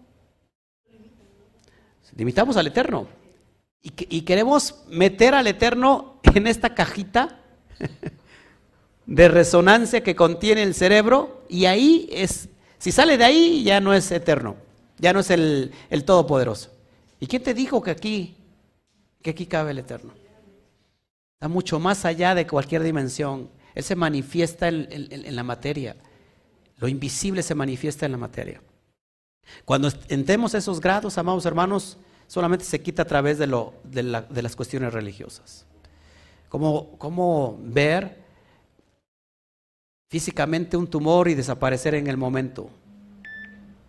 [2.17, 3.07] limitamos al eterno.
[3.83, 7.41] Y, y queremos meter al eterno en esta cajita
[9.07, 13.95] de resonancia que contiene el cerebro y ahí es, si sale de ahí ya no
[13.95, 14.57] es eterno,
[14.99, 15.73] ya no es el,
[16.05, 16.70] todopoderoso.
[17.20, 18.37] ¿Y quién te dijo que aquí,
[19.23, 20.12] que aquí cabe el eterno?
[21.35, 23.49] Está mucho más allá de cualquier dimensión.
[23.74, 25.97] Él se manifiesta en, la materia.
[26.78, 28.61] Lo invisible se manifiesta en la materia.
[29.65, 34.57] Cuando entremos esos grados, amados hermanos, solamente se quita a través de, lo, de, las
[34.57, 35.65] cuestiones religiosas.
[36.49, 38.26] Como, como ver
[40.09, 42.70] físicamente un tumor y desaparecer en el momento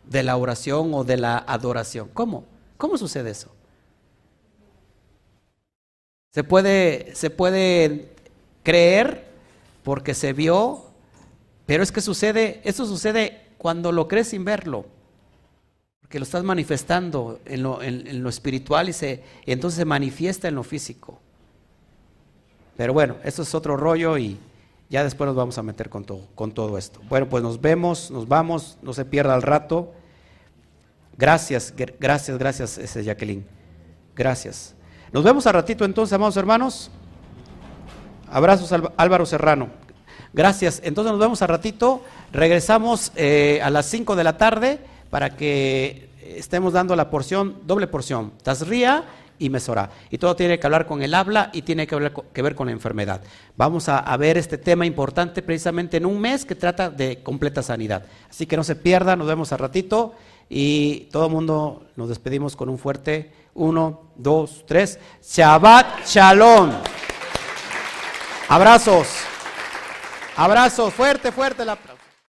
[0.06, 2.10] de la oración o de la adoración.
[2.14, 2.46] ¿Cómo?
[2.78, 3.52] ¿Cómo sucede eso?
[6.32, 8.10] Se puede, se puede
[8.64, 9.26] creer
[9.84, 10.86] porque se vio,
[11.66, 14.86] pero es que sucede, eso sucede cuando lo crees sin verlo.
[16.02, 20.48] Porque lo estás manifestando en lo, en, lo espiritual y, se, y entonces se manifiesta
[20.48, 21.20] en lo físico.
[22.78, 24.38] Pero bueno, eso es otro rollo y
[24.90, 27.02] ya después nos vamos a meter con todo, con todo esto.
[27.10, 29.94] Bueno, pues nos vemos, nos vamos, no se pierda el rato.
[31.18, 33.46] Gracias, gracias, gracias, ese Jacqueline.
[34.16, 34.76] Gracias.
[35.12, 36.92] Nos vemos a ratito entonces, amados hermanos.
[38.30, 39.70] Abrazos Álvaro Serrano.
[40.34, 40.82] Gracias.
[40.84, 42.04] Entonces nos vemos a ratito.
[42.32, 47.88] Regresamos eh, a las 5 de la tarde para que estemos dando la porción, doble
[47.88, 48.34] porción.
[48.44, 49.06] Tasría
[49.40, 49.90] y Mesorá.
[50.10, 51.96] Y todo tiene que hablar con el habla y tiene que,
[52.42, 53.22] ver con la enfermedad.
[53.56, 58.06] Vamos a, ver este tema importante precisamente en un mes que trata de completa sanidad.
[58.30, 60.16] Así que no se pierda, nos vemos a ratito
[60.50, 65.00] y todo el mundo nos despedimos con un fuerte uno, dos, tres.
[65.24, 66.72] Shabbat Shalom.
[68.50, 69.08] Abrazos.
[70.36, 71.76] Abrazos, fuerte, fuerte la